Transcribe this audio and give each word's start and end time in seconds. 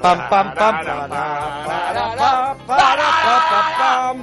Pam, 0.00 0.18
pam, 0.30 0.54
pam, 0.54 0.72
para, 0.72 1.08
para, 1.08 2.16
pa, 2.16 2.56
para, 2.66 3.06
pa, 3.24 3.36
pa, 3.50 3.60
pam. 3.78 4.16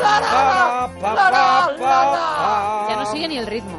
Para, 0.00 0.88
pa, 1.00 1.14
pa, 1.14 1.30
pa, 1.78 2.86
Ya 2.88 2.96
no 2.96 3.04
pam. 3.04 3.12
sigue 3.12 3.28
ni 3.28 3.36
el 3.38 3.46
ritmo. 3.46 3.76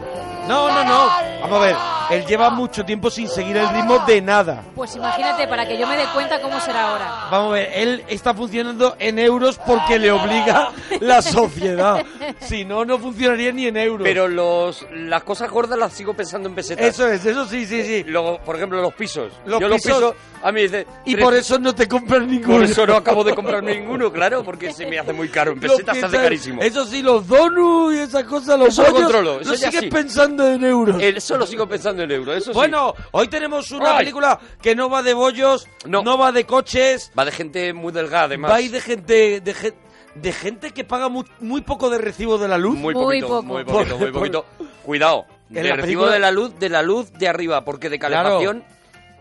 No, 0.48 0.70
no, 0.70 0.84
no. 0.84 1.31
Vamos 1.42 1.58
a 1.62 1.66
ver. 1.66 1.76
Él 2.12 2.26
lleva 2.26 2.50
mucho 2.50 2.84
tiempo 2.84 3.10
sin 3.10 3.28
seguir 3.30 3.56
el 3.58 3.68
ritmo 3.70 4.00
de 4.06 4.22
nada. 4.22 4.64
Pues 4.76 4.96
imagínate, 4.96 5.48
para 5.48 5.68
que 5.68 5.78
yo 5.78 5.88
me 5.88 5.96
dé 5.98 6.04
cuenta 6.14 6.42
cómo 6.42 6.60
será 6.60 6.90
ahora. 6.90 7.28
Vamos 7.32 7.52
a 7.52 7.54
ver, 7.54 7.70
él 7.74 8.04
está 8.10 8.34
funcionando 8.34 8.96
en 9.00 9.18
euros 9.20 9.60
porque 9.66 9.98
le 9.98 10.12
obliga 10.12 10.72
la 11.00 11.22
sociedad. 11.22 12.04
Si 12.40 12.66
no, 12.66 12.86
no 12.86 12.98
funcionaría 12.98 13.52
ni 13.52 13.68
en 13.68 13.78
euros. 13.78 14.04
Pero 14.04 14.28
los, 14.28 14.86
las 14.94 15.24
cosas 15.24 15.50
gordas 15.50 15.78
las 15.78 15.94
sigo 15.94 16.14
pensando 16.14 16.48
en 16.50 16.56
pesetas. 16.56 16.86
Eso 16.86 17.08
es, 17.08 17.26
eso 17.26 17.46
sí, 17.46 17.66
sí, 17.66 17.84
sí. 17.84 18.04
Luego, 18.08 18.40
por 18.40 18.56
ejemplo, 18.56 18.82
los 18.82 18.94
pisos. 18.94 19.32
Los 19.46 19.60
Yo 19.60 19.68
los 19.68 19.78
pisos- 19.82 19.98
pisos, 19.98 20.16
a 20.44 20.52
mí 20.52 20.62
dice... 20.64 20.88
Y 21.06 21.14
tres- 21.14 21.24
por 21.24 21.34
eso 21.36 21.60
no 21.60 21.74
te 21.76 21.88
compras 21.88 22.22
ninguno. 22.24 22.56
por 22.56 22.64
eso 22.64 22.86
no 22.88 22.96
acabo 22.96 23.24
de 23.24 23.36
comprarme 23.36 23.76
ninguno, 23.80 24.12
claro, 24.12 24.44
porque 24.44 24.74
se 24.74 24.86
me 24.86 24.98
hace 25.00 25.14
muy 25.14 25.30
caro. 25.30 25.52
En 25.52 25.60
pesetas 25.60 25.98
se 25.98 26.06
hace 26.06 26.18
carísimo. 26.18 26.62
Eso 26.62 26.86
sí, 26.86 27.02
los 27.02 27.28
donuts 27.28 27.96
y 27.96 28.00
esas 28.00 28.24
cosas, 28.24 28.58
los 28.58 28.70
Eso 28.70 28.84
lo 28.84 28.94
controlo, 28.94 29.40
eso 29.42 29.52
lo 29.52 29.58
sigues 29.58 29.82
sí. 29.82 29.88
pensando 29.90 30.48
en 30.48 30.64
euros. 30.64 31.02
Lo 31.38 31.46
sigo 31.48 31.68
pensando 31.68 32.04
en 32.04 32.12
euros, 32.12 32.38
eso 32.38 32.52
sí. 32.52 32.56
Bueno, 32.56 32.94
hoy 33.12 33.28
tenemos 33.28 33.72
una 33.72 33.92
Ay. 33.94 33.98
película 34.00 34.40
que 34.62 34.76
no 34.76 34.90
va 34.90 35.02
de 35.04 35.14
bollos, 35.14 35.68
no, 35.86 36.02
No. 36.04 36.18
va 36.18 36.32
de 36.32 36.46
coches, 36.46 37.12
Va 37.18 37.26
de 37.26 37.32
gente 37.32 37.74
muy 37.74 37.92
delgada, 37.92 38.26
además. 38.26 38.52
va 38.52 38.56
a 38.56 38.62
ir 38.62 38.72
de 38.72 38.82
gente, 38.82 39.42
de, 39.42 39.54
gen- 39.54 39.76
de 40.16 40.32
gente 40.34 40.72
que 40.72 40.84
paga 40.84 41.10
muy, 41.10 41.26
muy 41.40 41.62
poco 41.62 41.90
de 41.90 41.98
recibo 41.98 42.38
de 42.38 42.48
la 42.48 42.58
luz. 42.58 42.76
Muy 42.78 42.94
Muy 42.94 43.04
poquito, 43.04 43.28
poco. 43.28 43.44
muy 43.44 43.64
poquito, 43.64 43.98
muy 43.98 44.12
poquito. 44.12 44.46
Cuidado, 44.84 45.26
de 45.50 45.64
la 45.64 45.76
recibo 45.76 45.84
película- 46.04 46.12
de 46.14 46.20
la 46.20 46.32
luz, 46.32 46.60
de 46.60 46.70
la 46.70 46.82
luz 46.82 47.12
de 47.14 47.28
arriba, 47.28 47.64
porque 47.64 47.90
de 47.90 48.00
calefacción... 48.00 48.64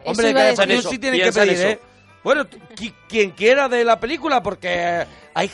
Hombre, 0.05 0.31
a 0.31 0.35
calefacción 0.35 0.83
sí 0.83 0.99
tiene 0.99 1.21
que 1.21 1.33
pedir, 1.33 1.53
eso. 1.53 1.67
¿eh? 1.69 1.81
Bueno, 2.25 2.47
quien 3.09 3.31
quiera 3.33 3.69
de 3.69 3.85
la 3.85 3.99
película, 4.01 4.43
porque 4.43 5.07
hay, 5.35 5.51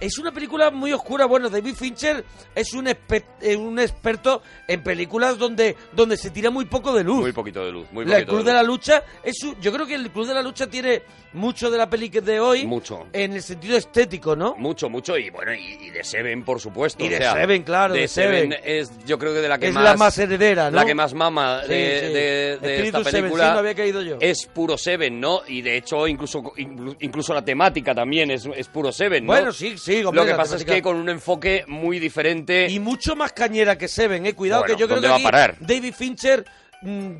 es 0.00 0.18
una 0.18 0.32
película 0.32 0.70
muy 0.70 0.92
oscura. 0.92 1.26
Bueno, 1.26 1.48
David 1.50 1.74
Fincher 1.74 2.24
es 2.54 2.72
un, 2.74 2.88
eh, 2.88 3.56
un 3.56 3.78
experto 3.78 4.42
en 4.66 4.82
películas 4.82 5.38
donde, 5.38 5.76
donde 5.92 6.16
se 6.16 6.30
tira 6.30 6.50
muy 6.50 6.64
poco 6.64 6.92
de 6.92 7.04
luz. 7.04 7.20
Muy 7.20 7.32
poquito 7.32 7.64
de 7.64 7.72
luz, 7.72 7.86
muy 7.92 8.04
La- 8.04 8.18
el 8.18 8.24
poquito 8.24 8.36
Club 8.36 8.46
de 8.46 8.52
la 8.54 8.62
Lucha 8.62 9.04
es 9.22 9.36
su- 9.38 9.54
yo 9.60 9.72
creo 9.72 9.86
que 9.86 9.94
el 9.94 10.10
Club 10.10 10.26
de 10.26 10.34
la 10.34 10.42
Lucha 10.42 10.66
tiene 10.68 11.02
mucho 11.32 11.70
de 11.70 11.78
la 11.78 11.88
peli 11.88 12.10
que 12.10 12.20
de 12.20 12.40
hoy 12.40 12.66
Mucho. 12.66 13.06
en 13.12 13.32
el 13.34 13.42
sentido 13.42 13.76
estético, 13.76 14.34
¿no? 14.34 14.56
Mucho, 14.56 14.88
mucho, 14.88 15.16
y 15.16 15.30
bueno, 15.30 15.54
y, 15.54 15.78
y 15.86 15.90
de 15.90 16.02
Seven, 16.02 16.44
por 16.44 16.60
supuesto. 16.60 17.04
Y 17.04 17.08
o 17.08 17.10
de 17.10 17.18
sea, 17.18 17.34
Seven, 17.34 17.62
claro, 17.62 17.94
de 17.94 18.00
De 18.00 18.08
Seven, 18.08 18.50
Seven. 18.50 18.60
es, 18.64 18.90
yo 19.06 19.18
creo 19.18 19.32
que 19.32 19.40
de 19.40 19.48
la 19.48 19.58
que 19.58 19.68
es 19.68 19.72
más... 19.74 19.84
la 19.84 19.96
más 19.96 20.18
heredera, 20.18 20.70
¿no? 20.70 20.76
La 20.76 20.84
que 20.84 20.94
más 20.94 21.14
mama 21.14 21.60
Sí, 21.62 21.68
de, 21.72 22.00
sí. 22.00 22.06
de- 22.12 22.58
de 22.60 22.74
Espíritu 22.76 22.98
esta 22.98 23.10
Seven, 23.10 23.22
película 23.24 23.44
sí, 23.46 23.52
no 23.52 23.58
había 23.58 23.74
caído 23.74 24.02
yo. 24.02 24.16
es 24.20 24.46
puro 24.46 24.76
Seven, 24.76 25.20
¿no? 25.20 25.42
Y 25.46 25.62
de 25.62 25.76
hecho, 25.76 26.06
incluso, 26.08 26.42
inclu- 26.42 26.96
incluso 27.00 27.32
la 27.32 27.44
temática 27.44 27.94
también 27.94 28.30
es, 28.30 28.48
es 28.56 28.68
puro 28.68 28.90
Seven, 28.90 29.24
¿no? 29.24 29.32
Bueno, 29.32 29.52
sí, 29.52 29.78
sí, 29.78 30.02
hombre, 30.02 30.22
Lo 30.22 30.26
que 30.30 30.34
pasa 30.34 30.56
es 30.56 30.64
que 30.64 30.82
con 30.82 30.96
un 30.96 31.08
enfoque 31.08 31.64
muy 31.68 31.98
diferente... 32.00 32.66
Y 32.68 32.80
mucho 32.80 33.14
más 33.14 33.32
cañera 33.32 33.78
que 33.78 33.86
Seven, 33.88 34.26
eh. 34.26 34.34
Cuidado 34.34 34.62
Bueno, 34.62 34.74
que 34.74 34.80
yo 34.80 34.86
creo 34.86 34.96
¿dónde 35.00 35.06
que 35.06 35.10
va 35.10 35.14
a 35.14 35.18
aquí 35.18 35.24
parar? 35.24 35.56
David 35.60 35.94
Fincher 35.94 36.44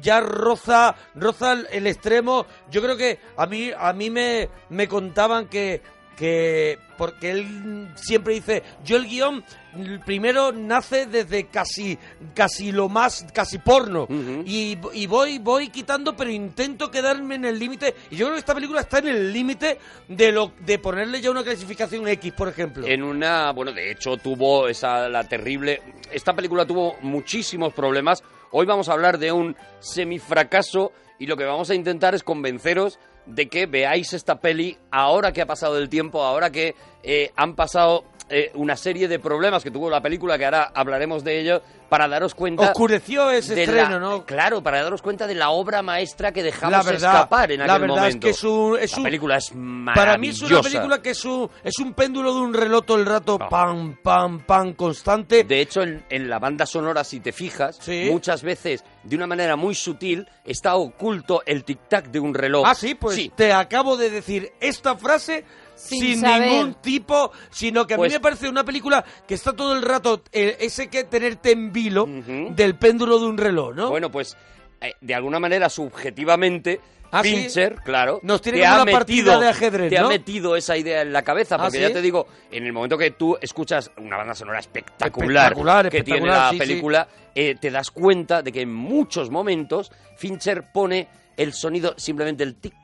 ya 0.01 0.21
roza, 0.21 0.95
roza 1.15 1.53
el- 1.71 1.87
extremo. 1.87 2.47
Yo 2.71 2.83
creo 2.83 2.97
que 2.97 3.19
a 3.37 3.47
mí, 3.47 3.71
a 3.77 3.93
mí 3.93 4.11
me, 4.11 4.49
me 4.71 4.89
contaban 4.89 5.49
que, 5.49 5.83
que 6.17 6.79
porque 6.97 7.31
él 7.31 7.45
mm, 7.47 7.97
siempre 7.97 8.35
dice, 8.35 8.63
yo 8.85 8.97
el 8.97 9.07
guion 9.07 9.43
mm, 9.73 10.01
primero 10.05 10.53
nace 10.53 11.07
desde 11.07 11.47
casi, 11.47 11.99
casi 12.35 12.73
lo 12.73 12.89
más, 12.91 13.27
casi 13.33 13.59
porno. 13.59 14.07
Y, 14.45 14.77
y 14.93 15.07
voy, 15.07 15.39
voy 15.39 15.69
quitando, 15.69 16.15
pero 16.17 16.31
intento 16.31 16.91
quedarme 16.91 17.37
en 17.37 17.45
el 17.47 17.59
límite. 17.59 17.95
Y 18.11 18.17
yo 18.17 18.27
creo 18.27 18.35
que 18.35 18.41
esta 18.41 18.55
película 18.55 18.81
está 18.83 18.99
en 18.99 19.09
el 19.09 19.33
límite 19.33 19.79
de 20.09 20.33
lo, 20.33 20.53
de 20.61 20.79
ponerle 20.79 21.21
ya 21.23 21.31
una 21.31 21.43
clasificación 21.43 22.07
X, 22.09 22.33
por 22.33 22.49
ejemplo. 22.49 22.87
En 22.87 23.03
una, 23.03 23.53
bueno, 23.53 23.73
de 23.73 23.91
hecho 23.91 24.17
tuvo 24.19 24.69
esa 24.69 25.09
la 25.09 25.25
terrible. 25.25 25.81
Esta 26.13 26.35
película 26.35 26.67
tuvo 26.67 26.97
muchísimos 27.01 27.73
problemas. 27.73 28.23
Hoy 28.53 28.67
vamos 28.67 28.89
a 28.89 28.95
hablar 28.95 29.19
de 29.19 29.31
un 29.31 29.57
semifracaso 29.79 30.91
y 31.21 31.27
lo 31.27 31.37
que 31.37 31.45
vamos 31.45 31.71
a 31.71 31.77
intentar 31.77 32.17
es 32.17 32.25
convenceros 32.25 32.99
de 33.27 33.49
que 33.49 33.67
veáis 33.67 34.13
esta 34.13 34.41
peli 34.41 34.77
ahora 34.91 35.33
que 35.33 35.41
ha 35.41 35.47
pasado 35.47 35.79
el 35.79 35.89
tiempo, 35.89 36.25
ahora 36.25 36.51
que 36.51 36.75
eh, 37.05 37.31
han 37.37 37.55
pasado 37.55 38.05
eh, 38.31 38.51
una 38.55 38.77
serie 38.77 39.09
de 39.09 39.19
problemas 39.19 39.63
que 39.63 39.71
tuvo 39.71 39.91
la 39.91 40.01
película, 40.01 40.39
que 40.39 40.45
ahora 40.45 40.71
hablaremos 40.75 41.23
de 41.25 41.41
ello, 41.41 41.63
para 41.89 42.07
daros 42.09 42.35
cuenta. 42.35 42.71
Oscureció 42.71 43.31
ese 43.33 43.55
de 43.57 43.65
estreno, 43.65 43.91
la- 43.91 43.99
¿no? 43.99 44.25
Claro, 44.25 44.63
para 44.63 44.83
daros 44.83 45.03
cuenta 45.03 45.27
de 45.27 45.35
la 45.35 45.51
obra 45.51 45.83
maestra 45.83 46.31
que 46.33 46.43
dejamos 46.43 46.73
La 46.73 46.83
verdad, 46.85 47.15
escapar 47.15 47.51
en 47.53 47.63
aquel 47.63 47.73
la 47.73 47.79
verdad 47.79 47.97
momento. 47.97 48.27
es 48.29 48.35
que 48.35 48.39
es 48.39 48.45
un, 48.45 48.79
es 48.79 48.93
la 48.93 48.99
un- 48.99 49.05
película 49.05 49.37
es 49.37 49.51
para 49.51 50.17
mí 50.17 50.29
es 50.29 50.41
una 50.41 50.49
maravillosa. 50.51 50.63
película 50.63 51.03
que 51.03 51.11
es 51.11 51.25
un, 51.25 51.51
es 51.65 51.79
un 51.81 51.95
péndulo 51.95 52.33
de 52.35 52.41
un 52.41 52.55
reloj 52.55 52.85
todo 52.85 52.97
el 52.99 53.07
rato, 53.07 53.39
Ah. 53.41 53.49
pam, 53.49 53.97
pam, 54.03 54.41
pam, 54.47 54.75
constante. 54.75 55.43
De 55.45 55.61
hecho, 55.61 55.83
en, 55.83 56.05
en 56.09 56.31
la 56.31 56.39
banda 56.39 56.65
sonora, 56.67 57.03
si 57.03 57.19
te 57.21 57.33
fijas, 57.33 57.77
Sí. 57.81 58.09
muchas 58.11 58.43
veces, 58.43 58.85
de 59.03 59.17
una 59.17 59.27
manera 59.27 59.57
muy 59.57 59.75
sutil, 59.75 60.29
está 60.45 60.77
oculto 60.77 61.43
el 61.45 61.65
tic-tac 61.65 62.07
de 62.11 62.21
un 62.21 62.35
reloj. 62.35 62.65
Ah, 62.67 62.75
sí, 62.77 62.95
pues 62.95 63.17
Sí. 63.17 63.33
te 63.35 63.53
acabo 63.53 63.97
de 63.97 64.11
decir 64.11 64.53
esta 64.61 64.97
frase 64.97 65.45
sin, 65.81 66.21
ningún 66.23 66.75
tipo, 66.75 67.33
sino 67.51 67.87
que 67.87 67.95
a 67.95 67.97
Pues- 67.97 68.11
mí 68.13 68.17
me 68.17 68.21
parece 68.21 68.49
una 68.49 68.65
película 68.65 69.05
que 69.27 69.35
está 69.35 69.53
todo 69.55 69.75
el 69.75 69.83
rato 69.83 70.23
eh, 70.33 70.57
ese 70.61 70.89
que 70.89 71.05
tenerte 71.05 71.53
en 71.53 71.73
vilo 71.73 72.07
del 72.07 72.77
péndulo 72.77 73.19
de 73.19 73.27
un 73.27 73.39
reloj, 73.39 73.75
¿no? 73.75 73.89
Bueno, 73.91 74.11
pues, 74.11 74.37
eh, 74.81 74.95
de 75.01 75.15
alguna 75.15 75.39
manera, 75.41 75.69
subjetivamente, 75.69 76.81
¿Ah, 77.13 77.23
sí? 77.25 77.31
Fincher, 77.35 77.75
claro, 77.85 78.21
Nos 78.23 78.41
tiene 78.41 78.59
te 78.59 78.65
como 78.65 78.77
ha 78.79 78.83
una 78.85 78.93
partida 78.93 79.41
de 79.41 79.49
ajedrez, 79.49 79.91
te 79.91 79.99
¿no? 79.99 80.07
ha 80.07 80.09
metido 80.11 80.55
esa 80.55 80.77
idea 80.77 81.03
en 81.03 81.13
la 81.13 81.23
cabeza, 81.23 81.57
¿Ah, 81.57 81.63
porque 81.65 81.79
sí? 81.79 81.83
ya 81.83 81.93
te 81.93 82.01
digo, 82.01 82.29
en 82.53 82.65
el 82.65 82.73
momento 82.73 82.97
que 82.97 83.11
tú 83.11 83.37
escuchas 83.41 83.91
una 83.97 84.17
banda 84.17 84.35
sonora 84.35 84.61
espectacular, 84.61 85.47
Espectacular, 85.53 85.91
que 85.91 86.03
tiene 86.05 86.27
la 86.27 86.51
sí, 86.51 86.57
sí. 86.57 86.59
película, 86.61 87.09
eh, 87.35 87.57
te 87.61 87.71
das 87.73 87.91
cuenta 87.91 88.43
de 88.43 88.53
que 88.53 88.61
en 88.63 88.73
muchos 88.73 89.29
momentos 89.29 89.91
Fincher 90.17 90.71
pone 90.73 91.09
el 91.37 91.53
sonido, 91.53 91.95
simplemente 91.97 92.45
el 92.45 92.55
tic 92.57 92.75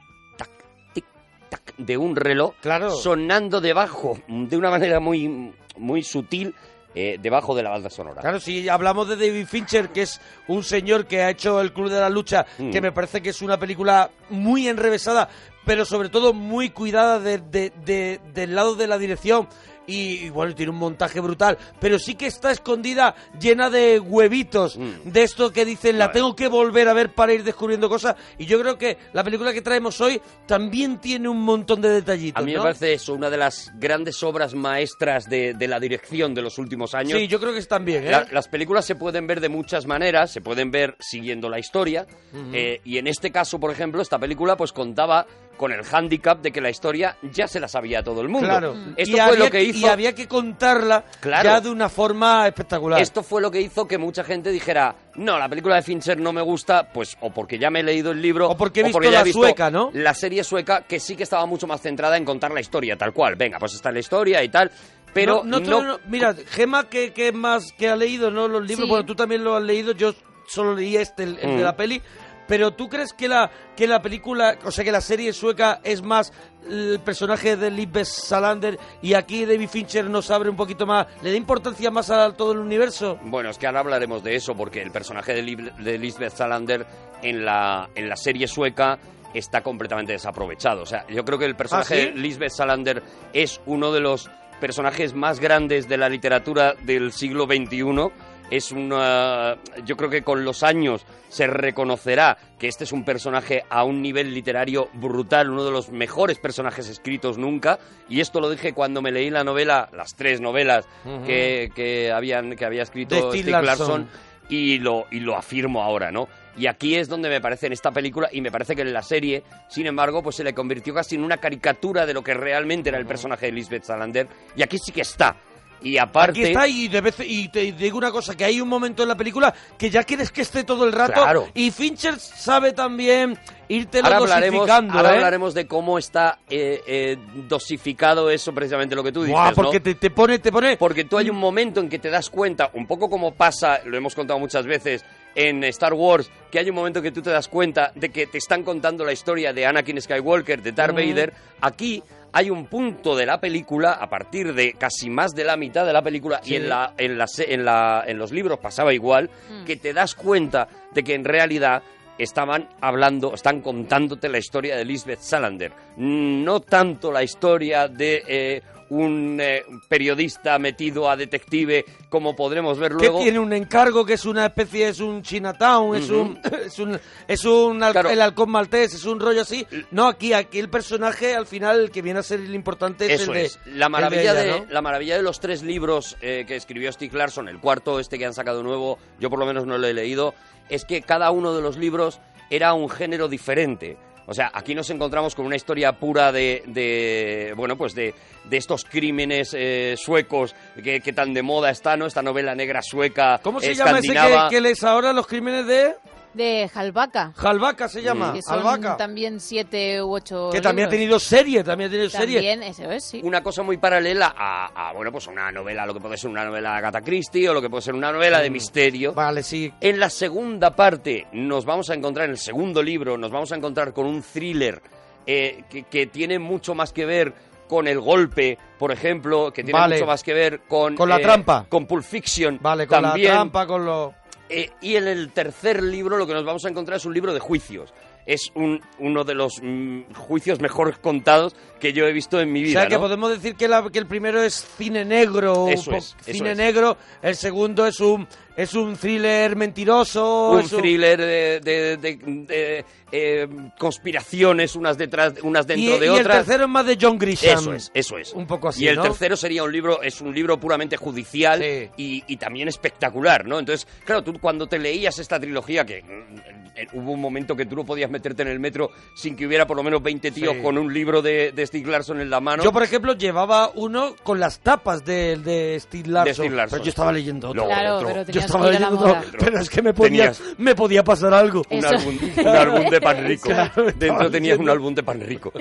de 1.79 1.97
un 1.97 2.17
reloj 2.17 2.55
Claro. 2.61 2.91
sonando 2.91 3.61
debajo, 3.61 4.19
de 4.29 4.57
una 4.57 4.71
manera 4.71 5.01
muy, 5.01 5.53
muy 5.77 6.03
sutil, 6.03 6.55
eh, 6.95 7.19
debajo 7.21 7.55
de 7.55 7.63
la 7.63 7.69
banda 7.71 7.91
sonora. 7.91 8.23
Claro, 8.23 8.41
si 8.41 8.69
hablamos 8.71 9.07
de 9.09 9.17
David 9.17 9.47
Fincher, 9.47 9.91
que 9.91 10.03
es 10.03 10.19
un 10.49 10.63
señor 10.65 11.07
que 11.07 11.21
ha 11.23 11.29
hecho 11.31 11.61
El 11.61 11.73
Club 11.75 11.91
de 11.91 12.01
la 12.01 12.09
Lucha, 12.09 12.47
Mm. 12.59 12.71
que 12.71 12.81
me 12.81 12.93
parece 12.93 13.21
que 13.21 13.29
es 13.31 13.43
una 13.43 13.59
película 13.59 14.11
muy 14.31 14.67
enrevesada, 14.67 15.29
pero 15.67 15.85
sobre 15.85 16.09
todo 16.09 16.33
muy 16.33 16.71
cuidada 16.71 17.19
de- 17.21 17.39
de- 17.39 17.73
de- 17.85 18.21
del 18.33 18.55
lado 18.55 18.75
de 18.77 18.87
la 18.87 18.97
dirección. 18.97 19.47
Y, 19.87 20.27
y, 20.27 20.31
bueno, 20.31 20.55
tiene 20.55 20.71
un 20.73 20.79
montaje 20.79 21.21
brutal, 21.21 21.57
pero 21.81 21.99
sí 21.99 22.15
que 22.15 22.27
está 22.27 22.51
escondida, 22.51 23.15
llena 23.41 23.71
de 23.71 24.01
huevitos, 24.01 24.77
Mm. 24.77 25.11
de 25.11 25.23
esto 25.23 25.53
que 25.53 25.65
dicen, 25.65 25.99
la 25.99 26.11
tengo 26.13 26.35
que 26.35 26.49
volver 26.49 26.89
a 26.89 26.93
ver 26.95 27.15
para 27.15 27.33
ir 27.33 27.45
descubriendo 27.45 27.89
cosas. 27.89 28.17
Y 28.39 28.47
yo 28.47 28.61
creo 28.61 28.77
que 28.79 28.99
la 29.13 29.23
película 29.25 29.53
que 29.53 29.63
traemos 29.63 30.01
hoy 30.01 30.21
también 30.47 30.99
tiene 30.99 31.29
un 31.29 31.41
montón 31.41 31.81
de 31.81 31.89
detallitos. 31.91 32.43
A 32.43 32.45
mí 32.45 32.53
me 32.53 32.59
parece 32.61 32.93
eso, 32.95 33.15
una 33.15 33.31
de 33.31 33.37
las 33.37 33.71
grandes 33.79 34.23
obras 34.23 34.55
maestras 34.55 35.29
de, 35.29 35.55
de 35.55 35.69
la 35.69 35.79
dirección 35.81 36.35
de 36.35 36.43
los 36.43 36.59
últimos 36.59 36.95
años. 36.95 37.19
Sí, 37.19 37.29
yo 37.29 37.39
creo 37.41 37.53
que 37.53 37.59
están 37.59 37.85
bien, 37.85 38.07
¿eh? 38.07 38.11
La- 38.11 38.27
las 38.31 38.49
películas 38.49 38.85
se 38.85 38.97
pueden 38.97 39.27
ver 39.27 39.41
de 39.41 39.49
muchas 39.49 39.87
maneras, 39.87 40.33
se 40.33 40.41
pueden 40.41 40.71
ver 40.71 40.97
siguiendo 40.99 41.49
la 41.49 41.59
historia, 41.59 42.07
eh, 42.53 42.81
y 42.85 42.99
en 42.99 43.07
este 43.07 43.31
caso, 43.31 43.59
por 43.61 43.71
ejemplo, 43.71 44.03
esta 44.03 44.19
película 44.19 44.57
pues 44.57 44.73
contaba 44.73 45.27
con 45.57 45.73
el 45.73 45.83
hándicap 45.85 46.41
de 46.43 46.53
que 46.53 46.61
la 46.61 46.71
historia 46.71 47.17
ya 47.33 47.49
se 47.49 47.59
la 47.61 47.69
sabía 47.69 48.03
todo 48.03 48.21
el 48.21 48.29
mundo. 48.29 48.49
Claro. 48.49 48.75
Esto 48.97 49.11
y 49.11 49.13
fue 49.13 49.21
había 49.21 49.45
lo 49.45 49.51
que 49.51 49.63
hizo... 49.63 49.87
Y 49.87 49.89
había 49.89 50.15
que 50.15 50.29
contarla 50.29 51.05
Claro. 51.21 51.49
ya 51.49 51.61
de 51.61 51.71
una 51.71 51.89
forma 51.89 52.47
espectacular. 52.47 53.01
Esto 53.01 53.23
fue 53.23 53.41
lo 53.41 53.51
que 53.51 53.61
hizo 53.61 53.87
que 53.89 53.99
mucha 53.99 54.23
gente 54.25 54.51
dijera, 54.51 54.95
no, 55.15 55.39
la 55.39 55.49
película 55.49 55.77
de 55.77 55.83
Fincher 55.83 56.19
no 56.21 56.33
me 56.33 56.43
gusta, 56.43 56.89
pues 56.93 57.17
o 57.21 57.31
porque 57.31 57.59
ya 57.59 57.71
me 57.71 57.81
he 57.81 57.83
leído 57.83 58.11
el 58.13 58.21
libro, 58.23 58.49
O 58.51 58.57
porque 58.57 58.81
he 58.81 58.85
visto 58.85 59.01
la 59.01 59.25
sueca, 59.25 59.71
¿no? 59.71 59.91
La 59.95 60.15
serie 60.15 60.45
sueca, 60.45 60.83
que 60.83 61.01
sí 61.01 61.17
que 61.17 61.23
estaba 61.23 61.47
mucho 61.47 61.67
más 61.67 61.81
centrada 61.81 62.17
en 62.17 62.25
contar 62.25 62.53
la 62.53 62.61
historia, 62.61 62.97
tal 62.97 63.13
cual. 63.13 63.37
Venga, 63.37 63.59
pues 63.59 63.75
está 63.75 63.91
la 63.91 63.99
historia 64.01 64.43
y 64.45 64.49
tal, 64.49 64.71
pero 65.15 65.43
no, 65.45 65.59
no, 65.61 65.83
no- 65.83 65.99
mira, 66.09 66.35
Gema 66.35 66.89
que, 66.89 67.13
que 67.13 67.33
más 67.33 67.73
que 67.73 67.89
ha 67.89 67.97
leído 67.97 68.31
no 68.31 68.49
los 68.49 68.63
libros, 68.63 68.85
Sí. 68.85 68.91
bueno, 68.91 69.07
tú 69.07 69.15
también 69.15 69.43
lo 69.43 69.57
has 69.57 69.63
leído, 69.63 69.93
yo 69.93 70.15
solo 70.47 70.75
leí 70.75 70.97
este, 70.97 71.23
el, 71.25 71.39
el 71.41 71.55
Mm. 71.55 71.57
de 71.57 71.63
la 71.65 71.77
peli. 71.77 72.03
Pero 72.49 72.73
tú 72.73 72.89
crees 72.89 73.13
que 73.13 73.29
la 73.29 73.51
que 73.77 73.87
la 73.87 74.01
película, 74.03 74.57
o 74.65 74.71
sea, 74.71 74.85
que 74.85 74.93
la 74.93 75.01
serie 75.01 75.33
sueca 75.33 75.81
es 75.85 76.03
más 76.03 76.33
el 76.69 77.01
personaje 77.05 77.57
de 77.57 77.71
Lisbeth 77.71 78.07
Salander 78.07 78.79
y 79.03 79.15
aquí 79.15 79.45
David 79.45 79.69
Fincher 79.69 80.09
nos 80.11 80.31
abre 80.31 80.51
un 80.51 80.57
poquito 80.57 80.87
más, 80.87 81.07
le 81.23 81.31
da 81.31 81.37
importancia 81.37 81.91
más 81.91 82.11
a 82.11 82.33
todo 82.33 82.53
el 82.53 82.59
universo? 82.59 83.19
Bueno, 83.23 83.51
es 83.51 83.59
que 83.59 83.67
ahora 83.67 83.81
hablaremos 83.81 84.23
de 84.25 84.35
eso, 84.35 84.55
porque 84.57 84.83
el 84.83 84.91
personaje 84.91 85.33
de, 85.35 85.43
Lib- 85.45 85.75
de 85.77 85.99
Lisbeth 85.99 86.33
Salander 86.35 86.87
en 87.23 87.45
la, 87.45 87.89
en 87.95 88.09
la 88.09 88.17
serie 88.17 88.49
sueca 88.49 88.99
está 89.35 89.63
completamente 89.63 90.13
desaprovechado. 90.13 90.83
O 90.83 90.87
sea, 90.87 91.07
yo 91.09 91.25
creo 91.25 91.39
que 91.39 91.45
el 91.45 91.57
personaje 91.57 91.95
¿Ah, 91.95 92.07
sí? 92.07 92.13
de 92.13 92.21
Lisbeth 92.21 92.51
Salander 92.53 93.03
es 93.33 93.61
uno 93.67 93.93
de 93.93 94.01
los 94.01 94.29
personajes 94.61 95.15
más 95.15 95.39
grandes 95.39 95.87
de 95.89 95.99
la 95.99 96.09
literatura 96.09 96.75
del 96.83 97.13
siglo 97.13 97.45
XXI 97.45 98.11
es 98.51 98.73
una... 98.73 99.57
Yo 99.85 99.97
creo 99.97 100.11
que 100.11 100.23
con 100.23 100.45
los 100.45 100.63
años 100.63 101.05
se 101.29 101.47
reconocerá 101.47 102.39
que 102.59 102.69
este 102.69 102.85
es 102.85 102.93
un 102.93 103.05
personaje 103.05 103.65
a 103.69 103.85
un 103.85 104.03
nivel 104.03 104.33
literario 104.33 104.89
brutal, 104.95 105.51
uno 105.51 105.65
de 105.65 105.71
los 105.71 105.91
mejores 105.91 106.39
personajes 106.39 106.89
escritos 106.89 107.39
nunca. 107.39 107.79
Y 108.09 108.21
esto 108.21 108.41
lo 108.41 108.51
dije 108.51 108.73
cuando 108.73 109.03
me 109.03 109.13
leí 109.13 109.31
la 109.31 109.45
novela, 109.45 109.89
las 109.93 110.15
tres 110.15 110.41
novelas 110.41 110.87
que, 111.25 111.71
que, 111.75 112.13
habían, 112.13 112.57
que 112.57 112.65
había 112.65 112.83
escrito 112.83 113.33
Larsson. 113.33 113.65
Larsson, 113.65 114.09
y 114.49 114.79
lo, 114.79 115.07
y 115.11 115.21
lo 115.21 115.37
afirmo 115.37 115.83
ahora, 115.83 116.11
¿no? 116.11 116.29
Y 116.57 116.69
aquí 116.69 116.95
es 116.95 117.09
donde 117.09 117.29
me 117.29 117.41
parece 117.41 117.67
en 117.67 117.73
esta 117.73 117.91
película, 117.91 118.29
y 118.33 118.41
me 118.41 118.51
parece 118.51 118.75
que 118.75 118.83
en 118.83 118.93
la 118.93 119.03
serie, 119.03 119.43
sin 119.69 119.87
embargo, 119.87 120.23
pues 120.23 120.37
se 120.37 120.45
le 120.45 120.55
convirtió 120.55 120.95
casi 120.95 121.17
en 121.17 121.23
una 121.23 121.37
caricatura 121.37 122.07
de 122.07 122.15
lo 122.15 122.23
que 122.23 122.33
realmente 122.33 122.89
era 122.89 122.99
el 122.99 123.07
personaje 123.07 123.47
de 123.47 123.53
Lisbeth 123.53 123.85
Salander, 123.85 124.27
y 124.57 124.63
aquí 124.63 124.79
sí 124.79 124.91
que 124.91 125.03
está. 125.03 125.37
Y 125.83 125.99
aparte... 125.99 126.41
Aquí 126.41 126.43
está 126.45 126.67
y, 126.67 126.89
de 126.89 127.01
vez, 127.01 127.17
y 127.21 127.49
te 127.49 127.73
digo 127.73 127.99
una 127.99 128.11
cosa, 128.11 128.37
que 128.37 128.45
hay 128.45 128.61
un 128.61 128.69
momento 128.69 129.03
en 129.03 129.09
la 129.09 129.15
película 129.17 129.55
que 129.79 129.91
ya 129.91 130.03
quieres 130.05 130.31
que 130.31 130.43
esté 130.43 130.65
todo 130.65 130.85
el 130.85 130.93
rato 130.93 131.23
Claro. 131.23 131.49
y 131.55 131.71
Fincher 131.71 132.19
sabe 132.19 132.73
también 132.73 133.39
irte 133.69 134.01
Ahora 134.01 134.19
hablaremos, 134.19 134.69
ahora 134.69 135.13
¿eh? 135.13 135.17
hablaremos 135.17 135.55
de 135.55 135.67
cómo 135.67 135.99
está 135.99 136.39
eh, 136.49 136.83
eh, 136.87 137.17
dosificado 137.49 138.31
eso, 138.31 138.53
precisamente 138.53 138.95
lo 138.95 139.05
que 139.05 139.13
tú 139.13 139.23
dices, 139.23 139.35
Buah, 139.35 139.51
¿no? 139.51 139.57
porque 139.57 139.81
te, 139.81 139.95
te 139.95 140.11
pone, 140.11 140.39
te 140.39 140.51
pone... 140.51 140.77
Porque 140.77 141.05
tú 141.05 141.19
hay 141.19 141.31
un 141.31 141.37
momento 141.37 141.81
en 141.81 141.89
que 141.89 141.99
te 141.99 142.11
das 142.11 142.31
cuenta, 142.31 142.71
un 142.75 142.87
poco 142.87 143.09
como 143.09 143.35
pasa, 143.35 143.81
lo 143.85 143.97
hemos 143.97 144.15
contado 144.15 144.39
muchas 144.39 144.67
veces 144.67 145.05
en 145.37 145.63
Star 145.65 145.95
Wars, 145.95 146.29
que 146.51 146.59
hay 146.59 146.69
un 146.71 146.75
momento 146.75 146.99
en 146.99 147.05
que 147.05 147.13
tú 147.13 147.23
te 147.23 147.31
das 147.31 147.47
cuenta 147.47 147.93
de 147.95 148.09
que 148.09 148.27
te 148.27 148.39
están 148.39 148.65
contando 148.65 149.05
la 149.05 149.13
historia 149.13 149.53
de 149.53 149.65
Anakin 149.67 150.01
Skywalker, 150.01 150.63
de 150.63 150.73
Darth 150.73 150.95
Mm. 150.95 150.97
Vader. 150.97 151.33
Aquí 151.61 152.03
hay 152.33 152.51
un 152.51 152.67
punto 152.67 153.15
de 153.15 153.25
la 153.27 153.39
película, 153.41 153.93
a 153.93 154.09
partir 154.09 154.53
de 154.55 154.73
casi 154.73 155.09
más 155.09 155.33
de 155.35 155.45
la 155.45 155.57
mitad 155.57 155.87
de 155.87 155.93
la 155.93 156.03
película, 156.03 156.41
Sí. 156.43 156.55
y 156.55 156.57
en, 156.57 156.69
la, 156.69 156.93
en, 156.99 157.17
la 157.19 157.27
en, 157.39 157.65
la- 157.65 158.05
en 158.07 158.19
los 158.19 158.33
libros 158.33 158.59
pasaba 158.59 158.93
igual, 158.93 159.31
que 159.65 159.77
te 159.77 159.93
das 159.93 160.15
cuenta 160.15 160.67
de 160.93 161.05
que 161.05 161.15
en 161.15 161.25
realidad 161.25 161.83
estaban 162.19 162.69
hablando, 162.81 163.35
están 163.35 163.61
contándote 163.61 164.29
la 164.31 164.39
historia 164.39 164.75
de 164.77 164.85
Lisbeth 164.87 165.21
Salander. 165.21 165.73
No 165.99 166.61
tanto 166.61 167.13
la 167.13 167.23
historia 167.23 167.89
de 167.89 168.23
eh, 168.27 168.63
un 168.91 169.39
eh, 169.41 169.65
periodista 169.89 170.59
metido 170.59 171.11
a 171.11 171.17
detective, 171.17 171.85
como 172.09 172.37
podremos 172.37 172.79
ver 172.79 172.93
que 172.97 173.07
luego. 173.07 173.19
tiene 173.21 173.39
un 173.39 173.53
encargo 173.53 174.05
que 174.05 174.15
es 174.15 174.25
una 174.25 174.47
especie, 174.47 174.89
es 174.89 175.01
un 175.01 175.23
Chinatown, 175.23 175.97
es 175.97 176.11
un, 176.11 176.39
es 176.67 176.79
un, 176.79 176.99
es 177.27 177.45
un 177.45 177.79
Claro. 177.79 178.11
el 178.11 178.21
halcón 178.21 178.51
maltés, 178.51 178.95
es 178.95 179.05
un 179.05 179.21
rollo 179.21 179.43
así. 179.43 179.67
No, 179.91 180.07
aquí, 180.09 180.33
aquí 180.33 180.59
el 180.59 180.69
personaje 180.69 181.35
al 181.35 181.47
final 181.47 181.81
el 181.81 181.91
que 181.91 182.03
viene 182.03 182.21
a 182.21 182.23
ser 182.23 182.41
el 182.41 182.55
importante 182.55 183.07
es 183.13 183.23
Eso 183.23 183.33
el 183.33 183.39
de, 183.39 183.45
es. 183.47 183.59
La 183.67 183.87
el 183.87 183.93
maravilla 183.93 184.35
de, 184.35 184.45
ella, 184.49 184.59
¿no? 184.59 184.67
la 184.73 184.83
maravilla 184.83 185.17
de 185.17 185.23
los 185.23 185.41
tres 185.41 185.63
libros 185.63 186.17
eh, 186.21 186.45
que 186.47 186.57
escribió 186.57 186.93
Stieg 186.93 187.13
Larsson, 187.15 187.49
el 187.49 187.59
cuarto 187.61 187.99
este 188.01 188.19
que 188.19 188.27
han 188.27 188.35
sacado 188.35 188.63
nuevo, 188.63 188.99
yo 189.19 189.31
por 189.31 189.39
lo 189.39 189.47
menos 189.47 189.67
no 189.67 189.79
lo 189.79 189.87
he 189.87 189.95
leído, 189.95 190.35
es 190.69 190.85
que 190.85 191.03
cada 191.03 191.31
uno 191.31 191.55
de 191.55 191.63
los 191.63 191.77
libros 191.77 192.21
era 192.51 192.75
un 192.75 192.89
género 192.89 193.29
diferente. 193.29 193.97
O 194.27 194.35
sea, 194.35 194.51
aquí 194.53 194.75
nos 194.75 194.91
encontramos 194.91 195.35
con 195.35 195.47
una 195.47 195.57
historia 195.57 195.93
pura 195.93 196.33
de, 196.33 196.63
de 196.67 197.55
bueno, 197.57 197.77
pues 197.77 197.95
de, 197.95 198.15
de 198.45 198.57
estos 198.57 198.85
crímenes 198.85 199.55
eh, 199.57 199.95
suecos 199.97 200.55
que, 200.83 201.01
que 201.01 201.13
tan 201.13 201.33
de 201.33 201.43
moda 201.43 201.71
está, 201.71 201.97
¿no? 201.97 202.07
Esta 202.07 202.23
novela 202.23 202.55
negra 202.55 202.83
sueca, 202.83 203.41
¿Cómo 203.43 203.61
se 203.61 203.75
llama 203.75 203.99
ese 203.99 204.13
que, 204.13 204.47
que 204.51 204.61
lees 204.61 204.83
ahora? 204.83 205.13
Los 205.13 205.27
crímenes 205.27 205.67
de 205.67 205.95
De 206.37 206.69
Jalvaca. 206.69 207.33
Jalvaca 207.35 207.89
se 207.89 208.03
llama. 208.03 208.35
Que 208.35 208.43
son 208.43 208.59
Albaca. 208.59 208.99
también 208.99 209.41
siete 209.41 210.03
u 210.03 210.13
ocho 210.13 210.51
Que 210.53 210.61
también 210.61 210.89
ha 210.89 210.91
tenido 210.91 211.19
serie, 211.19 211.65
también 211.65 211.89
ha 211.89 211.91
tenido 211.91 212.11
serie. 212.11 212.37
También, 212.37 212.63
eso 212.63 212.91
es, 212.91 213.05
sí. 213.05 213.21
una 213.25 213.43
cosa 213.43 213.63
muy 213.63 213.79
paralela 213.79 214.35
a, 214.37 214.91
a, 214.91 214.93
bueno, 214.93 215.11
pues 215.11 215.27
una 215.29 215.51
novela, 215.51 215.87
lo 215.87 215.95
que 215.95 216.01
puede 216.01 216.19
ser 216.19 216.29
una 216.29 216.45
novela 216.45 216.73
de 216.73 216.77
Agatha 216.77 217.01
Christie 217.01 217.49
o 217.49 217.55
lo 217.55 217.63
que 217.63 217.71
puede 217.71 217.81
ser 217.81 217.95
una 217.95 218.13
novela 218.13 218.41
de 218.41 218.51
misterio. 218.51 219.15
Vale, 219.15 219.43
sí. 219.43 219.73
En 219.81 219.99
la 219.99 220.11
segunda 220.11 220.77
parte 220.77 221.27
nos 221.33 221.65
vamos 221.65 221.89
a 221.89 221.95
encontrar, 221.95 222.27
en 222.27 222.33
el 222.33 222.39
segundo 222.39 222.83
libro, 222.83 223.17
nos 223.17 223.31
vamos 223.31 223.51
a 223.53 223.57
encontrar 223.57 223.95
con 223.95 224.05
un 224.05 224.23
thriller 224.23 224.83
eh, 225.27 225.65
que, 225.71 225.85
que 225.85 226.07
tiene 226.07 226.39
mucho 226.39 226.75
más 226.75 226.93
que 226.93 227.07
ver 227.07 227.33
con 227.67 227.89
el 227.89 227.99
golpe, 227.99 228.59
por 228.79 228.93
ejemplo, 228.93 229.53
que 229.53 229.65
tiene 229.65 229.79
Vale. 229.79 229.97
mucho 229.97 230.07
más 230.07 230.23
que 230.23 230.35
ver 230.35 230.61
con... 230.69 230.95
Con 230.97 231.09
la 231.09 231.17
eh, 231.17 231.23
trampa. 231.23 231.67
Con 231.69 231.87
Pulp 231.87 232.05
Fiction. 232.05 232.59
Vale, 232.61 232.87
con 232.87 233.03
también. 233.03 233.29
la 233.29 233.35
trampa, 233.35 233.67
con 233.67 233.85
los... 233.85 234.13
Eh, 234.49 234.71
y 234.81 234.95
en 234.97 235.09
el 235.09 235.33
tercer 235.33 235.83
libro 235.83 236.17
lo 236.19 236.27
que 236.27 236.33
nos 236.35 236.45
vamos 236.45 236.65
a 236.65 236.69
encontrar 236.69 236.99
es 236.99 237.05
un 237.05 237.15
libro 237.15 237.35
de 237.35 237.41
juicios. 237.41 237.93
Es 238.27 238.51
un, 238.55 238.81
uno 238.99 239.23
de 239.25 239.35
los 239.35 239.55
mm, 239.63 240.13
juicios 240.15 240.61
mejor 240.61 240.99
contados 241.01 241.55
que 241.81 241.93
yo 241.93 242.07
he 242.07 242.13
visto 242.13 242.41
en 242.41 242.53
mi 242.53 242.61
O 242.61 242.65
vida. 242.65 242.81
sea, 242.81 242.89
que 242.89 242.95
¿no? 242.97 243.01
podemos 243.03 243.31
decir 243.31 243.55
que, 243.57 243.69
la- 243.69 243.89
que 243.91 243.99
el 243.99 244.07
primero 244.07 244.43
es 244.43 244.67
cine 244.77 245.05
negro, 245.05 245.69
Eso 245.69 245.93
es, 245.93 246.17
eso 246.27 246.33
cine 246.33 246.53
es. 246.53 246.57
negro, 246.59 246.97
el 247.23 247.37
segundo 247.37 247.87
es 247.87 248.01
un 248.01 248.27
es 248.57 248.75
un 248.75 248.97
thriller 248.97 249.55
mentiroso, 249.57 250.51
un 250.53 250.61
es 250.61 250.71
thriller 250.71 251.19
de, 251.19 251.61
de- 251.61 251.97
de- 251.97 252.17
de, 252.17 252.85
eh, 253.13 253.47
conspiraciones 253.79 254.75
unas 254.77 254.99
detrás 254.99 255.35
unas 255.43 255.65
y, 255.67 255.69
dentro 255.69 255.99
de 256.01 256.07
y 256.07 256.09
el 256.11 256.21
otras 256.21 256.39
tercero 256.39 256.65
es 256.65 256.71
más 256.71 256.87
de 256.87 256.99
John 257.01 257.19
Grisham. 257.19 257.59
Eso 257.59 257.73
es, 257.73 257.91
eso 257.95 258.19
es. 258.19 258.33
Un 258.33 258.47
poco 258.47 258.69
así, 258.69 258.85
Y 258.85 258.89
el 258.89 258.97
¿no? 258.97 259.03
tercero 259.03 259.37
sería 259.37 259.63
un 259.63 259.73
libro, 259.73 260.03
es 260.03 260.21
un 260.21 260.35
libro 260.35 260.59
puramente 260.59 260.97
judicial 260.97 261.61
Sí. 261.63 261.89
y, 261.97 262.25
y 262.27 262.37
también 262.37 262.69
espectacular, 262.69 263.47
¿no? 263.47 263.59
Entonces, 263.59 263.87
claro, 264.05 264.23
tú 264.23 264.33
cuando 264.41 264.67
te 264.67 264.79
leías 264.79 265.19
esta 265.19 265.39
trilogía, 265.39 265.85
que 265.87 266.03
mm, 266.03 266.39
eh, 266.77 266.87
hubo 266.95 267.13
un 267.13 267.21
momento 267.21 267.55
que 267.57 267.65
tú 267.67 267.77
no 267.77 267.85
podías 267.85 268.11
meterte 268.11 268.43
en 268.43 268.49
el 268.49 268.59
metro 268.61 268.91
sin 269.15 269.37
que 269.37 269.47
hubiera 269.47 269.67
por 269.67 269.77
lo 269.77 269.83
menos 269.83 270.03
20 270.03 270.31
tíos 270.33 270.55
Sí. 270.57 270.63
con 270.63 270.77
un 270.77 270.93
libro 270.93 271.23
de, 271.23 271.53
de 271.53 271.67
Stieg 271.67 271.87
Larsson 271.87 272.21
en 272.21 272.29
la 272.29 272.41
mano. 272.41 272.63
Yo, 272.65 272.73
por 272.73 272.83
ejemplo, 272.83 273.15
llevaba 273.15 273.71
uno 273.75 274.15
con 274.23 274.41
las 274.41 274.59
tapas 274.61 275.05
de, 275.05 275.37
de 275.37 275.79
Steve 275.81 276.05
Steve 276.05 276.09
Larsson. 276.55 276.69
pero 276.71 276.83
yo 276.83 276.91
estaba 276.91 277.13
leyendo 277.13 277.51
otro. 277.51 277.67
Claro, 277.67 277.97
otro. 277.97 278.09
pero 278.09 278.25
Yo 278.33 278.41
estaba 278.47 278.67
leyendo 278.71 278.99
otro, 278.99 279.17
pero 279.39 279.59
es 279.61 279.69
que 279.71 279.83
me 279.83 279.93
podía, 279.95 280.33
Tenías- 280.33 280.43
me 280.59 280.75
podía 280.75 281.05
pasar 281.05 281.35
algo. 281.35 281.63
un 281.71 281.85
álbum, 281.85 282.19
un 282.39 282.49
álbum 282.49 282.89
de 282.91 283.01
pan 283.01 283.25
rico. 283.27 283.49
Claro, 283.57 283.93
Dentro 283.97 284.31
tenías 284.31 284.59
un 284.59 284.69
álbum 284.69 284.95
de 284.95 285.03
pan 285.03 285.21
rico. 285.21 285.53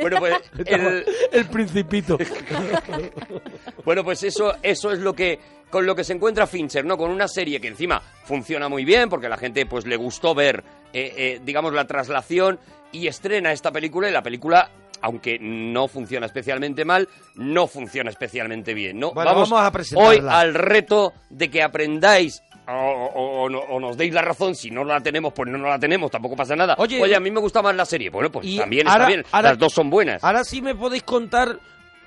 Bueno, 0.00 0.18
pues 0.18 0.34
el, 0.66 1.04
El 1.32 1.46
principito. 1.46 2.16
Bueno, 3.84 4.04
pues 4.04 4.22
eso, 4.22 4.54
eso 4.62 4.92
es 4.92 4.98
lo 4.98 5.12
que 5.14 5.38
con 5.70 5.86
lo 5.86 5.94
que 5.94 6.02
se 6.04 6.12
encuentra 6.12 6.46
Fincher, 6.46 6.84
¿no? 6.84 6.96
Con 6.96 7.10
una 7.10 7.28
serie 7.28 7.60
que 7.60 7.68
encima 7.68 8.00
funciona 8.24 8.68
muy 8.68 8.84
bien 8.84 9.08
porque 9.08 9.26
a 9.26 9.30
la 9.30 9.36
gente 9.36 9.66
pues 9.66 9.86
le 9.86 9.96
gustó 9.96 10.34
ver, 10.34 10.64
eh, 10.92 11.14
eh, 11.16 11.40
digamos, 11.44 11.72
la 11.72 11.86
traslación 11.86 12.58
y 12.92 13.06
estrena 13.06 13.52
esta 13.52 13.70
película 13.70 14.08
y 14.08 14.12
la 14.12 14.22
película, 14.22 14.68
aunque 15.02 15.38
no 15.40 15.88
funciona 15.88 16.26
especialmente 16.26 16.84
mal, 16.84 17.08
no 17.36 17.66
funciona 17.66 18.10
especialmente 18.10 18.74
bien, 18.74 18.98
¿no? 18.98 19.12
Bueno, 19.12 19.34
vamos 19.34 19.52
a 19.52 19.70
presentarla. 19.70 20.08
hoy 20.10 20.20
al 20.28 20.54
reto 20.54 21.12
de 21.30 21.50
que 21.50 21.62
aprendáis 21.62 22.42
o, 22.68 22.72
o- 22.72 23.42
o 23.44 23.48
no- 23.48 23.58
o 23.58 23.80
nos 23.80 23.96
deis 23.96 24.12
la 24.14 24.22
razón, 24.22 24.54
si 24.54 24.70
no 24.70 24.84
la 24.84 25.00
tenemos, 25.00 25.32
pues 25.32 25.50
no, 25.50 25.58
no 25.58 25.68
la 25.68 25.78
tenemos, 25.78 26.10
tampoco 26.10 26.36
pasa 26.36 26.54
nada. 26.54 26.74
Oye, 26.78 27.14
a 27.16 27.20
mí 27.20 27.30
me 27.30 27.40
gusta 27.40 27.62
más 27.62 27.74
la 27.74 27.84
serie. 27.84 28.10
Bueno, 28.10 28.30
pues 28.30 28.56
también 28.56 28.86
ahora- 28.86 29.04
está 29.04 29.08
bien, 29.08 29.24
ahora- 29.32 29.48
las 29.50 29.58
dos 29.58 29.72
son 29.72 29.90
buenas. 29.90 30.22
Ahora 30.22 30.44
sí 30.44 30.62
me 30.62 30.74
podéis 30.74 31.02
contar 31.02 31.58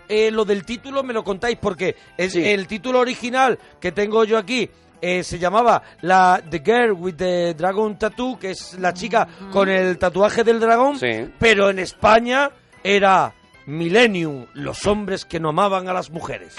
eh, 0.10 0.30
lo 0.32 0.44
del 0.46 0.66
título, 0.66 1.02
me 1.02 1.14
lo 1.14 1.24
contáis, 1.24 1.58
porque 1.60 1.96
es 2.18 2.34
Sí. 2.34 2.44
el 2.46 2.68
título 2.68 3.00
original 3.00 3.58
que 3.80 3.92
tengo 3.94 4.26
yo 4.26 4.38
aquí 4.38 4.70
eh, 5.02 5.24
se 5.24 5.38
llamaba 5.40 5.82
la 6.02 6.42
The 6.50 6.62
Girl 6.64 6.92
with 6.94 7.16
the 7.16 7.54
Dragon 7.56 7.98
Tattoo, 7.98 8.38
que 8.40 8.52
es 8.52 8.78
la 8.80 8.94
chica 8.94 9.28
con 9.52 9.68
el 9.70 9.98
tatuaje 9.98 10.44
del 10.46 10.60
dragón, 10.62 10.98
Sí. 11.00 11.30
pero 11.40 11.70
en 11.70 11.80
España 11.80 12.50
era 12.84 13.34
Millennium, 13.66 14.46
los 14.54 14.86
hombres 14.86 15.26
que 15.26 15.40
no 15.40 15.50
amaban 15.50 15.88
a 15.88 15.94
las 15.94 16.10
mujeres. 16.10 16.56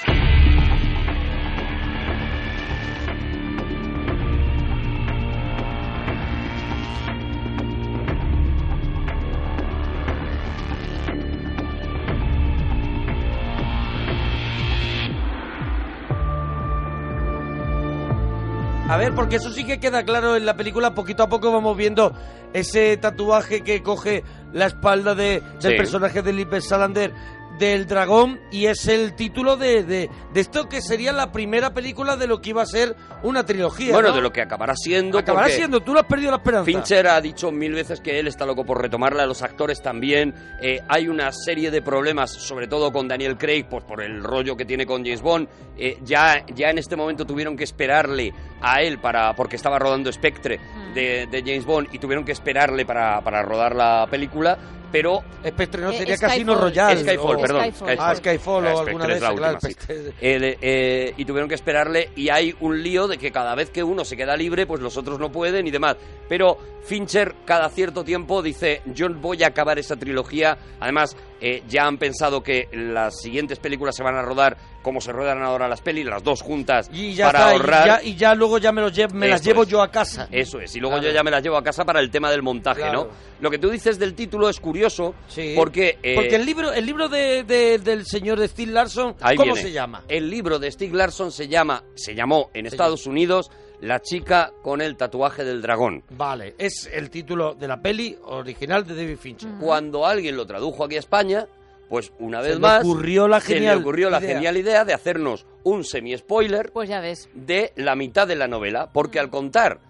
A 18.94 18.96
ver, 18.96 19.12
porque 19.14 19.36
eso 19.36 19.50
sí 19.50 19.64
que 19.64 19.80
queda 19.80 20.04
claro 20.04 20.36
en 20.36 20.46
la 20.46 20.56
película. 20.56 20.94
Poquito 20.94 21.22
a 21.24 21.28
poco 21.28 21.50
vamos 21.50 21.76
viendo 21.76 22.12
ese 22.52 22.96
tatuaje 22.96 23.62
que 23.62 23.82
coge 23.82 24.22
la 24.52 24.66
espalda 24.66 25.14
de, 25.14 25.40
del 25.60 25.72
Sí. 25.72 25.76
personaje 25.76 26.22
de 26.22 26.32
Lisbeth 26.32 26.62
Salander 26.62 27.12
del 27.58 27.86
dragón 27.86 28.40
y 28.50 28.66
es 28.66 28.88
el 28.88 29.14
título 29.14 29.56
de, 29.56 29.84
de, 29.84 30.10
de 30.32 30.40
esto 30.40 30.68
que 30.68 30.80
sería 30.82 31.12
la 31.12 31.30
primera 31.30 31.72
película 31.72 32.16
de 32.16 32.26
lo 32.26 32.40
que 32.40 32.50
iba 32.50 32.62
a 32.62 32.66
ser 32.66 32.96
una 33.22 33.46
trilogía. 33.46 33.92
Bueno, 33.92 34.08
¿no? 34.08 34.16
de 34.16 34.22
lo 34.22 34.32
que 34.32 34.42
acabará 34.42 34.74
siendo. 34.74 35.18
acabará 35.18 35.48
siendo. 35.48 35.80
Tú 35.80 35.92
no 35.92 36.00
has 36.00 36.06
perdido 36.06 36.32
la 36.32 36.38
esperanza. 36.38 36.64
Fincher 36.64 37.06
ha 37.06 37.20
dicho 37.20 37.52
mil 37.52 37.72
veces 37.72 38.00
que 38.00 38.18
él 38.18 38.26
está 38.26 38.44
loco 38.44 38.64
por 38.64 38.82
retomarla, 38.82 39.24
los 39.24 39.42
actores 39.42 39.80
también. 39.82 40.34
Eh, 40.60 40.80
hay 40.88 41.06
una 41.06 41.30
serie 41.30 41.70
de 41.70 41.80
problemas, 41.80 42.32
sobre 42.32 42.66
todo 42.66 42.90
con 42.92 43.06
Daniel 43.06 43.38
Craig, 43.38 43.66
pues 43.70 43.84
por 43.84 44.02
el 44.02 44.24
rollo 44.24 44.56
que 44.56 44.64
tiene 44.64 44.84
con 44.84 45.04
James 45.04 45.22
Bond. 45.22 45.48
Eh, 45.78 45.98
ya, 46.04 46.44
ya 46.54 46.70
en 46.70 46.78
este 46.78 46.96
momento 46.96 47.24
tuvieron 47.24 47.56
que 47.56 47.62
esperarle 47.64 48.32
a 48.64 48.82
él 48.82 48.98
para 48.98 49.34
porque 49.34 49.56
estaba 49.56 49.78
rodando 49.78 50.10
Spectre 50.12 50.58
Mm. 50.58 50.94
de, 50.94 51.26
de 51.30 51.40
James 51.42 51.64
Bond 51.64 51.88
y 51.92 51.98
tuvieron 51.98 52.24
que 52.24 52.32
esperarle 52.32 52.84
para, 52.86 53.20
para 53.20 53.42
rodar 53.42 53.74
la 53.74 54.06
película, 54.10 54.56
pero 54.92 55.22
Spectre 55.46 55.82
no 55.82 55.90
Eh, 55.90 55.98
sería 55.98 56.16
Skyfall. 56.16 56.30
Casino 56.30 56.54
Royale. 56.54 57.00
Skyfall, 57.00 57.36
o- 57.36 57.40
perdón. 57.40 57.60
Skyfall. 57.62 57.96
Ah, 57.98 58.14
Skyfall 58.14 58.66
Ah, 58.66 58.74
o 58.74 58.76
Spectre 58.82 58.92
alguna 58.92 59.14
esas, 59.16 59.34
claro. 59.34 59.54
última, 59.54 59.70
sí. 59.70 60.10
El, 60.20 60.56
eh, 60.60 61.14
y 61.16 61.24
tuvieron 61.24 61.48
que 61.48 61.54
esperarle 61.56 62.10
y 62.14 62.28
hay 62.28 62.54
un 62.60 62.80
lío 62.82 63.08
de 63.08 63.18
que 63.18 63.32
cada 63.32 63.54
vez 63.56 63.70
que 63.70 63.82
uno 63.82 64.04
se 64.04 64.16
queda 64.16 64.36
libre, 64.36 64.66
pues 64.66 64.80
los 64.80 64.96
otros 64.96 65.18
no 65.18 65.32
pueden 65.32 65.66
y 65.66 65.70
demás. 65.72 65.96
Pero 66.28 66.58
Fincher 66.84 67.34
cada 67.44 67.68
cierto 67.70 68.04
tiempo 68.04 68.40
dice, 68.42 68.82
yo 68.86 69.08
voy 69.12 69.42
a 69.42 69.48
acabar 69.48 69.78
esa 69.78 69.96
trilogía. 69.96 70.56
Además, 70.78 71.16
eh, 71.46 71.62
ya 71.68 71.84
han 71.86 71.98
pensado 71.98 72.42
que 72.42 72.68
las 72.72 73.20
siguientes 73.20 73.58
películas 73.58 73.94
se 73.94 74.02
van 74.02 74.14
a 74.16 74.22
rodar 74.22 74.56
como 74.80 75.00
se 75.02 75.12
ruedan 75.12 75.42
ahora 75.42 75.68
las 75.68 75.80
pelis, 75.82 76.06
las 76.06 76.22
dos 76.22 76.40
juntas, 76.42 76.88
Y 76.92 77.12
ya 77.14 77.26
para 77.26 77.38
está, 77.38 77.50
y 77.50 77.56
ahorrar. 77.56 77.86
ya, 77.86 78.02
y 78.02 78.16
ya 78.16 78.34
luego 78.34 78.56
ya 78.58 78.72
me, 78.72 78.80
los 78.80 78.92
me 79.12 79.28
las 79.28 79.42
llevo 79.44 79.62
es. 79.64 79.68
yo 79.68 79.82
a 79.82 79.90
casa. 79.90 80.26
Eso 80.30 80.58
es, 80.60 80.74
y 80.74 80.80
luego 80.80 80.96
Claro. 80.96 81.08
yo 81.08 81.14
ya 81.14 81.22
me 81.22 81.30
las 81.30 81.42
llevo 81.42 81.56
a 81.58 81.62
casa 81.62 81.84
para 81.84 82.00
el 82.00 82.10
tema 82.10 82.30
del 82.30 82.42
montaje, 82.42 82.80
Claro. 82.80 83.04
¿no? 83.04 83.10
Lo 83.40 83.50
que 83.50 83.58
tú 83.58 83.68
dices 83.68 83.98
del 83.98 84.14
título 84.14 84.48
es 84.48 84.58
curioso, 84.60 85.14
Sí. 85.28 85.52
porque... 85.54 85.98
eh, 86.02 86.14
Porque 86.14 86.36
el 86.36 86.46
libro, 86.46 86.72
el 86.72 86.86
libro 86.86 87.08
de, 87.10 87.44
de- 87.44 87.78
del 87.78 88.06
señor 88.06 88.38
de 88.40 88.48
Steve 88.48 88.72
Larson, 88.72 89.14
Ahí 89.20 89.36
¿cómo 89.36 89.52
viene. 89.54 89.68
se 89.68 89.72
llama? 89.74 90.02
El 90.08 90.30
libro 90.30 90.58
de 90.58 90.70
Stieg 90.70 90.94
Larsson 90.94 91.30
se 91.32 91.48
llama, 91.48 91.82
se 91.94 92.14
llamó 92.14 92.50
en 92.54 92.64
Estados 92.66 93.06
Unidos 93.06 93.50
La 93.80 94.00
chica 94.00 94.52
con 94.62 94.80
el 94.80 94.96
tatuaje 94.96 95.44
del 95.44 95.60
dragón. 95.60 96.04
Vale, 96.10 96.54
es 96.58 96.88
el 96.92 97.10
título 97.10 97.54
de 97.54 97.68
la 97.68 97.82
peli 97.82 98.16
original 98.24 98.86
de 98.86 98.94
David 98.94 99.18
Fincher. 99.18 99.50
Cuando 99.60 100.06
alguien 100.06 100.36
lo 100.36 100.46
tradujo 100.46 100.84
aquí 100.84 100.96
a 100.96 101.00
España, 101.00 101.46
pues 101.88 102.12
una 102.18 102.40
Se 102.40 102.46
vez 102.48 102.54
le 102.56 102.60
más 102.60 102.80
ocurrió 102.80 103.28
la 103.28 103.40
se 103.40 103.54
genial 103.54 103.76
le 103.76 103.82
ocurrió 103.82 104.08
la 104.10 104.20
idea. 104.20 104.34
genial 104.36 104.56
idea 104.56 104.84
de 104.86 104.94
hacernos 104.94 105.44
un 105.64 105.84
semi-spoiler 105.84 106.72
Pues 106.72 106.88
ya 106.88 107.00
ves. 107.00 107.28
de 107.34 107.72
la 107.76 107.94
mitad 107.94 108.26
de 108.26 108.36
la 108.36 108.48
novela, 108.48 108.90
porque 108.90 109.18
al 109.20 109.28
contar, 109.28 109.80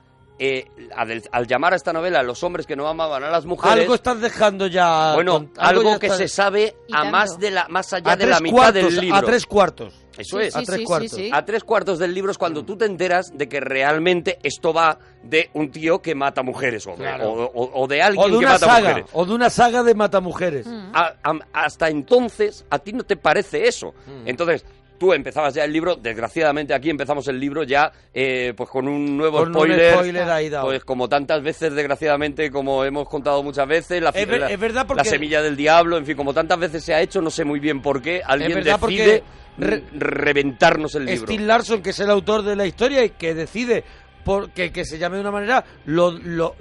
eh, 0.41 0.67
al, 0.97 1.23
al 1.31 1.47
llamar 1.47 1.73
a 1.75 1.77
esta 1.77 1.93
novela 1.93 2.23
Los 2.25 2.43
hombres 2.43 2.67
que 2.67 2.75
no 2.75 2.89
amaban 2.89 3.23
a 3.23 3.31
las 3.31 3.45
mujeres, 3.47 3.83
Algo 3.83 3.95
estás 3.95 4.21
dejando 4.21 4.67
ya. 4.67 5.15
bueno, 5.15 5.35
con- 5.35 5.53
algo, 5.57 5.83
ya 5.93 5.99
que 6.01 6.11
se 6.11 6.27
sabe 6.27 6.75
a 6.93 7.05
más 7.05 7.39
de 7.39 7.53
la 7.53 7.69
más 7.69 7.93
allá 7.93 8.13
a 8.13 8.17
de 8.17 8.27
la 8.27 8.41
mitad 8.41 8.57
cuartos, 8.57 8.83
del 8.83 9.01
libro. 9.01 9.17
A 9.19 9.23
tres 9.23 9.47
cuartos. 9.47 9.95
Eso 10.19 10.39
Sí, 10.39 10.47
es. 10.47 10.57
a 10.57 10.63
tres 10.63 10.79
sí, 10.79 10.85
cuartos. 10.85 11.11
sí, 11.11 11.17
sí. 11.17 11.31
A 11.33 11.45
tres 11.45 11.65
cuartos 11.65 11.99
del 11.99 12.15
libro 12.15 12.31
es 12.31 12.39
cuando 12.39 12.65
tú 12.65 12.77
te 12.77 12.85
enteras 12.85 13.33
de 13.37 13.49
que 13.49 13.61
realmente 13.61 14.39
esto 14.43 14.73
va 14.73 14.99
de 15.23 15.51
un 15.55 15.71
tío 15.71 16.01
que 16.03 16.15
mata 16.15 16.43
mujeres 16.43 16.87
o 16.87 16.91
de, 16.91 16.97
Claro. 16.99 17.33
o- 17.33 17.45
o- 17.53 17.83
o 17.83 17.87
de 17.87 18.03
alguien 18.03 18.23
O 18.25 18.27
de 18.27 18.33
que 18.33 18.39
una 18.39 18.49
mata 18.53 18.67
saga. 18.67 18.89
mujeres. 18.91 19.11
O 19.13 19.27
de 19.27 19.33
una 19.35 19.51
saga 19.51 19.83
de 19.83 19.95
matamujeres. 19.95 20.67
Mm. 20.67 20.91
A- 20.93 21.15
a- 21.23 21.39
hasta 21.53 21.89
entonces 21.89 22.65
a 22.71 22.79
ti 22.79 22.93
no 22.93 23.03
te 23.05 23.17
parece 23.17 23.67
eso. 23.67 23.95
Mm. 24.07 24.29
Entonces 24.29 24.65
tú 24.99 25.13
empezabas 25.13 25.55
ya 25.55 25.65
el 25.65 25.73
libro, 25.73 25.97
desgraciadamente 25.97 26.73
aquí 26.75 26.91
empezamos 26.91 27.27
el 27.29 27.39
libro 27.41 27.63
ya 27.65 27.93
eh, 28.13 28.55
pues 28.57 28.69
con 28.71 28.87
un 28.89 29.17
nuevo 29.17 29.39
Con 29.39 29.49
un 29.49 29.55
spoiler. 29.55 29.93
spoiler 29.95 30.31
ahí 30.31 30.49
dado. 30.49 30.67
Pues 30.67 30.85
como 30.85 31.09
tantas 31.09 31.43
veces, 31.43 31.73
desgraciadamente, 31.75 32.51
como 32.51 32.85
hemos 32.85 33.09
contado 33.09 33.43
muchas 33.43 33.67
veces, 33.69 34.03
la, 34.03 34.11
Es 34.11 34.27
ver- 34.27 34.41
la- 34.41 34.51
es 34.51 34.59
verdad 34.61 34.87
la 34.97 35.05
semilla 35.05 35.43
del 35.43 35.57
diablo, 35.57 35.97
en 35.99 36.07
fin, 36.07 36.17
como 36.17 36.33
tantas 36.33 36.59
veces 36.59 36.85
se 36.85 36.95
ha 36.95 37.01
hecho, 37.01 37.21
no 37.21 37.31
sé 37.31 37.45
muy 37.45 37.61
bien 37.61 37.83
por 37.83 38.01
qué, 38.01 38.23
alguien 38.25 38.53
decide 38.63 38.79
porque 38.79 39.23
re- 39.59 39.83
reventarnos 39.93 40.95
el 40.95 41.07
libro. 41.07 41.27
Steve 41.27 41.43
Larson, 41.45 41.83
que 41.83 41.91
es 41.91 42.01
el 42.01 42.11
autor 42.11 42.43
de 42.43 42.57
la 42.57 42.67
historia 42.67 43.05
y 43.05 43.11
que 43.11 43.35
decide 43.35 43.85
porque 44.25 44.73
que 44.73 44.85
se 44.87 44.99
llame 44.99 45.17
de 45.17 45.21
una 45.21 45.31
manera, 45.31 45.65
lo, 45.85 46.11
lo- 46.13 46.57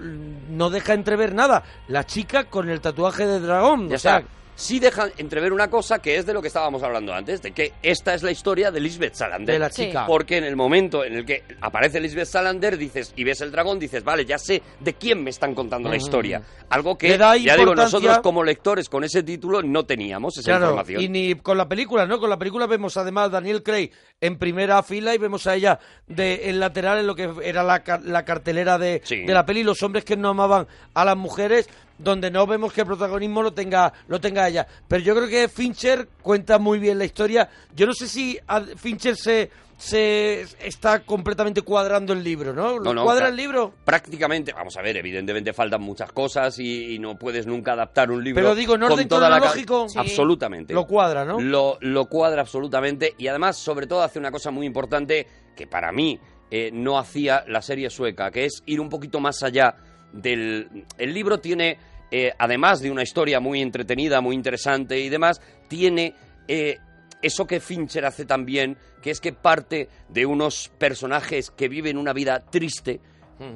no 0.49 0.69
deja 0.69 0.93
entrever 0.93 1.33
nada. 1.33 1.63
La 1.87 2.05
chica 2.05 2.45
con 2.45 2.69
el 2.69 2.81
tatuaje 2.81 3.25
de 3.25 3.39
dragón. 3.39 3.87
Ya 3.89 3.95
o 3.95 3.99
sea, 3.99 4.17
está. 4.17 4.29
Sí 4.55 4.79
dejan 4.79 5.12
entrever 5.17 5.51
una 5.51 5.69
cosa 5.69 6.00
que 6.00 6.15
es 6.17 6.25
de 6.25 6.33
lo 6.33 6.41
que 6.41 6.48
estábamos 6.48 6.83
hablando 6.83 7.13
antes, 7.13 7.41
de 7.41 7.51
que 7.51 7.74
esta 7.81 8.13
es 8.13 8.22
la 8.24 8.31
historia 8.31 8.72
de 8.72 8.79
Lisbeth 8.79 9.15
Salander. 9.15 9.53
de 9.55 9.60
la 9.60 9.69
Sí. 9.69 9.86
chica. 9.88 10.05
Porque 10.05 10.38
en 10.38 10.43
el 10.43 10.55
momento 10.55 11.03
en 11.03 11.13
el 11.15 11.25
que 11.25 11.43
aparece 11.62 12.00
Lisbeth 12.00 12.27
Salander 12.27 12.77
dices 12.77 13.13
y 13.15 13.24
ves 13.24 13.41
el 13.41 13.51
dragón, 13.51 13.79
dices, 13.79 14.03
vale, 14.03 14.25
ya 14.25 14.38
sé 14.38 14.62
de 14.79 14.93
quién 14.93 15.24
me 15.24 15.31
están 15.31 15.55
contando 15.55 15.89
la 15.89 15.95
historia. 15.98 16.41
Algo 16.69 16.98
que, 16.98 17.17
da 17.17 17.36
ya 17.36 17.55
digo, 17.57 17.74
nosotros 17.75 18.19
como 18.19 18.43
lectores 18.43 18.89
con 18.89 19.03
ese 19.03 19.24
título 19.24 19.62
no 19.63 19.86
teníamos 19.86 20.38
esa 20.38 20.51
Claro, 20.51 20.65
información. 20.65 21.01
y 21.01 21.10
ni 21.10 21.36
con 21.36 21.57
la 21.57 21.67
película, 21.67 22.05
¿no? 22.05 22.19
Con 22.19 22.29
la 22.29 22.38
película 22.38 22.67
vemos 22.67 22.95
además 22.98 23.25
a 23.25 23.29
Daniel 23.29 23.63
Craig 23.63 23.91
en 24.24 24.38
primera 24.38 24.82
fila 24.84 25.13
y 25.13 25.18
vemos 25.18 25.48
a 25.48 25.56
ella 25.56 25.80
de, 26.08 26.50
en 26.50 26.60
lateral 26.60 27.00
en 27.00 27.08
lo 27.08 27.15
que 27.15 27.30
era 27.44 27.62
la, 27.63 27.84
la 28.03 28.24
cartelera 28.25 28.77
de, 28.77 29.01
Sí. 29.03 29.24
de 29.25 29.34
la 29.34 29.46
peli, 29.46 29.63
los 29.63 29.84
hombres 29.84 30.06
que 30.06 30.15
no 30.15 30.30
amaban 30.30 30.65
a 30.94 31.03
las 31.06 31.18
mujeres, 31.18 31.70
donde 31.98 32.32
no 32.32 32.48
vemos 32.48 32.72
que 32.74 32.82
el 32.82 32.88
protagonismo 32.88 33.44
lo 33.44 33.53
tenga, 33.53 33.92
lo 34.08 34.20
tenga 34.22 34.48
ella. 34.48 34.65
Pero 34.88 35.03
yo 35.03 35.13
creo 35.15 35.27
que 35.27 35.48
Fincher 35.50 36.08
cuenta 36.22 36.58
muy 36.58 36.80
bien 36.80 36.98
la 36.98 37.06
historia. 37.06 37.50
Yo 37.75 37.86
no 37.86 37.94
sé 37.94 38.08
si 38.08 38.39
Fincher 38.77 39.15
se, 39.18 39.51
se 39.77 40.42
está 40.65 41.00
completamente 41.01 41.62
cuadrando 41.62 42.13
el 42.13 42.24
libro, 42.24 42.53
¿no? 42.53 42.77
¿Lo 42.77 42.84
No, 42.84 42.94
no, 42.94 43.03
cuadra 43.03 43.27
el 43.30 43.36
libro? 43.36 43.74
Prácticamente, 43.84 44.53
vamos 44.53 44.77
a 44.77 44.82
ver, 44.82 44.98
evidentemente 44.98 45.51
faltan 45.53 45.82
muchas 45.82 46.12
cosas 46.12 46.58
y, 46.60 46.96
y 46.96 47.00
no 47.00 47.18
puedes 47.18 47.46
nunca 47.48 47.74
adaptar 47.74 48.10
un 48.12 48.24
libro. 48.24 48.42
Pero 48.42 48.56
digo, 48.56 48.75
en 48.75 48.84
orden 48.84 49.08
toda 49.08 49.30
la 49.30 49.38
cronológico, 49.38 49.89
Sí. 49.89 50.00
Absolutamente. 50.00 50.74
Lo 50.74 50.86
cuadra, 50.86 51.25
¿no? 51.25 51.39
Lo, 51.39 51.77
lo 51.82 52.06
cuadra 52.06 52.42
absolutamente 52.42 53.13
y 53.18 53.27
además, 53.27 53.58
sobre 53.58 53.88
todo, 53.88 54.01
hace 54.03 54.20
una 54.20 54.32
cosa 54.32 54.51
muy 54.51 54.65
importante 54.65 55.27
que 55.56 55.68
para 55.68 55.92
mí 55.92 56.20
eh, 56.50 56.70
no 56.72 56.98
hacía 56.98 57.44
la 57.48 57.62
serie 57.62 57.89
sueca, 57.89 58.32
que 58.32 58.46
es 58.46 58.63
ir 58.65 58.80
un 58.80 58.89
poquito 58.89 59.20
más 59.20 59.44
allá 59.44 59.75
del... 60.13 60.86
El 60.98 61.13
libro 61.13 61.39
tiene, 61.39 61.77
eh, 62.12 62.32
además 62.38 62.80
de 62.80 62.92
una 62.92 63.03
historia 63.03 63.39
muy 63.39 63.62
entretenida, 63.62 64.22
muy 64.22 64.36
interesante 64.36 65.00
y 65.00 65.10
demás, 65.10 65.42
tiene... 65.68 66.13
eh, 66.48 66.77
eso 67.24 67.48
que 67.48 67.62
Fincher 67.62 68.03
hace 68.03 68.25
también, 68.25 68.77
que 69.03 69.12
es 69.12 69.19
que 69.19 69.33
parte 69.33 69.88
de 70.10 70.25
unos 70.25 70.72
personajes 70.79 71.51
que 71.51 71.67
viven 71.67 71.98
una 71.98 72.13
vida 72.13 72.39
triste, 72.50 73.00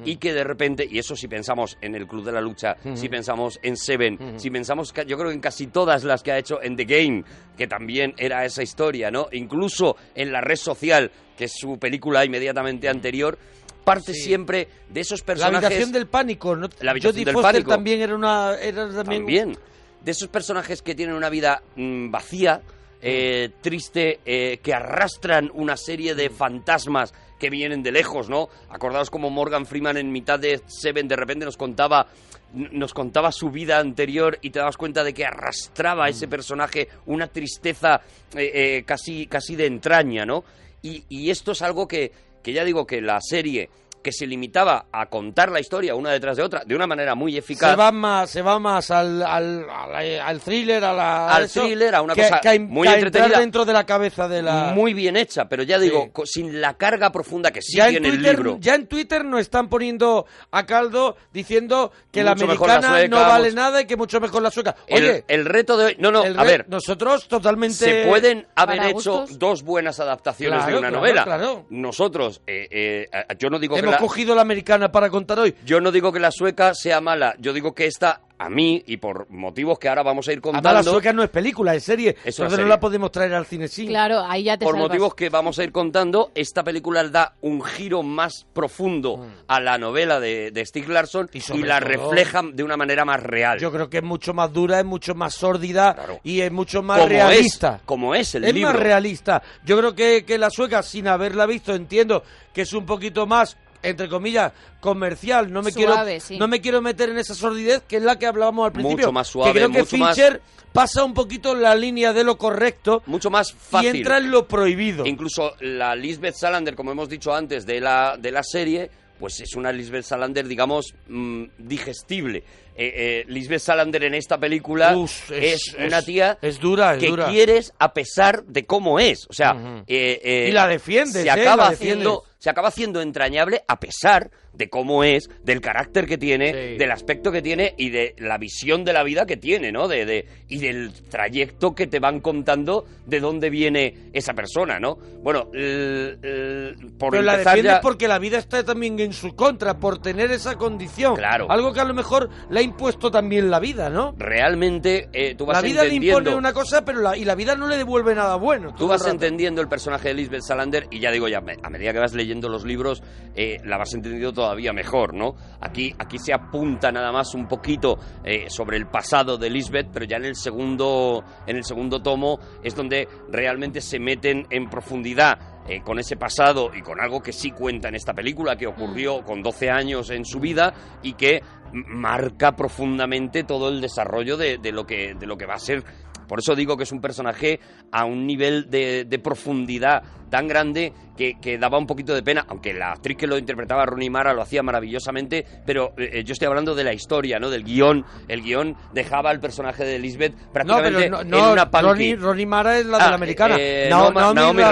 y 0.04 0.16
que 0.16 0.34
de 0.34 0.44
repente, 0.44 0.86
y 0.90 0.98
eso 0.98 1.16
si 1.16 1.28
pensamos 1.28 1.78
en 1.80 1.94
el 1.94 2.06
Club 2.06 2.22
de 2.22 2.32
la 2.32 2.42
Lucha, 2.42 2.76
si 2.94 3.08
pensamos 3.08 3.58
en 3.62 3.74
Seven, 3.74 4.34
si 4.38 4.50
pensamos, 4.50 4.92
yo 5.06 5.16
creo 5.16 5.28
que 5.30 5.34
en 5.34 5.40
casi 5.40 5.68
todas 5.68 6.04
las 6.04 6.22
que 6.22 6.30
ha 6.32 6.36
hecho 6.38 6.60
en 6.62 6.76
The 6.76 6.84
Game, 6.84 7.24
que 7.56 7.66
también 7.66 8.12
era 8.18 8.44
esa 8.44 8.62
historia, 8.62 9.10
¿no? 9.10 9.28
Incluso 9.32 9.96
en 10.14 10.30
La 10.30 10.42
Red 10.42 10.56
Social, 10.56 11.10
que 11.38 11.44
es 11.44 11.52
su 11.56 11.78
película 11.78 12.22
inmediatamente 12.22 12.86
anterior, 12.86 13.38
parte 13.82 14.12
Sí. 14.12 14.20
siempre 14.24 14.68
de 14.90 15.00
esos 15.00 15.20
La 15.20 15.26
personajes... 15.26 15.64
habitación 15.64 15.92
del 15.92 16.06
pánico, 16.06 16.54
¿no? 16.54 16.68
La 16.80 16.90
habitación 16.90 17.24
del 17.24 17.34
pánico. 17.36 17.70
también 17.70 18.02
era 18.02 18.14
una... 18.14 18.56
Era 18.60 18.88
también, 18.92 19.04
También. 19.22 19.58
De 20.04 20.10
esos 20.10 20.28
personajes 20.28 20.82
que 20.82 20.94
tienen 20.94 21.14
una 21.14 21.30
vida 21.30 21.62
mm, 21.76 22.10
vacía, 22.10 22.60
eh, 23.00 23.50
triste, 23.60 24.20
eh, 24.24 24.58
que 24.62 24.74
arrastran 24.74 25.50
una 25.54 25.76
serie 25.76 26.14
de 26.14 26.30
fantasmas 26.30 27.14
que 27.38 27.50
vienen 27.50 27.82
de 27.82 27.92
lejos, 27.92 28.28
¿no? 28.28 28.48
Acordaos 28.68 29.10
como 29.10 29.30
Morgan 29.30 29.66
Freeman 29.66 29.96
en 29.96 30.10
mitad 30.10 30.38
de 30.40 30.60
Seven 30.66 31.06
de 31.06 31.16
repente 31.16 31.44
nos 31.44 31.56
contaba 31.56 32.08
nos 32.52 32.94
contaba 32.94 33.30
su 33.30 33.50
vida 33.50 33.78
anterior 33.78 34.38
y 34.40 34.48
te 34.48 34.58
dabas 34.58 34.78
cuenta 34.78 35.04
de 35.04 35.12
que 35.12 35.26
arrastraba 35.26 36.06
a 36.06 36.08
ese 36.08 36.28
personaje 36.28 36.88
una 37.04 37.26
tristeza 37.26 38.00
eh, 38.34 38.84
casi, 38.86 39.26
casi 39.26 39.54
de 39.54 39.66
entraña, 39.66 40.24
¿no? 40.24 40.44
Y, 40.80 41.04
y 41.10 41.28
esto 41.28 41.52
es 41.52 41.60
algo 41.60 41.86
que, 41.86 42.10
que 42.42 42.54
ya 42.54 42.64
digo 42.64 42.86
que 42.86 43.02
la 43.02 43.20
serie 43.20 43.68
que 44.02 44.12
se 44.12 44.26
limitaba 44.26 44.86
a 44.92 45.06
contar 45.06 45.50
la 45.50 45.60
historia 45.60 45.94
una 45.94 46.10
detrás 46.10 46.36
de 46.36 46.42
otra 46.42 46.62
de 46.64 46.74
una 46.74 46.86
manera 46.86 47.14
muy 47.14 47.36
eficaz 47.36 47.70
se 47.70 47.76
va 47.76 47.92
más, 47.92 48.30
se 48.30 48.42
va 48.42 48.58
más 48.58 48.90
al, 48.90 49.22
al, 49.22 49.66
al, 49.68 50.20
al 50.20 50.40
thriller, 50.40 50.84
a 50.84 50.92
la, 50.92 51.28
Al 51.34 51.44
eso, 51.44 51.62
thriller, 51.62 51.94
a 51.94 52.02
una 52.02 52.14
que- 52.14 52.22
cosa 52.22 52.40
que 52.40 52.48
a- 52.48 52.58
muy 52.60 52.86
que 52.86 52.88
a 52.88 52.92
entrar 52.94 53.06
entretenida. 53.08 53.38
dentro 53.40 53.64
de 53.64 53.72
la 53.72 53.84
cabeza 53.86 54.28
de 54.28 54.42
la... 54.42 54.72
muy 54.74 54.94
bien 54.94 55.16
hecha, 55.16 55.48
pero 55.48 55.62
ya 55.62 55.78
digo, 55.78 56.10
Sí. 56.24 56.40
sin 56.40 56.60
la 56.60 56.74
carga 56.74 57.10
profunda 57.12 57.50
que 57.50 57.62
sí 57.62 57.76
ya, 57.76 57.86
en 57.88 57.90
tiene 58.02 58.08
el 58.08 58.22
libro. 58.22 58.56
ya 58.60 58.74
en 58.74 58.86
Twitter 58.86 59.24
nos 59.24 59.40
están 59.40 59.68
poniendo 59.68 60.26
a 60.50 60.66
caldo 60.66 61.16
diciendo 61.32 61.92
que 62.10 62.22
la 62.22 62.34
Mucho 62.34 62.46
mejor 62.46 62.68
la 62.68 62.74
americana 62.74 62.98
sueca, 63.00 63.16
no 63.22 63.28
vale 63.28 63.52
nada 63.52 63.80
y 63.82 63.86
que 63.86 63.96
mucho 63.96 64.20
mejor 64.20 64.42
la 64.42 64.50
sueca. 64.50 64.74
el, 64.86 65.02
Oye, 65.04 65.24
el 65.28 65.44
reto 65.44 65.76
de 65.76 65.84
hoy... 65.86 65.96
No, 65.98 66.10
no, 66.10 66.22
a 66.22 66.44
ver, 66.44 66.66
nosotros 66.68 67.28
totalmente... 67.28 67.74
se 67.74 68.04
pueden 68.08 68.46
haber 68.54 68.82
hecho 68.84 69.20
gustos. 69.20 69.38
dos 69.38 69.62
buenas 69.62 70.00
adaptaciones 70.00 70.58
Claro, 70.58 70.72
de 70.72 70.78
una 70.78 70.88
claro, 70.88 71.00
novela. 71.00 71.24
claro. 71.24 71.66
Nosotros, 71.70 72.40
eh, 72.46 72.68
eh, 72.70 73.08
yo 73.38 73.48
no 73.50 73.58
digo 73.58 73.76
que 73.76 73.82
Hemos 73.88 74.00
la, 74.00 74.06
cogido 74.06 74.34
la 74.34 74.42
americana 74.42 74.90
para 74.92 75.10
contar 75.10 75.38
hoy. 75.38 75.54
yo 75.64 75.80
no 75.80 75.90
digo 75.92 76.12
que 76.12 76.20
la 76.20 76.30
sueca 76.30 76.74
sea 76.74 77.00
mala, 77.00 77.34
yo 77.38 77.52
digo 77.52 77.74
que 77.74 77.86
esta 77.86 78.20
a 78.40 78.48
mí 78.48 78.84
y 78.86 78.98
por 78.98 79.28
motivos 79.30 79.80
que 79.80 79.88
ahora 79.88 80.04
vamos 80.04 80.28
a 80.28 80.32
ir 80.32 80.38
Además, 80.40 80.62
la 80.62 80.70
contando, 80.70 80.90
sueca 80.92 81.12
no 81.12 81.24
es 81.24 81.28
película, 81.28 81.74
es 81.74 81.82
serie. 81.82 82.10
Es 82.10 82.38
una 82.38 82.46
Entonces 82.46 82.50
no 82.50 82.56
serie. 82.56 82.68
la 82.68 82.78
podemos 82.78 83.10
traer 83.10 83.34
al 83.34 83.46
cine 83.46 83.66
sí. 83.66 83.88
Claro, 83.88 84.20
ahí 84.24 84.44
ya 84.44 84.56
te 84.56 84.64
por 84.64 84.74
salvas. 84.74 84.90
motivos 84.90 85.14
que 85.16 85.28
vamos 85.28 85.58
a 85.58 85.64
ir 85.64 85.72
contando, 85.72 86.30
esta 86.36 86.62
película 86.62 87.02
da 87.08 87.34
un 87.40 87.60
giro 87.64 88.04
más 88.04 88.46
profundo 88.52 89.26
a 89.48 89.58
la 89.60 89.76
novela 89.76 90.20
de, 90.20 90.52
de 90.52 90.64
Stieg 90.64 90.88
Larsson 90.88 91.28
Mm. 91.32 91.54
Y 91.56 91.62
la 91.64 91.80
todo- 91.80 91.88
refleja 91.88 92.42
de 92.52 92.62
una 92.62 92.76
manera 92.76 93.04
más 93.04 93.20
real. 93.20 93.58
Yo 93.58 93.72
creo 93.72 93.90
que 93.90 93.98
es 93.98 94.04
mucho 94.04 94.32
más 94.34 94.52
dura, 94.52 94.78
es 94.78 94.84
mucho 94.84 95.16
más 95.16 95.34
sórdida 95.34 95.94
Claro. 95.94 96.20
y 96.22 96.40
es 96.40 96.52
mucho 96.52 96.80
más 96.80 96.98
como 96.98 97.08
realista. 97.08 97.76
Es, 97.76 97.82
como 97.84 98.14
es 98.14 98.34
el 98.36 98.44
es 98.44 98.54
libro. 98.54 98.70
más 98.72 98.80
realista. 98.80 99.42
Yo 99.64 99.76
creo 99.78 99.94
que, 99.96 100.24
que 100.24 100.38
la 100.38 100.50
sueca, 100.50 100.84
sin 100.84 101.08
haberla 101.08 101.44
visto, 101.46 101.74
entiendo 101.74 102.22
que 102.54 102.62
es 102.62 102.72
un 102.72 102.86
poquito 102.86 103.26
más 103.26 103.56
entre 103.82 104.08
comillas, 104.08 104.52
comercial. 104.80 105.52
No 105.52 105.62
me 105.62 105.70
Suave, 105.72 106.04
quiero 106.06 106.20
sí. 106.20 106.38
no 106.38 106.48
me 106.48 106.60
quiero 106.60 106.80
meter 106.82 107.10
en 107.10 107.18
esa 107.18 107.34
sordidez 107.34 107.82
que 107.88 107.96
es 107.96 108.02
la 108.02 108.18
que 108.18 108.26
hablábamos 108.26 108.66
al 108.66 108.72
principio. 108.72 108.96
Mucho 108.98 109.12
más 109.12 109.28
suave, 109.28 109.52
que 109.52 109.58
creo 109.58 109.70
que 109.70 109.78
mucho 109.80 109.96
más- 109.98 110.16
Fincher 110.16 110.42
pasa 110.72 111.02
un 111.04 111.14
poquito 111.14 111.54
la 111.54 111.74
línea 111.74 112.12
de 112.12 112.24
lo 112.24 112.36
correcto 112.38 113.02
Mucho 113.06 113.30
más 113.30 113.52
fácil. 113.52 113.94
y 113.94 113.98
entra 113.98 114.18
en 114.18 114.30
lo 114.30 114.46
prohibido. 114.46 115.06
Incluso 115.06 115.54
la 115.60 115.94
Lisbeth 115.96 116.34
Salander, 116.36 116.74
como 116.74 116.92
hemos 116.92 117.08
dicho 117.08 117.34
antes, 117.34 117.64
de 117.66 117.80
la, 117.80 118.16
de 118.18 118.30
la 118.32 118.42
serie, 118.42 118.90
pues 119.18 119.40
es 119.40 119.54
una 119.56 119.72
Lisbeth 119.72 120.04
Salander, 120.04 120.46
digamos, 120.46 120.94
mm, 121.08 121.44
digestible. 121.58 122.44
Eh, 122.80 122.92
eh, 122.94 123.24
Lisbeth 123.26 123.58
Salander 123.60 124.04
en 124.04 124.14
esta 124.14 124.38
película 124.38 124.96
Uf, 124.96 125.32
es, 125.32 125.74
es- 125.76 125.76
una 125.84 126.00
tía 126.00 126.38
es 126.40 126.60
dura, 126.60 126.94
es 126.94 127.00
que 127.00 127.08
dura. 127.08 127.26
quieres 127.28 127.72
a 127.78 127.92
pesar 127.92 128.44
de 128.44 128.64
cómo 128.66 129.00
es. 129.00 129.26
O 129.28 129.32
sea, 129.32 129.54
Ujú. 129.54 129.82
eh, 129.88 130.20
eh, 130.22 130.46
Y 130.48 130.52
la 130.52 130.68
defiendes, 130.68 131.22
se 131.22 131.26
¿eh? 131.26 131.30
acaba 131.30 131.64
La 131.64 131.70
haciendo 131.70 132.22
se 132.40 132.50
acaba 132.50 132.68
haciendo 132.68 133.00
entrañable 133.00 133.64
a 133.66 133.80
pesar 133.80 134.30
de 134.52 134.68
cómo 134.70 135.02
es, 135.02 135.28
del 135.42 135.60
carácter 135.60 136.06
que 136.06 136.18
tiene, 136.18 136.52
Sí. 136.52 136.78
del 136.78 136.92
aspecto 136.92 137.32
que 137.32 137.42
tiene 137.42 137.74
y 137.76 137.90
de 137.90 138.14
la 138.18 138.38
visión 138.38 138.84
de 138.84 138.92
la 138.92 139.02
vida 139.02 139.26
que 139.26 139.36
tiene, 139.36 139.72
¿no? 139.72 139.88
De, 139.88 140.06
de- 140.06 140.24
y 140.48 140.58
del 140.58 140.92
trayecto 140.92 141.74
que 141.74 141.88
te 141.88 141.98
van 141.98 142.20
contando 142.20 142.84
de 143.06 143.18
dónde 143.18 143.50
viene 143.50 144.10
esa 144.12 144.34
persona, 144.34 144.78
¿no? 144.78 144.96
Bueno, 145.20 145.50
el- 145.52 146.18
el- 146.22 146.92
por 146.96 147.10
Pero 147.10 147.24
la 147.24 147.32
empezar 147.34 147.54
defiendes 147.56 147.72
ya- 147.74 147.80
porque 147.80 148.06
la 148.06 148.20
vida 148.20 148.38
está 148.38 148.64
también 148.64 149.00
en 149.00 149.12
su 149.12 149.34
contra, 149.34 149.78
por 149.78 150.00
tener 150.00 150.30
esa 150.30 150.54
condición. 150.56 151.16
Claro. 151.16 151.50
Algo 151.50 151.72
que 151.72 151.80
a 151.80 151.84
lo 151.84 151.94
mejor 151.94 152.28
le 152.50 152.60
ha 152.60 152.62
impuesto 152.68 153.10
también 153.10 153.50
la 153.50 153.60
vida, 153.60 153.90
¿no? 153.90 154.14
realmente 154.16 155.08
eh, 155.12 155.34
tú 155.34 155.46
vas 155.46 155.56
La 155.56 155.62
vida 155.62 155.84
le 155.84 155.94
impone 155.94 156.34
una 156.34 156.52
cosa, 156.52 156.84
pero 156.84 157.00
la, 157.00 157.16
y 157.16 157.24
la 157.24 157.34
vida 157.34 157.54
no 157.54 157.66
le 157.66 157.76
devuelve 157.76 158.14
nada 158.14 158.36
bueno. 158.36 158.74
Tú 158.76 158.86
vas 158.86 159.04
el 159.06 159.12
entendiendo 159.12 159.60
el 159.60 159.68
personaje 159.68 160.08
de 160.08 160.14
Lisbeth 160.14 160.42
Salander 160.42 160.86
y 160.90 161.00
ya 161.00 161.10
digo, 161.10 161.28
ya 161.28 161.38
a 161.38 161.70
medida 161.70 161.92
que 161.92 161.98
vas 161.98 162.14
leyendo 162.14 162.48
los 162.48 162.64
libros, 162.64 163.02
eh, 163.34 163.56
la 163.64 163.78
vas 163.78 163.94
entendiendo 163.94 164.32
todavía 164.32 164.72
mejor, 164.72 165.14
¿no? 165.14 165.34
Aquí, 165.60 165.94
aquí 165.98 166.18
se 166.18 166.32
apunta 166.32 166.92
nada 166.92 167.12
más 167.12 167.34
un 167.34 167.48
poquito 167.48 167.98
eh, 168.24 168.46
sobre 168.48 168.76
el 168.76 168.86
pasado 168.86 169.38
de 169.38 169.50
Lisbeth, 169.50 169.88
pero 169.92 170.04
ya 170.04 170.16
en 170.16 170.24
el 170.24 170.36
segundo, 170.36 171.24
en 171.46 171.56
el 171.56 171.64
segundo 171.64 172.00
tomo 172.00 172.38
es 172.62 172.74
donde 172.74 173.08
realmente 173.30 173.80
se 173.80 173.98
meten 173.98 174.46
en 174.50 174.68
profundidad 174.68 175.58
eh, 175.68 175.82
con 175.82 175.98
ese 175.98 176.16
pasado 176.16 176.70
y 176.74 176.80
con 176.80 176.98
algo 176.98 177.20
que 177.20 177.30
sí 177.30 177.50
cuenta 177.50 177.88
en 177.88 177.94
esta 177.94 178.14
película, 178.14 178.56
que 178.56 178.66
ocurrió 178.66 179.22
con 179.22 179.42
12 179.42 179.68
años 179.68 180.08
en 180.08 180.24
su 180.24 180.40
vida 180.40 180.72
y 181.02 181.12
que 181.12 181.42
marca 181.72 182.56
profundamente 182.56 183.44
todo 183.44 183.68
el 183.68 183.80
desarrollo 183.80 184.36
de, 184.36 184.58
de 184.58 184.72
lo, 184.72 184.86
que, 184.86 185.14
de 185.14 185.26
lo 185.26 185.36
que 185.36 185.46
va 185.46 185.54
a 185.54 185.58
ser. 185.58 185.84
Por 186.26 186.40
eso 186.40 186.54
digo 186.54 186.76
que 186.76 186.82
es 186.82 186.92
un 186.92 187.00
personaje 187.00 187.58
a 187.90 188.04
un 188.04 188.26
nivel 188.26 188.68
de, 188.68 189.04
de 189.06 189.18
profundidad 189.18 190.02
tan 190.30 190.46
grande 190.46 190.92
que, 191.18 191.34
que 191.40 191.58
daba 191.58 191.76
un 191.76 191.86
poquito 191.86 192.14
de 192.14 192.22
pena, 192.22 192.46
aunque 192.48 192.72
la 192.72 192.92
actriz 192.92 193.16
que 193.18 193.26
lo 193.26 193.36
interpretaba, 193.36 193.84
Rooney 193.84 194.08
Mara, 194.08 194.32
lo 194.32 194.40
hacía 194.40 194.62
maravillosamente, 194.62 195.44
pero 195.66 195.92
eh, 195.98 196.22
yo 196.24 196.32
estoy 196.32 196.46
hablando 196.46 196.74
de 196.74 196.84
la 196.84 196.94
historia, 196.94 197.38
¿no? 197.38 197.50
Del 197.50 197.64
guion. 197.64 198.04
El 198.28 198.40
guion 198.42 198.76
dejaba 198.94 199.30
al 199.30 199.40
personaje 199.40 199.84
de 199.84 199.98
Lisbeth 199.98 200.34
No, 200.36 200.52
prácticamente 200.52 200.98
pero 201.10 201.10
no, 201.10 201.24
no, 201.24 201.46
en 201.46 201.52
una. 201.52 201.64
Ronnie, 201.64 202.16
Ronnie 202.16 202.46
Mara 202.46 202.78
es 202.78 202.86
la 202.86 202.98
de 202.98 203.04
Ah, 203.04 203.08
la 203.10 203.14
americana. 203.16 203.56
eh, 203.58 203.88
No- 203.90 204.10
Naomi- 204.12 204.34
Naomi 204.34 204.62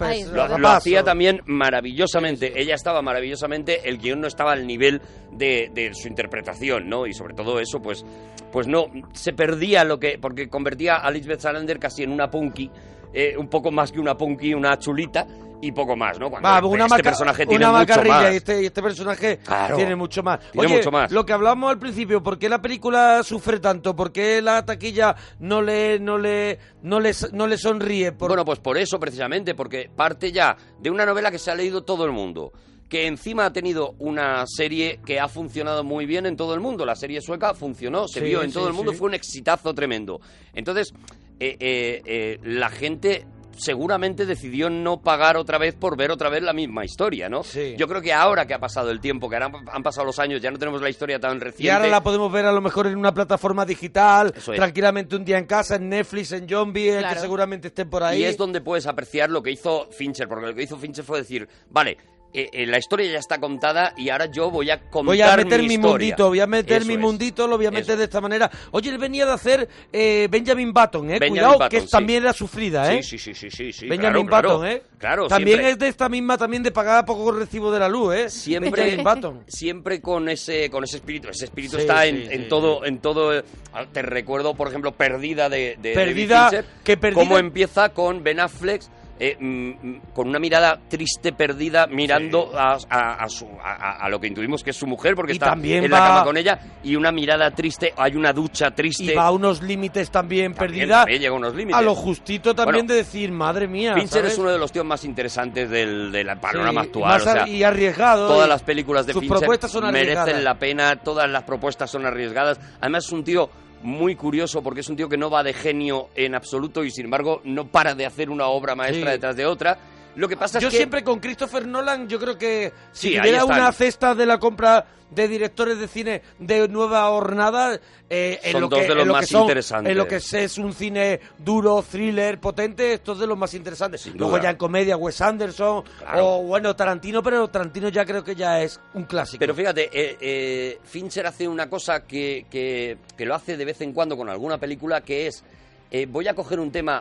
Ay, 0.00 0.24
Lo, 0.32 0.56
lo 0.58 0.68
hacía 0.68 1.02
también 1.02 1.42
maravillosamente. 1.80 2.52
Ella 2.60 2.74
estaba 2.74 3.02
maravillosamente, 3.02 3.88
el 3.88 3.98
guion 3.98 4.20
no 4.20 4.28
estaba 4.28 4.52
al 4.52 4.66
nivel 4.66 5.00
de, 5.32 5.70
de 5.74 5.92
su 5.94 6.08
interpretación, 6.08 6.88
¿no? 6.88 7.06
Y 7.06 7.12
sobre 7.14 7.34
todo 7.34 7.58
eso, 7.60 7.80
pues, 7.80 8.04
pues 8.52 8.66
no, 8.66 8.86
se 9.12 9.32
perdía 9.32 9.84
lo 9.84 9.98
que. 9.98 10.18
porque 10.20 10.48
convertía 10.48 10.96
a 10.96 11.10
Lisbeth 11.10 11.40
Salander 11.40 11.78
casi 11.78 12.02
en 12.04 12.12
una 12.12 12.30
punky, 12.30 12.70
eh, 13.12 13.34
un 13.36 13.48
poco 13.48 13.70
más 13.70 13.92
que 13.92 14.00
una 14.00 14.16
punky, 14.16 14.54
una 14.54 14.78
chulita. 14.78 15.26
Y 15.62 15.72
poco 15.72 15.96
más, 15.96 16.18
¿no? 16.18 16.28
Cuando 16.30 16.48
Va, 16.48 16.58
este 16.58 16.76
maca- 16.88 17.02
personaje 17.02 17.46
tiene 17.46 17.66
una 17.68 17.78
mucho 17.80 18.02
más. 18.04 18.32
y 18.32 18.36
este, 18.36 18.62
y 18.62 18.66
este 18.66 18.82
personaje 18.82 19.38
Claro. 19.38 19.76
tiene 19.76 19.96
mucho 19.96 20.22
más. 20.22 20.38
Tiene 20.52 20.66
Oye, 20.66 20.76
mucho 20.76 20.90
más. 20.90 21.10
lo 21.10 21.24
que 21.24 21.32
hablábamos 21.32 21.70
al 21.70 21.78
principio, 21.78 22.22
¿por 22.22 22.38
qué 22.38 22.48
la 22.48 22.60
película 22.60 23.22
sufre 23.22 23.58
tanto? 23.58 23.96
¿Por 23.96 24.12
qué 24.12 24.42
la 24.42 24.64
taquilla 24.66 25.16
no 25.40 25.62
le 25.62 25.98
no 25.98 26.18
le 26.18 26.58
no 26.82 27.00
le, 27.00 27.12
no 27.32 27.46
le 27.46 27.56
sonríe? 27.58 28.12
Por- 28.12 28.28
Bueno, 28.28 28.44
pues 28.44 28.58
por 28.58 28.76
eso 28.76 28.98
precisamente, 29.00 29.54
porque 29.54 29.88
parte 29.94 30.30
ya 30.30 30.56
de 30.78 30.90
una 30.90 31.06
novela 31.06 31.30
que 31.30 31.38
se 31.38 31.50
ha 31.50 31.54
leído 31.54 31.84
todo 31.84 32.04
el 32.04 32.12
mundo, 32.12 32.52
que 32.88 33.06
encima 33.06 33.46
ha 33.46 33.52
tenido 33.52 33.94
una 33.98 34.44
serie 34.46 35.00
que 35.06 35.18
ha 35.18 35.26
funcionado 35.28 35.82
muy 35.84 36.06
bien 36.06 36.26
en 36.26 36.36
todo 36.36 36.54
el 36.54 36.60
mundo. 36.60 36.84
La 36.84 36.94
serie 36.96 37.20
sueca 37.22 37.54
funcionó, 37.54 38.06
se 38.08 38.20
Sí, 38.20 38.26
vio 38.26 38.42
en 38.42 38.50
sí, 38.50 38.54
todo 38.54 38.68
el 38.68 38.74
mundo, 38.74 38.92
sí. 38.92 38.98
fue 38.98 39.08
un 39.08 39.14
exitazo 39.14 39.74
tremendo. 39.74 40.20
Entonces, 40.54 40.92
eh, 41.40 41.56
eh, 41.58 42.02
eh, 42.06 42.38
la 42.44 42.68
gente 42.70 43.26
seguramente 43.58 44.26
decidió 44.26 44.70
no 44.70 45.00
pagar 45.00 45.36
otra 45.36 45.58
vez 45.58 45.74
por 45.74 45.96
ver 45.96 46.10
otra 46.10 46.28
vez 46.28 46.42
la 46.42 46.52
misma 46.52 46.84
historia, 46.84 47.28
¿no? 47.28 47.42
Sí. 47.42 47.74
Yo 47.76 47.88
creo 47.88 48.00
que 48.02 48.12
ahora 48.12 48.46
que 48.46 48.54
ha 48.54 48.58
pasado 48.58 48.90
el 48.90 49.00
tiempo, 49.00 49.28
que 49.28 49.36
ahora 49.36 49.50
han 49.72 49.82
pasado 49.82 50.06
los 50.06 50.18
años, 50.18 50.40
ya 50.40 50.50
no 50.50 50.58
tenemos 50.58 50.80
la 50.82 50.88
historia 50.90 51.18
tan 51.18 51.40
reciente. 51.40 51.64
y 51.64 51.68
ahora 51.70 51.86
la 51.88 52.02
podemos 52.02 52.30
ver 52.30 52.46
a 52.46 52.52
lo 52.52 52.60
mejor 52.60 52.86
en 52.86 52.96
una 52.96 53.12
plataforma 53.12 53.64
digital, 53.66 54.32
es. 54.36 54.44
tranquilamente 54.44 55.16
un 55.16 55.24
día 55.24 55.38
en 55.38 55.46
casa, 55.46 55.76
en 55.76 55.88
Netflix, 55.88 56.32
en 56.32 56.48
Zombie, 56.48 56.90
que 56.92 56.98
Claro. 56.98 57.20
seguramente 57.20 57.68
estén 57.68 57.88
por 57.90 58.02
ahí. 58.02 58.20
Y 58.20 58.24
es 58.24 58.36
donde 58.36 58.60
puedes 58.60 58.86
apreciar 58.86 59.30
lo 59.30 59.42
que 59.42 59.50
hizo 59.50 59.88
Fincher, 59.90 60.28
porque 60.28 60.46
lo 60.46 60.54
que 60.54 60.62
hizo 60.62 60.76
Fincher 60.76 61.04
fue 61.04 61.18
decir, 61.18 61.48
vale, 61.70 61.96
eh, 62.38 62.50
eh, 62.52 62.66
la 62.66 62.78
historia 62.78 63.10
ya 63.10 63.18
está 63.18 63.38
contada 63.38 63.94
y 63.96 64.10
ahora 64.10 64.26
yo 64.26 64.50
voy 64.50 64.70
a 64.70 64.78
contar 64.80 65.06
Voy 65.06 65.22
a 65.22 65.36
meter 65.36 65.60
mi, 65.62 65.74
historia. 65.74 65.90
mundito, 65.90 66.28
voy 66.28 66.40
a 66.40 66.46
meter 66.46 66.76
Eso 66.78 66.86
mi 66.88 66.94
es. 66.94 67.00
mundito, 67.00 67.46
lo 67.48 67.56
voy 67.56 67.66
a 67.66 67.70
meter 67.70 67.90
Eso 67.92 67.96
de 67.96 68.04
esta 68.04 68.20
manera. 68.20 68.50
Oye, 68.72 68.90
él 68.90 68.98
venía 68.98 69.24
de 69.26 69.32
hacer 69.32 69.68
eh, 69.92 70.28
Benjamin 70.30 70.72
Button, 70.72 71.06
eh. 71.10 71.12
Benjamin 71.18 71.30
Cuidado, 71.30 71.52
Button, 71.54 71.68
que 71.70 71.80
sí. 71.80 71.88
también 71.90 72.22
era 72.22 72.32
sufrida, 72.32 72.92
eh. 72.92 73.02
Sí, 73.02 73.18
sí, 73.18 73.34
sí, 73.34 73.50
sí, 73.50 73.72
sí, 73.72 73.88
Benjamin 73.88 74.26
claro, 74.26 74.48
Button, 74.58 74.60
claro. 74.68 74.76
¿eh? 74.76 74.82
Claro, 74.98 75.28
También 75.28 75.58
siempre, 75.58 75.70
es 75.72 75.78
de 75.78 75.88
esta 75.88 76.08
misma, 76.08 76.38
también 76.38 76.62
de 76.62 76.70
pagar 76.70 77.04
poco 77.04 77.30
recibo 77.32 77.70
de 77.70 77.78
la 77.78 77.88
luz, 77.88 78.14
¿eh? 78.14 78.30
siempre, 78.30 78.70
Benjamin 78.84 79.04
Button. 79.04 79.42
siempre 79.46 80.00
con 80.00 80.28
ese 80.28 80.70
con 80.70 80.84
ese 80.84 80.96
espíritu. 80.96 81.28
Ese 81.28 81.44
espíritu 81.46 81.76
Sí, 81.76 81.82
está 81.82 82.06
en, 82.06 82.48
todo 82.48 82.84
en 82.84 82.98
todo. 82.98 83.34
eh, 83.36 83.44
Te 83.92 84.02
recuerdo, 84.02 84.54
por 84.54 84.68
ejemplo, 84.68 84.92
Perdida 84.92 85.48
de, 85.48 85.76
de 85.80 85.92
Perdida, 85.92 86.44
David 86.50 86.56
Fincher, 86.58 86.64
que 86.84 86.96
Perdida- 86.96 87.14
cómo 87.20 87.38
empieza 87.38 87.90
con 87.90 88.22
Ben 88.22 88.40
Affleck. 88.40 88.82
Eh, 89.18 89.36
mm, 89.38 89.70
mm, 89.88 90.00
con 90.14 90.28
una 90.28 90.38
mirada 90.38 90.78
triste, 90.88 91.32
perdida, 91.32 91.86
mirando 91.86 92.50
a, 92.56 92.76
a- 92.90 93.14
a 93.24 93.28
su- 93.28 93.48
a- 93.62 94.04
a 94.04 94.08
lo 94.08 94.20
que 94.20 94.26
intuimos 94.26 94.62
que 94.62 94.70
es 94.70 94.76
su 94.76 94.86
mujer, 94.86 95.14
porque 95.14 95.32
Y 95.32 95.36
está 95.36 95.46
también 95.50 95.84
en 95.84 95.90
la 95.90 95.98
cama 95.98 96.24
con 96.24 96.36
ella, 96.36 96.58
y 96.82 96.96
una 96.96 97.10
mirada 97.12 97.50
triste, 97.50 97.92
hay 97.96 98.14
una 98.16 98.32
ducha 98.32 98.70
triste. 98.72 99.04
Y 99.04 99.14
va 99.14 99.26
a 99.26 99.30
unos 99.30 99.62
límites 99.62 100.10
también, 100.10 100.52
También- 100.54 100.80
perdida. 100.82 100.98
también 101.00 101.20
llega 101.22 101.32
a 101.34 101.38
unos 101.38 101.54
límites. 101.54 101.78
A 101.78 101.82
lo 101.82 101.94
justito 101.94 102.54
también 102.54 102.86
Bueno, 102.86 102.94
de 102.94 103.04
decir, 103.04 103.32
madre 103.32 103.66
mía. 103.68 103.94
Fincher 103.94 104.20
¿sabes? 104.20 104.32
es 104.34 104.38
uno 104.38 104.50
de 104.50 104.58
los 104.58 104.70
tíos 104.72 104.84
más 104.84 105.04
interesantes 105.04 105.68
del, 105.70 106.12
del 106.12 106.26
panorama 106.38 106.82
Sí, 106.82 106.86
actual. 106.88 107.20
o 107.20 107.24
sea, 107.24 107.48
y 107.48 107.62
arriesgado. 107.62 108.28
Todas 108.28 108.46
y 108.46 108.50
las 108.50 108.62
películas 108.62 109.06
de 109.06 109.12
sus 109.12 109.20
Fincher 109.22 109.38
propuestas 109.38 109.70
son 109.70 109.84
arriesgadas. 109.84 110.26
merecen 110.26 110.44
la 110.44 110.54
pena, 110.58 110.96
todas 110.96 111.28
las 111.30 111.42
propuestas 111.44 111.90
son 111.90 112.04
arriesgadas. 112.06 112.60
Además 112.80 113.04
es 113.06 113.12
un 113.12 113.24
tío 113.24 113.48
muy 113.86 114.16
curioso 114.16 114.62
porque 114.62 114.80
es 114.80 114.88
un 114.88 114.96
tío 114.96 115.08
que 115.08 115.16
no 115.16 115.30
va 115.30 115.42
de 115.44 115.52
genio 115.54 116.08
en 116.16 116.34
absoluto 116.34 116.84
y 116.84 116.90
sin 116.90 117.04
embargo 117.04 117.40
no 117.44 117.68
para 117.68 117.94
de 117.94 118.04
hacer 118.04 118.28
una 118.30 118.46
obra 118.48 118.74
maestra 118.74 119.06
Sí. 119.10 119.12
detrás 119.12 119.36
de 119.36 119.46
otra. 119.46 119.78
Lo 120.16 120.28
que 120.28 120.36
pasa 120.36 120.58
Yo 120.58 120.68
es 120.68 120.72
que 120.72 120.78
siempre 120.78 121.04
con 121.04 121.20
Christopher 121.20 121.66
Nolan, 121.66 122.08
yo 122.08 122.18
creo 122.18 122.36
que 122.36 122.72
si 122.92 123.10
Sí, 123.10 123.16
tuviera 123.16 123.44
una 123.44 123.70
cesta 123.72 124.14
de 124.14 124.26
la 124.26 124.38
compra 124.38 124.86
de 125.10 125.28
directores 125.28 125.78
de 125.78 125.86
cine 125.86 126.20
de 126.40 126.66
nueva 126.66 127.08
hornada, 127.10 127.78
eh, 128.10 128.40
en 128.42 128.52
Son 128.52 128.60
lo 128.62 128.68
dos 128.68 128.80
que, 128.80 128.88
de 128.88 128.94
los 128.94 129.02
en 129.02 129.08
lo 129.08 129.14
más 129.14 129.28
son- 129.28 129.42
interesantes. 129.42 129.90
En 129.92 129.98
lo 129.98 130.08
que 130.08 130.16
es, 130.16 130.32
es 130.34 130.58
un 130.58 130.72
cine 130.72 131.20
duro, 131.38 131.84
thriller, 131.88 132.40
potente, 132.40 132.94
esto 132.94 133.12
es 133.12 133.18
de 133.20 133.26
los 133.28 133.38
más 133.38 133.54
interesantes. 133.54 134.00
Sin 134.00 134.16
Luego 134.16 134.32
duda. 134.32 134.42
ya 134.44 134.50
en 134.50 134.56
comedia, 134.56 134.96
Wes 134.96 135.20
Anderson, 135.20 135.84
Claro. 136.00 136.26
o 136.38 136.42
bueno, 136.42 136.74
Tarantino, 136.74 137.22
pero 137.22 137.46
Tarantino 137.48 137.88
ya 137.90 138.04
creo 138.04 138.24
que 138.24 138.34
ya 138.34 138.60
es 138.62 138.80
un 138.94 139.04
clásico. 139.04 139.38
Pero 139.38 139.54
fíjate, 139.54 139.84
eh, 139.92 140.16
eh, 140.20 140.78
Fincher 140.82 141.26
hace 141.26 141.46
una 141.46 141.70
cosa 141.70 142.04
que, 142.04 142.46
que- 142.50 142.96
que 143.16 143.26
lo 143.26 143.34
hace 143.36 143.56
de 143.56 143.64
vez 143.64 143.80
en 143.82 143.92
cuando 143.92 144.16
con 144.16 144.28
alguna 144.28 144.58
película, 144.58 145.02
que 145.02 145.28
es, 145.28 145.44
eh, 145.90 146.06
voy 146.10 146.26
a 146.26 146.34
coger 146.34 146.58
un 146.58 146.72
tema 146.72 147.00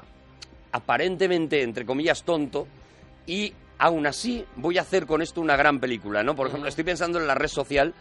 aparentemente, 0.71 1.62
entre 1.62 1.86
comillas, 1.86 2.23
tonto, 2.23 2.67
y 3.26 3.54
aún 3.78 4.08
así 4.08 4.46
voy 4.56 4.78
a 4.78 4.82
hacer 4.82 5.06
con 5.06 5.22
esto 5.22 5.42
una 5.42 5.56
gran 5.56 5.80
película, 5.80 6.24
¿no? 6.24 6.36
Por 6.36 6.48
ejemplo, 6.48 6.70
estoy 6.70 6.84
pensando 6.84 7.20
en 7.20 7.28
la 7.28 7.36
red 7.36 7.48
social, 7.48 7.94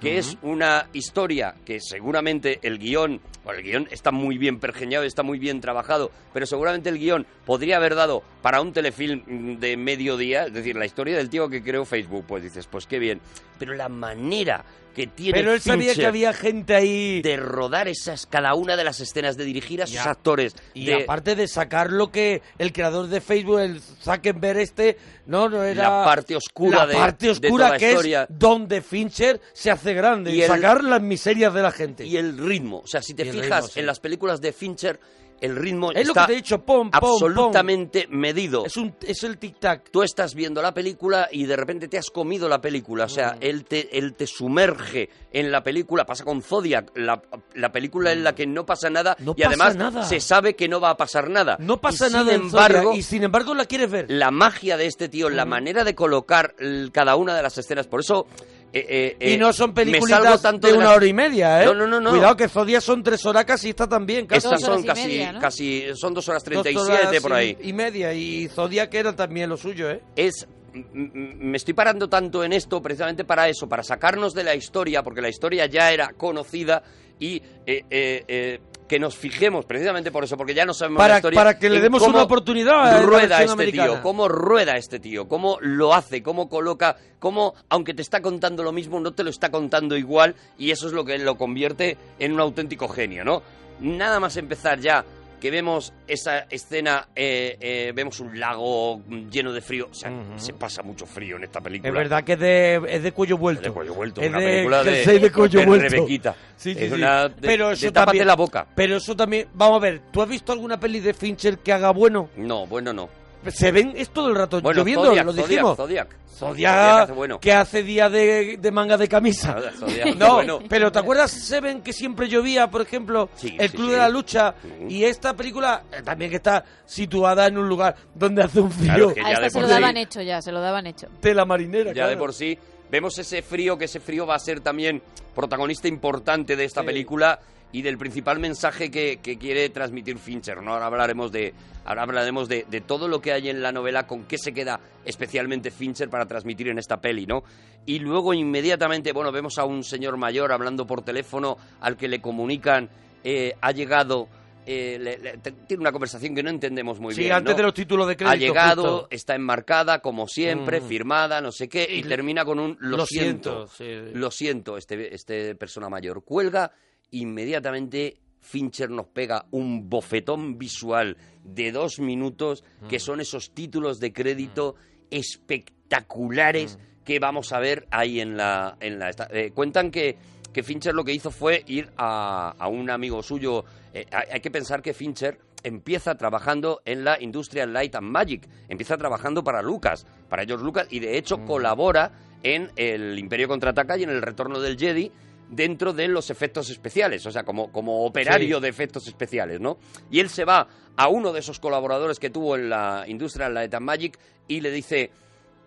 que 0.00 0.18
es 0.18 0.38
una 0.42 0.88
historia 0.92 1.56
que 1.64 1.80
seguramente 1.80 2.60
el 2.62 2.78
guion, 2.78 3.20
bueno, 3.44 3.58
el 3.58 3.64
guion 3.64 3.88
está 3.90 4.12
muy 4.12 4.38
bien 4.38 4.60
pergeñado, 4.60 5.04
está 5.04 5.24
muy 5.24 5.40
bien 5.40 5.60
trabajado, 5.60 6.12
pero 6.32 6.46
seguramente 6.46 6.88
el 6.88 6.98
guion 6.98 7.26
podría 7.44 7.78
haber 7.78 7.96
dado 7.96 8.22
para 8.40 8.60
un 8.60 8.72
telefilm 8.72 9.58
de 9.58 9.76
mediodía, 9.76 10.44
es 10.44 10.52
decir, 10.52 10.76
la 10.76 10.86
historia 10.86 11.16
del 11.16 11.30
tío 11.30 11.48
que 11.48 11.64
creó 11.64 11.84
Facebook, 11.84 12.24
pues 12.28 12.44
dices, 12.44 12.68
pues 12.68 12.86
qué 12.86 13.00
bien, 13.00 13.20
pero 13.58 13.74
la 13.74 13.88
manera 13.88 14.64
que 14.98 15.06
tiene 15.06 15.38
Pero 15.38 15.52
él 15.54 15.60
sabía 15.60 15.94
que 15.94 16.06
había 16.06 16.32
gente 16.32 16.74
ahí. 16.74 17.22
de 17.22 17.36
rodar 17.36 17.86
esas 17.88 18.26
cada 18.26 18.54
una 18.54 18.76
de 18.76 18.84
las 18.84 19.00
escenas, 19.00 19.36
de 19.36 19.44
dirigir 19.44 19.80
a 19.82 19.86
sus 19.86 19.94
Ya. 19.94 20.10
actores, 20.10 20.54
Y 20.74 20.86
de 20.86 21.02
aparte 21.04 21.36
de 21.36 21.46
sacar 21.48 21.90
lo 21.92 22.10
que 22.10 22.42
el 22.58 22.72
creador 22.72 23.06
de 23.06 23.20
Facebook, 23.20 23.60
el 23.60 23.80
Zuckerberg 23.80 24.58
este, 24.58 24.98
no, 25.26 25.48
no 25.48 25.62
era... 25.62 25.82
La 26.00 26.04
parte 26.04 26.34
oscura 26.36 26.78
la 26.78 26.86
de- 26.86 26.94
parte 26.94 27.26
de 27.26 27.32
oscura 27.32 27.50
toda 27.50 27.70
la 27.70 27.78
que 27.78 27.88
historia. 27.90 28.22
es 28.24 28.28
donde 28.38 28.82
Fincher 28.82 29.40
se 29.52 29.70
hace 29.70 29.94
grande, 29.94 30.32
Y 30.32 30.38
y 30.38 30.42
el- 30.42 30.48
sacar 30.48 30.82
las 30.82 31.00
miserias 31.00 31.54
de 31.54 31.62
la 31.62 31.70
gente. 31.72 32.04
y 32.04 32.16
el 32.16 32.36
ritmo. 32.36 32.80
O 32.80 32.86
sea, 32.86 33.00
si 33.00 33.14
te 33.14 33.22
Y 33.24 33.30
fijas 33.30 33.44
ritmo, 33.62 33.68
sí. 33.68 33.80
en 33.80 33.86
las 33.86 34.00
películas 34.00 34.40
de 34.40 34.52
Fincher, 34.52 34.98
el 35.40 35.56
ritmo 35.56 35.92
Es 35.92 36.06
lo 36.06 36.12
está 36.12 36.22
que 36.22 36.26
te 36.26 36.32
he 36.32 36.36
dicho, 36.36 36.58
pom, 36.64 36.90
pom, 36.90 37.00
pom. 37.00 37.10
absolutamente 37.12 38.06
medido. 38.10 38.64
Es, 38.64 38.76
un, 38.76 38.94
es 39.06 39.22
el 39.24 39.38
tic-tac. 39.38 39.82
Tú 39.90 40.02
estás 40.02 40.34
viendo 40.34 40.60
la 40.62 40.72
película 40.74 41.28
y 41.30 41.46
de 41.46 41.56
repente 41.56 41.88
te 41.88 41.98
has 41.98 42.10
comido 42.10 42.48
la 42.48 42.60
película. 42.60 43.04
O 43.04 43.08
sea, 43.08 43.36
él, 43.40 43.64
te, 43.64 43.96
él 43.98 44.14
te 44.14 44.26
sumerge 44.26 45.10
en 45.32 45.50
la 45.50 45.62
película. 45.62 46.04
Pasa 46.06 46.24
con 46.24 46.42
Zodiac, 46.42 46.90
la, 46.96 47.22
la 47.54 47.72
película 47.72 48.12
en 48.12 48.24
la 48.24 48.34
que 48.34 48.46
no 48.46 48.64
pasa 48.66 48.90
nada 48.90 49.16
No 49.20 49.32
y 49.36 49.42
pasa 49.42 49.48
además 49.48 49.76
nada. 49.76 50.02
se 50.04 50.20
sabe 50.20 50.54
que 50.54 50.68
no 50.68 50.80
va 50.80 50.90
a 50.90 50.96
pasar 50.96 51.30
nada. 51.30 51.56
No 51.60 51.80
pasa 51.80 52.08
Y 52.08 52.12
nada 52.12 52.32
sin 52.32 52.50
Zodiac, 52.50 52.70
embargo, 52.70 52.94
y 52.94 53.02
sin 53.02 53.22
embargo 53.22 53.54
la 53.54 53.64
quieres 53.66 53.90
ver. 53.90 54.06
la 54.08 54.30
magia 54.30 54.76
de 54.76 54.86
este 54.86 55.08
tío, 55.08 55.28
la 55.30 55.44
manera 55.44 55.84
de 55.84 55.94
colocar 55.94 56.54
cada 56.92 57.16
una 57.16 57.34
de 57.36 57.42
las 57.42 57.56
escenas. 57.58 57.86
Por 57.86 58.00
eso. 58.00 58.26
Eh, 58.72 59.16
eh, 59.20 59.30
y 59.30 59.32
eh, 59.34 59.38
no 59.38 59.52
son 59.52 59.72
me 59.74 59.84
salgo 59.84 59.92
películas 60.00 60.42
tanto 60.42 60.66
de 60.66 60.72
de 60.74 60.78
una 60.78 60.92
hora 60.92 61.06
y 61.06 61.12
media, 61.14 61.62
¿eh? 61.62 61.66
No, 61.66 61.74
no, 61.74 61.86
no, 61.86 62.00
no. 62.00 62.10
Cuidado 62.10 62.36
que 62.36 62.48
Zodiac 62.48 62.82
son 62.82 63.02
tres 63.02 63.24
horas 63.24 63.44
casi, 63.44 63.70
esta 63.70 63.88
también. 63.88 64.26
Casi. 64.26 64.38
Estas 64.46 64.60
Dos 64.60 64.68
horas 64.68 64.76
son 64.76 64.84
y 64.84 64.88
casi, 64.88 65.06
media, 65.08 65.32
¿no? 65.32 65.40
casi. 65.40 65.84
Son 65.94 66.14
dos 66.14 66.28
horas 66.28 66.44
Dos 66.44 66.62
37 66.62 66.92
horas 67.08 67.22
por 67.22 67.30
y- 67.30 67.34
ahí. 67.34 67.56
Y 67.62 67.72
media. 67.72 68.12
Y 68.12 68.48
Zodiac 68.48 68.92
era 68.94 69.16
también 69.16 69.48
lo 69.48 69.56
suyo, 69.56 69.90
¿eh? 69.90 70.02
es 70.16 70.46
me 70.92 71.56
estoy 71.56 71.74
parando 71.74 72.08
tanto 72.08 72.44
en 72.44 72.52
esto 72.52 72.80
precisamente 72.82 73.24
para 73.24 73.48
eso, 73.48 73.68
para 73.68 73.82
sacarnos 73.82 74.34
de 74.34 74.44
la 74.44 74.54
historia, 74.54 75.02
porque 75.02 75.20
la 75.22 75.28
historia 75.30 75.66
ya 75.66 75.90
era 75.90 76.10
conocida 76.12 76.82
y 77.18 77.36
eh, 77.66 77.84
eh, 77.90 78.24
eh, 78.28 78.60
que 78.88 78.98
nos 78.98 79.16
fijemos 79.16 79.64
precisamente 79.66 80.10
por 80.10 80.24
eso, 80.24 80.36
porque 80.36 80.54
ya 80.54 80.64
no 80.64 80.72
sabemos 80.74 80.98
Para- 80.98 81.14
la 81.14 81.18
historia. 81.18 81.38
para 81.40 81.58
que 81.58 81.68
le 81.68 81.80
demos 81.80 82.02
una 82.02 82.22
oportunidad 82.22 83.04
rueda 83.04 83.40
este 83.42 83.52
americana. 83.52 83.92
tío, 83.92 84.02
cómo 84.02 84.28
rueda 84.28 84.76
este 84.76 84.98
tío, 84.98 85.28
cómo 85.28 85.58
lo 85.60 85.94
hace, 85.94 86.22
cómo 86.22 86.48
coloca, 86.48 86.96
cómo 87.18 87.54
aunque 87.68 87.92
te 87.94 88.02
está 88.02 88.22
contando 88.22 88.62
lo 88.62 88.72
mismo, 88.72 88.98
no 88.98 89.12
te 89.12 89.22
lo 89.24 89.30
está 89.30 89.50
contando 89.50 89.96
igual 89.96 90.34
y 90.58 90.70
eso 90.70 90.86
es 90.86 90.92
lo 90.94 91.04
que 91.04 91.18
lo 91.18 91.36
convierte 91.36 91.96
en 92.18 92.32
un 92.32 92.40
auténtico 92.40 92.88
genio, 92.88 93.24
¿no? 93.24 93.42
Nada 93.80 94.18
más 94.18 94.36
empezar 94.36 94.80
ya 94.80 95.04
que 95.40 95.50
vemos 95.50 95.92
esa 96.06 96.40
escena, 96.50 97.08
eh, 97.14 97.56
eh, 97.60 97.92
vemos 97.94 98.20
un 98.20 98.38
lago 98.38 99.00
lleno 99.30 99.52
de 99.52 99.60
frío. 99.60 99.88
O 99.90 99.94
sea, 99.94 100.10
Ujú. 100.10 100.38
se 100.38 100.52
pasa 100.52 100.82
mucho 100.82 101.06
frío 101.06 101.36
en 101.36 101.44
esta 101.44 101.60
película. 101.60 101.88
Es 101.88 101.94
verdad 101.94 102.24
que 102.24 102.32
es 102.34 102.38
de, 102.40 102.80
es 102.88 103.02
de 103.02 103.12
cuello 103.12 103.38
vuelto. 103.38 103.62
Es 103.62 103.68
de 103.68 103.72
cuello 103.72 103.94
vuelto, 103.94 104.20
Es 104.20 104.28
una 104.28 104.38
de 104.40 104.46
película 104.46 104.84
de, 104.84 105.18
de 105.20 105.32
cuello 105.32 105.60
de 105.60 105.66
vuelto. 105.66 105.88
Rebequita. 105.88 106.36
Sí, 106.56 106.74
sí, 106.74 106.84
Es 106.84 106.88
sí. 106.90 106.94
una 106.94 107.28
de- 107.28 107.34
Pero 107.46 107.68
de 107.68 107.74
eso 107.74 107.86
tápate 107.92 108.06
también, 108.06 108.26
la 108.26 108.36
boca. 108.36 108.66
Pero 108.74 108.96
eso 108.96 109.14
también, 109.16 109.48
vamos 109.54 109.76
a 109.78 109.80
ver, 109.80 110.00
¿tú 110.12 110.22
has 110.22 110.28
visto 110.28 110.52
alguna 110.52 110.78
peli 110.80 111.00
de 111.00 111.14
Fincher 111.14 111.58
que 111.58 111.72
haga 111.72 111.90
bueno? 111.92 112.30
No, 112.36 112.66
bueno, 112.66 112.92
no. 112.92 113.08
Se 113.46 113.70
ven 113.72 113.92
es 113.96 114.10
todo 114.10 114.28
el 114.28 114.34
rato 114.34 114.60
Bueno, 114.60 114.80
lloviendo, 114.80 115.04
Zodiac, 115.06 115.24
lo 115.26 115.32
Zodiac, 115.32 115.48
dijimos. 115.48 115.76
Zodiac. 115.76 116.16
Zodiac, 116.38 117.00
hace 117.02 117.12
bueno. 117.12 117.40
que 117.40 117.52
hace 117.52 117.82
día 117.82 118.08
de, 118.08 118.58
de 118.58 118.70
manga 118.70 118.96
de 118.96 119.08
camisa. 119.08 119.54
Zodiac, 119.54 119.74
Zodiac, 119.74 120.14
No, 120.16 120.34
bueno. 120.34 120.58
pero 120.68 120.92
¿te 120.92 120.98
acuerdas 121.00 121.30
Seven 121.32 121.82
que 121.82 121.92
siempre 121.92 122.28
llovía, 122.28 122.68
por 122.70 122.80
ejemplo? 122.82 123.28
Sí, 123.34 123.56
el 123.58 123.70
sí, 123.70 123.76
Club 123.76 123.86
sí. 123.86 123.92
de 123.92 123.98
la 123.98 124.08
Lucha. 124.08 124.54
Y 124.88 125.02
esta 125.04 125.34
película 125.34 125.82
eh, 125.92 126.02
también 126.04 126.30
que 126.30 126.36
está 126.36 126.64
situada 126.86 127.46
en 127.46 127.58
un 127.58 127.68
lugar 127.68 127.96
donde 128.14 128.42
hace 128.44 128.60
un 128.60 128.70
frío 128.70 129.12
Claro, 129.12 129.14
que 129.14 129.20
A 129.22 129.32
ya 129.32 129.40
de 129.40 129.50
se 129.50 129.54
por 129.54 129.62
lo 129.62 129.68
sí- 129.68 129.74
daban 129.74 129.96
hecho 129.96 130.22
ya, 130.22 130.40
se 130.42 130.52
lo 130.52 130.60
daban 130.60 130.86
hecho. 130.86 131.08
de 131.20 131.34
la 131.34 131.44
marinera. 131.44 131.92
Ya 131.92 132.06
de 132.06 132.16
por 132.16 132.32
sí 132.32 132.56
vemos 132.90 133.18
ese 133.18 133.42
frío, 133.42 133.76
que 133.76 133.84
ese 133.86 133.98
frío 134.00 134.26
va 134.26 134.36
a 134.36 134.38
ser 134.38 134.60
también 134.60 135.02
protagonista 135.34 135.88
importante 135.88 136.54
de 136.56 136.64
esta 136.64 136.80
Sí. 136.82 136.86
película 136.86 137.38
y 137.72 137.82
del 137.82 137.98
principal 137.98 138.38
mensaje 138.38 138.90
que, 138.90 139.18
que 139.22 139.36
quiere 139.38 139.68
transmitir 139.68 140.18
Fincher, 140.18 140.62
¿no? 140.62 140.72
Ahora 140.72 140.86
hablaremos 140.86 141.30
de 141.32 141.52
ahora 141.84 142.02
hablaremos 142.02 142.48
de, 142.48 142.66
de 142.68 142.80
todo 142.82 143.08
lo 143.08 143.20
que 143.20 143.32
hay 143.32 143.48
en 143.48 143.62
la 143.62 143.72
novela, 143.72 144.06
con 144.06 144.24
qué 144.24 144.36
se 144.38 144.52
queda 144.52 144.78
especialmente 145.04 145.70
Fincher 145.70 146.08
para 146.10 146.26
transmitir 146.26 146.68
en 146.68 146.78
esta 146.78 147.00
peli, 147.00 147.26
¿no? 147.26 147.42
Y 147.86 147.98
luego 148.00 148.34
inmediatamente, 148.34 149.12
bueno, 149.12 149.32
vemos 149.32 149.56
a 149.58 149.64
un 149.64 149.82
señor 149.84 150.16
mayor 150.18 150.52
hablando 150.52 150.86
por 150.86 151.02
teléfono 151.02 151.56
al 151.80 151.96
que 151.96 152.08
le 152.08 152.20
comunican 152.20 152.88
eh, 153.24 153.54
ha 153.60 153.72
llegado 153.72 154.28
eh, 154.70 154.98
le- 155.00 155.16
le- 155.18 155.38
tiene 155.66 155.80
una 155.80 155.92
conversación 155.92 156.34
que 156.34 156.42
no 156.42 156.50
entendemos 156.50 157.00
muy 157.00 157.14
Sí, 157.14 157.22
bien. 157.22 157.32
antes 157.32 157.52
¿no? 157.54 157.56
de 157.56 157.62
los 157.62 157.72
títulos 157.72 158.06
de 158.06 158.16
crédito. 158.18 158.32
ha 158.34 158.36
llegado, 158.36 158.82
justo. 158.82 159.08
está 159.10 159.34
enmarcada 159.34 160.00
como 160.00 160.28
siempre, 160.28 160.80
Mm. 160.82 160.84
firmada, 160.86 161.40
no 161.40 161.50
sé 161.52 161.70
qué, 161.70 161.88
y 161.90 162.02
termina 162.02 162.44
con 162.44 162.58
un 162.60 162.76
lo, 162.80 162.98
Lo 162.98 163.06
siento, 163.06 163.66
siento, 163.66 164.10
sí. 164.10 164.18
lo 164.18 164.30
siento, 164.30 164.76
este, 164.76 165.14
este 165.14 165.54
persona 165.54 165.88
mayor 165.88 166.22
cuelga, 166.22 166.70
inmediatamente 167.10 168.16
Fincher 168.40 168.88
nos 168.90 169.06
pega 169.06 169.46
un 169.50 169.88
bofetón 169.90 170.58
visual 170.58 171.16
de 171.44 171.72
dos 171.72 171.98
minutos, 171.98 172.64
Mm. 172.82 172.88
que 172.88 172.98
son 173.00 173.20
esos 173.20 173.50
títulos 173.52 174.00
de 174.00 174.12
crédito 174.12 174.74
espectaculares 175.10 176.76
Mm. 176.76 177.04
que 177.04 177.18
vamos 177.18 177.52
a 177.52 177.58
ver 177.58 177.86
ahí 177.90 178.20
en 178.20 178.36
la... 178.36 178.76
En 178.80 178.98
la 178.98 179.10
eh, 179.30 179.50
cuentan 179.54 179.90
que, 179.90 180.16
que 180.52 180.62
Fincher 180.62 180.94
lo 180.94 181.04
que 181.04 181.12
hizo 181.14 181.30
fue 181.30 181.62
ir 181.66 181.90
a, 181.96 182.54
a 182.58 182.68
un 182.68 182.90
amigo 182.90 183.22
suyo. 183.22 183.64
eh, 183.94 184.04
hay, 184.12 184.40
que 184.40 184.50
pensar 184.50 184.82
que 184.82 184.92
Fincher 184.92 185.38
empieza 185.64 186.14
trabajando 186.16 186.82
en 186.84 187.04
la 187.04 187.20
Industrial 187.20 187.72
Light 187.72 187.94
and 187.96 188.08
Magic, 188.10 188.46
empieza 188.68 188.96
trabajando 188.98 189.42
para 189.42 189.62
Lucas, 189.62 190.06
para 190.28 190.42
ellos 190.42 190.60
Lucas, 190.62 190.86
y 190.90 191.00
de 191.00 191.16
hecho 191.18 191.44
colabora 191.46 192.12
en 192.42 192.70
el 192.76 193.18
Imperio 193.18 193.48
Contraataca 193.48 193.96
y 193.98 194.04
en 194.04 194.10
el 194.10 194.22
Retorno 194.22 194.60
del 194.60 194.78
Jedi 194.78 195.10
dentro 195.50 195.92
de 195.92 196.08
los 196.08 196.30
efectos 196.30 196.68
especiales, 196.70 197.24
o 197.26 197.30
sea, 197.30 197.42
como, 197.44 197.72
como 197.72 198.04
operario 198.04 198.56
Sí. 198.58 198.62
de 198.62 198.68
efectos 198.68 199.06
especiales, 199.08 199.60
¿no? 199.60 199.78
Y 200.10 200.20
él 200.20 200.28
se 200.28 200.44
va 200.44 200.68
a 200.96 201.08
uno 201.08 201.32
de 201.32 201.40
esos 201.40 201.58
colaboradores 201.60 202.18
que 202.18 202.30
tuvo 202.30 202.56
en 202.56 202.68
la 202.68 203.04
Industrial 203.06 203.52
Light 203.54 203.72
and 203.74 203.86
Magic 203.86 204.18
y 204.46 204.60
le 204.60 204.70
dice, 204.70 205.10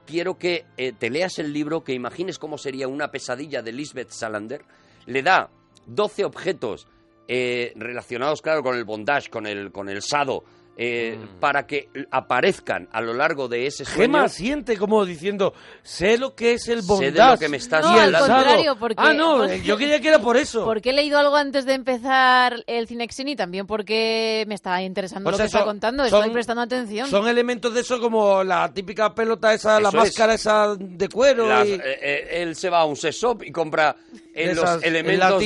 quiero 0.05 0.37
que 0.37 0.65
eh, 0.77 0.93
te 0.97 1.09
leas 1.09 1.39
el 1.39 1.51
libro, 1.53 1.83
que 1.83 1.93
imagines 1.93 2.37
cómo 2.37 2.57
sería 2.57 2.87
una 2.87 3.09
pesadilla 3.11 3.61
de 3.61 3.71
Lisbeth 3.71 4.11
Salander. 4.11 4.63
Le 5.05 5.23
da 5.23 5.49
12 5.87 6.25
objetos 6.25 6.87
eh, 7.27 7.73
relacionados, 7.75 8.41
claro, 8.41 8.61
con 8.61 8.75
el 8.75 8.83
bondage, 8.83 9.29
con 9.29 9.47
el, 9.47 9.71
con 9.71 9.89
el 9.89 10.01
sado, 10.01 10.43
eh, 10.77 11.17
para 11.39 11.67
que 11.67 11.89
aparezcan 12.09 12.87
a 12.91 13.01
lo 13.01 13.13
largo 13.13 13.47
de 13.47 13.67
ese 13.67 13.85
sueño. 13.85 14.01
Gema 14.01 14.29
siente 14.29 14.77
como 14.77 15.05
diciendo, 15.05 15.53
sé 15.83 16.17
lo 16.17 16.33
que 16.35 16.53
es 16.53 16.67
el 16.69 16.81
Sé 16.81 16.87
bondage. 16.87 17.11
de 17.11 17.25
lo 17.31 17.37
que 17.37 17.49
me 17.49 17.57
estás 17.57 17.81
No, 17.83 17.89
al 17.99 18.11
contrario, 18.17 18.75
porque- 18.79 18.95
Ah, 18.97 19.13
no, 19.13 19.37
porque- 19.37 19.61
yo 19.61 19.75
creía 19.77 19.99
que 19.99 20.07
era 20.07 20.19
por 20.19 20.37
eso. 20.37 20.65
Porque 20.71 20.91
he 20.91 20.93
leído 20.93 21.19
algo 21.19 21.35
antes 21.35 21.65
de 21.65 21.73
empezar 21.73 22.63
el 22.67 22.87
Cinexin 22.87 23.27
y 23.27 23.35
también 23.35 23.67
porque 23.67 24.45
me 24.47 24.55
está 24.55 24.81
interesando 24.81 25.29
O 25.29 25.31
lo 25.31 25.37
sea, 25.37 25.43
que 25.45 25.47
está 25.47 25.59
son- 25.59 25.67
contando, 25.67 26.07
son- 26.07 26.19
estoy 26.19 26.33
prestando 26.33 26.61
atención. 26.61 27.09
Son 27.09 27.27
elementos 27.27 27.73
de 27.73 27.81
eso 27.81 27.99
como 27.99 28.43
la 28.43 28.71
típica 28.73 29.13
pelota 29.13 29.53
esa, 29.53 29.79
la 29.79 29.89
Eso 29.89 29.97
máscara 29.97 30.33
esa 30.33 30.75
de 30.77 31.09
cuero. 31.09 31.47
Las- 31.47 31.67
y- 31.67 31.73
eh, 31.73 31.81
eh, 31.83 32.27
él 32.41 32.55
se 32.55 32.69
va 32.69 32.79
a 32.79 32.85
un 32.85 32.95
sex 32.95 33.15
shop 33.15 33.43
y 33.43 33.51
compra 33.51 33.95
eh, 34.33 34.47
De 34.47 34.55
los 34.55 34.63
esas- 34.63 34.83
el 34.83 34.95
elementos 34.95 35.39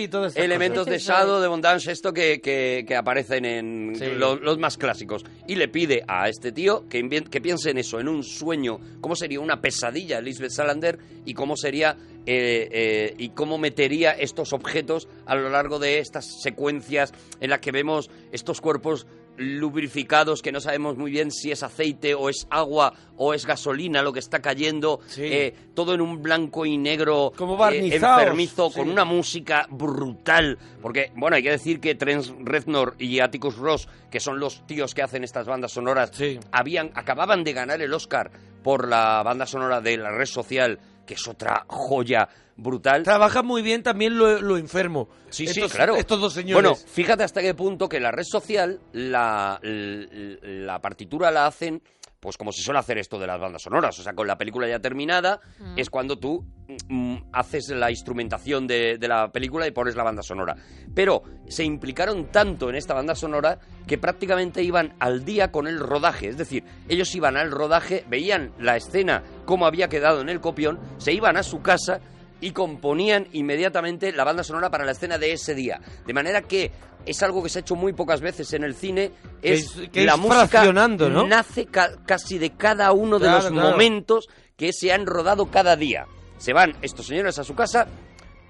y 0.00 0.40
elementos 0.40 0.86
de 0.86 0.92
cosas. 0.94 1.06
Shadow, 1.06 1.40
de 1.40 1.46
Bondage, 1.48 1.92
esto 1.92 2.12
que, 2.12 2.40
que- 2.40 2.84
que 2.86 2.96
aparecen 2.96 3.44
en 3.44 3.94
Sí. 3.96 4.06
lo- 4.16 4.34
los, 4.36 4.58
más 4.64 4.78
clásicos. 4.78 5.24
Y 5.46 5.56
le 5.56 5.68
pide 5.68 6.02
a 6.08 6.26
este 6.26 6.50
tío 6.50 6.88
que, 6.88 7.06
que 7.30 7.40
piense 7.42 7.70
en 7.70 7.76
eso, 7.76 8.00
en 8.00 8.08
un 8.08 8.22
sueño, 8.22 8.80
cómo 9.02 9.14
sería 9.14 9.40
una 9.40 9.60
pesadilla 9.60 10.22
Lisbeth 10.22 10.52
Salander 10.52 10.98
y 11.26 11.34
cómo 11.34 11.54
sería 11.54 11.98
eh, 12.24 12.68
eh, 12.72 13.14
y 13.18 13.28
cómo 13.30 13.58
metería 13.58 14.12
estos 14.12 14.54
objetos 14.54 15.06
a 15.26 15.34
lo 15.34 15.50
largo 15.50 15.78
de 15.78 15.98
estas 15.98 16.40
secuencias 16.42 17.12
en 17.40 17.50
las 17.50 17.60
que 17.60 17.72
vemos 17.72 18.10
estos 18.32 18.62
cuerpos 18.62 19.06
lubrificados 19.36 20.42
que 20.42 20.52
no 20.52 20.60
sabemos 20.60 20.96
muy 20.96 21.10
bien 21.10 21.30
si 21.30 21.50
es 21.50 21.62
aceite 21.62 22.14
o 22.14 22.28
es 22.28 22.46
agua 22.50 22.92
o 23.16 23.34
es 23.34 23.46
gasolina 23.46 24.02
lo 24.02 24.12
que 24.12 24.18
está 24.20 24.40
cayendo 24.40 25.00
Sí. 25.06 25.22
eh, 25.24 25.54
todo 25.74 25.94
en 25.94 26.00
un 26.00 26.22
blanco 26.22 26.66
y 26.66 26.76
negro 26.78 27.32
Como 27.36 27.56
eh, 27.68 27.94
enfermizo 27.94 28.70
sí. 28.70 28.78
con 28.78 28.88
una 28.90 29.04
música 29.04 29.66
brutal 29.70 30.58
porque 30.82 31.10
bueno 31.16 31.36
hay 31.36 31.42
que 31.42 31.50
decir 31.50 31.80
que 31.80 31.94
Trent 31.94 32.26
Reznor 32.44 32.94
y 32.98 33.20
Atticus 33.20 33.56
Ross 33.56 33.88
que 34.10 34.20
son 34.20 34.38
los 34.38 34.66
tíos 34.66 34.94
que 34.94 35.02
hacen 35.02 35.24
estas 35.24 35.46
bandas 35.46 35.72
sonoras 35.72 36.10
Sí. 36.14 36.38
habían 36.52 36.90
acababan 36.94 37.44
de 37.44 37.52
ganar 37.52 37.80
el 37.82 37.92
Oscar 37.94 38.30
por 38.62 38.88
la 38.88 39.22
banda 39.22 39.46
sonora 39.46 39.80
de 39.80 39.96
la 39.96 40.10
red 40.10 40.26
social 40.26 40.78
que 41.06 41.14
es 41.14 41.28
otra 41.28 41.64
joya 41.68 42.28
brutal 42.56 43.02
Trabaja 43.02 43.42
muy 43.42 43.62
bien 43.62 43.82
también 43.82 44.16
lo, 44.16 44.40
lo 44.40 44.56
enfermo. 44.56 45.08
Sí, 45.30 45.44
estos, 45.44 45.70
sí, 45.70 45.76
claro. 45.76 45.96
Estos 45.96 46.20
dos 46.20 46.32
señores. 46.32 46.54
Bueno, 46.54 46.76
fíjate 46.76 47.24
hasta 47.24 47.40
qué 47.40 47.54
punto 47.54 47.88
que 47.88 47.98
la 48.00 48.10
red 48.12 48.24
social, 48.24 48.80
la, 48.92 49.58
la 49.62 50.80
partitura 50.80 51.30
la 51.30 51.46
hacen, 51.46 51.82
pues 52.24 52.38
como 52.38 52.52
se 52.52 52.62
suele 52.62 52.80
hacer 52.80 52.96
esto 52.96 53.18
de 53.18 53.26
las 53.26 53.38
bandas 53.38 53.60
sonoras. 53.60 53.98
O 54.00 54.02
sea, 54.02 54.14
con 54.14 54.26
la 54.26 54.38
película 54.38 54.66
ya 54.66 54.80
terminada, 54.80 55.42
es 55.76 55.90
cuando 55.90 56.18
tú 56.18 56.42
mm, 56.88 57.16
haces 57.32 57.68
la 57.68 57.90
instrumentación 57.90 58.66
de, 58.66 58.96
de 58.96 59.08
la 59.08 59.30
película 59.30 59.66
y 59.66 59.72
pones 59.72 59.94
la 59.94 60.04
banda 60.04 60.22
sonora. 60.22 60.56
Pero 60.94 61.22
se 61.48 61.64
implicaron 61.64 62.32
tanto 62.32 62.70
en 62.70 62.76
esta 62.76 62.94
banda 62.94 63.14
sonora 63.14 63.58
que 63.86 63.98
prácticamente 63.98 64.62
iban 64.62 64.94
al 65.00 65.26
día 65.26 65.52
con 65.52 65.66
el 65.66 65.78
rodaje. 65.78 66.28
Es 66.28 66.38
decir, 66.38 66.64
ellos 66.88 67.14
iban 67.14 67.36
al 67.36 67.50
rodaje, 67.50 68.06
veían 68.08 68.52
la 68.58 68.76
escena, 68.76 69.22
cómo 69.44 69.66
había 69.66 69.90
quedado 69.90 70.22
en 70.22 70.30
el 70.30 70.40
copión, 70.40 70.80
se 70.96 71.12
iban 71.12 71.36
a 71.36 71.42
su 71.42 71.60
casa 71.60 72.00
y 72.44 72.50
componían 72.52 73.26
inmediatamente 73.32 74.12
la 74.12 74.22
banda 74.24 74.44
sonora 74.44 74.68
para 74.70 74.84
la 74.84 74.92
escena 74.92 75.16
de 75.16 75.32
ese 75.32 75.54
día. 75.54 75.80
De 76.06 76.12
manera 76.12 76.42
que 76.42 76.70
es 77.06 77.22
algo 77.22 77.42
que 77.42 77.48
se 77.48 77.58
ha 77.58 77.62
hecho 77.62 77.74
muy 77.74 77.92
pocas 77.94 78.20
veces 78.20 78.52
en 78.52 78.64
el 78.64 78.74
cine, 78.74 79.12
es, 79.40 79.72
que 79.90 80.04
la 80.04 80.12
es 80.14 80.18
música 80.18 80.64
¿no? 80.72 81.26
nace 81.26 81.66
ca- 81.66 81.92
casi 82.06 82.36
de 82.38 82.50
cada 82.50 82.92
uno 82.92 83.18
de 83.18 83.26
Claro, 83.26 83.42
los 83.44 83.52
claro. 83.52 83.70
momentos 83.70 84.28
que 84.56 84.72
se 84.74 84.92
han 84.92 85.06
rodado 85.06 85.50
cada 85.50 85.74
día. 85.76 86.06
Se 86.36 86.52
van 86.52 86.74
estos 86.82 87.06
señores 87.06 87.38
a 87.38 87.44
su 87.44 87.54
casa 87.54 87.86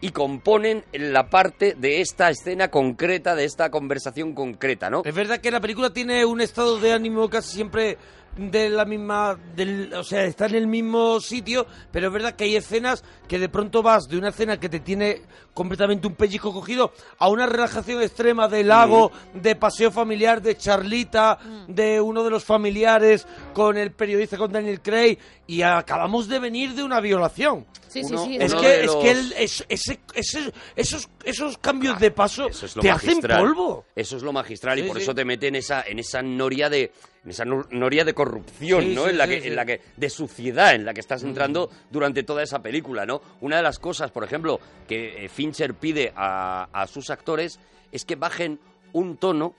y 0.01 0.11
componen 0.11 0.85
la 0.93 1.31
parte 1.31 1.75
de 1.79 2.01
esta 2.01 2.31
escena 2.31 2.69
concreta, 2.73 3.35
de 3.37 3.45
esta 3.45 3.71
conversación 3.71 4.35
concreta, 4.35 4.91
¿no? 4.91 5.03
Es 5.05 5.15
verdad 5.15 5.39
que 5.41 5.51
la 5.53 5.61
película 5.61 5.91
tiene 5.93 6.25
un 6.25 6.41
estado 6.41 6.79
de 6.81 6.93
ánimo 6.93 7.31
casi 7.31 7.55
siempre 7.55 7.97
de 8.37 8.69
la 8.69 8.85
misma, 8.85 9.39
del, 9.55 9.93
o 9.95 10.03
sea, 10.05 10.25
está 10.25 10.47
en 10.47 10.57
el 10.57 10.67
mismo 10.67 11.21
sitio, 11.21 11.67
pero 11.93 12.09
es 12.09 12.13
verdad 12.13 12.35
que 12.35 12.45
hay 12.45 12.57
escenas 12.57 13.05
que 13.29 13.39
de 13.39 13.49
pronto 13.49 13.83
vas 13.83 14.09
de 14.09 14.19
una 14.19 14.31
escena 14.31 14.59
que 14.59 14.69
te 14.69 14.81
tiene 14.81 15.23
completamente 15.55 16.07
un 16.09 16.15
pellizco 16.15 16.53
cogido 16.53 16.93
a 17.19 17.29
una 17.29 17.47
relajación 17.47 18.03
extrema 18.03 18.49
de 18.49 18.65
lago, 18.65 19.13
de 19.35 19.55
paseo 19.55 19.91
familiar, 19.93 20.43
de 20.43 20.57
charlita, 20.57 21.39
de 21.69 22.01
uno 22.01 22.25
de 22.25 22.31
los 22.31 22.45
familiares 22.45 23.27
con 23.53 23.77
el 23.77 23.93
periodista, 23.93 24.37
con 24.37 24.51
Daniel 24.53 24.81
Craig, 24.83 25.17
y 25.47 25.63
acabamos 25.63 26.27
de 26.29 26.39
venir 26.41 26.75
de 26.75 26.83
una 26.83 27.01
violación. 27.01 27.67
Sí, 27.89 28.03
sí, 28.03 28.13
Uno- 28.15 28.25
sí. 28.25 28.37
Es 28.41 28.53
Uno 28.53 28.61
que, 28.63 28.69
de 28.69 28.85
es 28.85 28.95
que 28.97 29.11
el- 29.13 29.33
es- 29.35 29.65
ese- 29.69 30.01
ese- 30.15 30.53
esos, 30.75 31.09
esos 31.25 31.59
cambios 31.59 31.99
de 32.01 32.11
paso 32.11 32.49
es 32.49 32.75
te 32.81 32.91
hacen 32.91 33.21
polvo. 33.21 33.85
Eso 33.97 34.17
es 34.17 34.23
lo 34.23 34.33
magistral 34.33 34.79
y 34.79 34.83
por 34.85 34.97
sí. 34.97 35.03
eso 35.03 35.15
te 35.15 35.25
mete 35.25 35.49
en 35.49 35.57
esa, 35.57 35.83
en 35.83 35.99
esa 35.99 36.23
noria 36.23 36.69
de 36.71 36.93
en 37.25 37.31
esa 37.31 37.45
no- 37.45 37.67
noria 37.71 38.05
de 38.05 38.13
corrupción, 38.15 38.83
Sí, 38.85 38.95
¿no? 38.95 39.09
en 39.09 39.17
la 39.17 39.27
que, 39.27 39.47
en 39.47 39.57
la 39.57 39.65
que, 39.65 39.81
de 39.97 40.11
suciedad 40.11 40.75
en 40.75 40.85
la 40.85 40.93
que 40.93 41.01
estás 41.01 41.23
entrando 41.23 41.71
durante 41.91 42.23
toda 42.23 42.43
esa 42.43 42.61
película, 42.63 43.07
¿no? 43.07 43.23
Una 43.41 43.57
de 43.57 43.63
las 43.63 43.79
cosas, 43.79 44.11
por 44.11 44.25
ejemplo, 44.25 44.61
que 44.87 45.25
eh, 45.25 45.29
Fincher 45.31 45.73
pide 45.75 46.13
a, 46.15 46.69
a 46.73 46.87
sus 46.87 47.09
actores 47.11 47.59
es 47.93 48.05
que 48.05 48.17
bajen 48.17 48.61
un 48.93 49.17
tono 49.17 49.55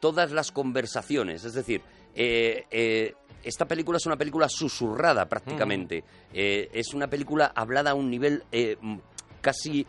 todas 0.00 0.30
las 0.30 0.52
conversaciones. 0.52 1.44
Es 1.44 1.54
decir, 1.54 1.82
eh, 2.14 2.64
eh, 2.70 3.14
esta 3.42 3.66
película 3.66 3.96
es 3.98 4.06
una 4.06 4.16
película 4.16 4.48
susurrada 4.48 5.28
prácticamente. 5.28 6.04
Eh, 6.32 6.68
es 6.72 6.94
una 6.94 7.08
película 7.08 7.50
hablada 7.54 7.90
a 7.90 7.94
un 7.94 8.08
nivel 8.10 8.44
casi 9.40 9.84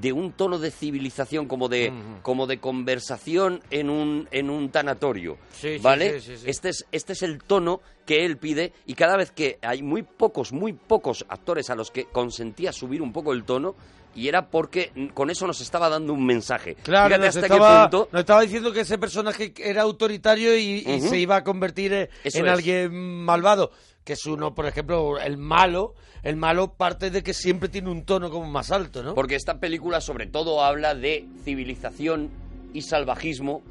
de 0.00 0.12
un 0.12 0.32
tono 0.32 0.58
de 0.58 0.70
civilización, 0.70 1.46
como 1.46 1.68
de, 1.68 1.92
como 2.22 2.46
de 2.46 2.58
conversación 2.58 3.62
en 3.70 3.90
un, 3.90 4.28
en 4.30 4.50
un 4.50 4.70
tanatorio. 4.70 5.38
Sí, 5.52 5.78
¿Vale? 5.80 6.20
sí, 6.20 6.32
sí, 6.32 6.36
sí. 6.38 6.50
Este, 6.50 6.68
es, 6.70 6.86
este 6.92 7.12
es 7.14 7.22
el 7.22 7.42
tono 7.42 7.80
que 8.04 8.24
él 8.24 8.36
pide 8.36 8.72
y 8.86 8.94
cada 8.94 9.16
vez 9.16 9.30
que 9.30 9.58
hay 9.62 9.82
muy 9.82 10.02
pocos, 10.02 10.52
muy 10.52 10.72
pocos 10.72 11.24
actores 11.28 11.70
a 11.70 11.74
los 11.74 11.90
que 11.90 12.06
consentía 12.06 12.72
subir 12.72 13.00
un 13.00 13.12
poco 13.12 13.32
el 13.32 13.44
tono 13.44 13.74
y 14.14 14.28
era 14.28 14.50
porque 14.50 14.92
con 15.14 15.30
eso 15.30 15.46
nos 15.46 15.60
estaba 15.60 15.88
dando 15.88 16.12
un 16.12 16.24
mensaje. 16.24 16.74
Claro, 16.82 17.08
Fíjate 17.08 17.26
nos 17.26 17.36
hasta 17.36 17.46
estaba, 17.46 17.90
qué 17.90 17.96
punto... 17.96 18.08
nos 18.12 18.20
estaba 18.20 18.40
diciendo 18.42 18.72
que 18.72 18.80
ese 18.80 18.98
personaje 18.98 19.54
era 19.56 19.82
autoritario 19.82 20.56
y, 20.56 21.00
se 21.00 21.18
iba 21.18 21.36
a 21.36 21.44
convertir 21.44 21.92
eh, 21.92 22.10
en 22.24 22.48
alguien 22.48 22.92
malvado. 23.24 23.72
Que 24.04 24.14
es 24.14 24.26
uno, 24.26 24.54
por 24.54 24.66
ejemplo, 24.66 25.18
el 25.20 25.36
malo. 25.38 25.94
El 26.22 26.36
malo 26.36 26.74
parte 26.74 27.10
de 27.10 27.22
que 27.22 27.34
siempre 27.34 27.68
tiene 27.68 27.90
un 27.90 28.04
tono 28.04 28.30
como 28.30 28.46
más 28.50 28.70
alto, 28.70 29.02
¿no? 29.02 29.14
Porque 29.14 29.34
esta 29.34 29.58
película 29.58 30.00
sobre 30.00 30.26
todo 30.26 30.62
habla 30.62 30.94
de 30.94 31.26
civilización 31.44 32.30
y 32.72 32.82
salvajismo 32.82 33.62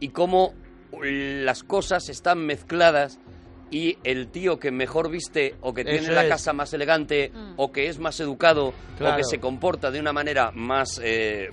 y 0.00 0.08
cómo 0.08 0.54
las 1.02 1.62
cosas 1.62 2.08
están 2.08 2.38
mezcladas 2.46 3.18
y 3.70 3.98
el 4.04 4.28
tío 4.28 4.58
que 4.58 4.70
mejor 4.70 5.10
viste 5.10 5.54
o 5.60 5.74
que 5.74 5.84
tiene 5.84 5.98
Eso 6.00 6.12
la 6.12 6.22
es. 6.24 6.28
casa 6.30 6.54
más 6.54 6.72
elegante 6.72 7.30
Mm. 7.34 7.52
o 7.58 7.70
que 7.70 7.88
es 7.88 7.98
más 7.98 8.18
educado 8.20 8.68
o 8.68 9.16
que 9.16 9.24
se 9.24 9.38
comporta 9.38 9.90
de 9.90 10.00
una 10.00 10.12
manera 10.14 10.50
más, 10.54 10.98
eh, 11.04 11.48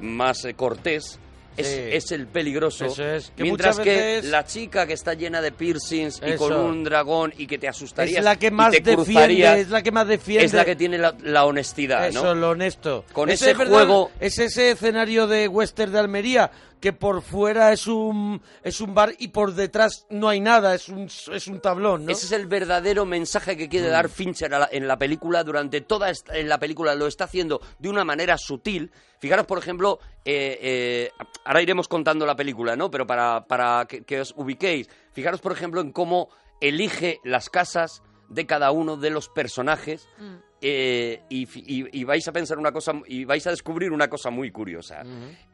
más 0.00 0.44
eh, 0.46 0.54
cortés 0.54 1.20
es, 1.56 1.66
Sí. 1.66 1.80
es 1.92 2.12
el 2.12 2.26
peligroso. 2.26 2.86
Eso 2.86 3.04
es, 3.04 3.32
que 3.36 3.42
Mientras 3.42 3.78
que 3.78 3.94
veces- 3.96 4.24
la 4.30 4.44
chica 4.44 4.86
que 4.86 4.92
está 4.94 5.14
llena 5.14 5.40
de 5.40 5.52
piercings 5.52 6.20
y 6.24 6.30
Eso. 6.30 6.38
con 6.48 6.52
un 6.56 6.84
dragón 6.84 7.32
y 7.36 7.46
que 7.46 7.58
te 7.58 7.68
asustaría 7.68 8.18
Es 8.18 8.24
la 8.24 8.36
que 8.36 8.50
más 8.50 8.72
defiende, 8.72 9.60
es 9.60 9.70
la 9.70 9.82
que 9.82 9.92
más 9.92 10.06
defiende. 10.08 10.44
es 10.46 10.52
la 10.52 10.64
que 10.64 10.76
tiene 10.76 10.98
la, 10.98 11.14
la 11.22 11.44
honestidad, 11.44 12.08
Eso, 12.08 12.22
¿no? 12.24 12.34
lo 12.34 12.50
honesto. 12.50 13.04
Con 13.12 13.28
Ese 13.30 13.44
ese 13.44 13.50
es 13.52 13.58
verdad, 13.58 13.72
juego- 13.74 14.10
Es 14.20 14.38
ese 14.38 14.70
escenario 14.72 15.26
de 15.26 15.48
western 15.48 15.92
de 15.92 15.98
Almería 15.98 16.50
que 16.84 16.92
por 16.92 17.22
fuera 17.22 17.72
es 17.72 17.86
un 17.86 18.42
es 18.62 18.78
un 18.82 18.92
bar 18.94 19.14
y 19.18 19.28
por 19.28 19.54
detrás 19.54 20.06
no 20.10 20.28
hay 20.28 20.38
nada, 20.38 20.74
es 20.74 20.90
un 20.90 21.04
es 21.06 21.46
un 21.48 21.58
tablón, 21.58 22.04
¿no? 22.04 22.12
Ese 22.12 22.26
es 22.26 22.32
el 22.32 22.46
verdadero 22.46 23.06
mensaje 23.06 23.56
que 23.56 23.70
quiere 23.70 23.88
dar 23.88 24.10
Fincher 24.10 24.52
a 24.54 24.58
la- 24.58 24.68
en 24.70 24.86
la 24.86 24.98
película. 24.98 25.42
Durante 25.42 25.80
toda 25.80 26.10
esta- 26.10 26.36
en 26.36 26.46
la 26.46 26.58
película 26.58 26.94
lo 26.94 27.06
está 27.06 27.24
haciendo 27.24 27.62
de 27.78 27.88
una 27.88 28.04
manera 28.04 28.36
sutil. 28.36 28.90
Fijaros, 29.18 29.46
por 29.46 29.56
ejemplo, 29.56 29.98
eh, 30.26 30.58
eh, 30.60 31.10
ahora 31.46 31.62
iremos 31.62 31.88
contando 31.88 32.26
la 32.26 32.36
película, 32.36 32.76
¿no? 32.76 32.90
Pero 32.90 33.06
para, 33.06 33.46
para 33.46 33.86
que, 33.86 34.04
que 34.04 34.20
os 34.20 34.34
ubiquéis, 34.36 34.90
fijaros, 35.12 35.40
por 35.40 35.52
ejemplo, 35.52 35.80
en 35.80 35.90
cómo 35.90 36.28
elige 36.60 37.18
las 37.24 37.48
casas 37.48 38.02
de 38.28 38.44
cada 38.44 38.70
uno 38.72 38.98
de 38.98 39.08
los 39.08 39.30
personajes. 39.30 40.06
Mm. 40.18 40.34
eh, 40.66 41.20
y, 41.28 41.44
fi- 41.44 41.62
y- 41.66 42.00
y 42.00 42.04
vais 42.04 42.26
a 42.26 42.32
pensar 42.32 42.58
una 42.58 42.72
cosa 42.72 42.92
y 43.06 43.26
vais 43.26 43.46
a 43.46 43.50
descubrir 43.50 43.92
una 43.92 44.08
cosa 44.08 44.30
muy 44.30 44.50
curiosa. 44.50 45.02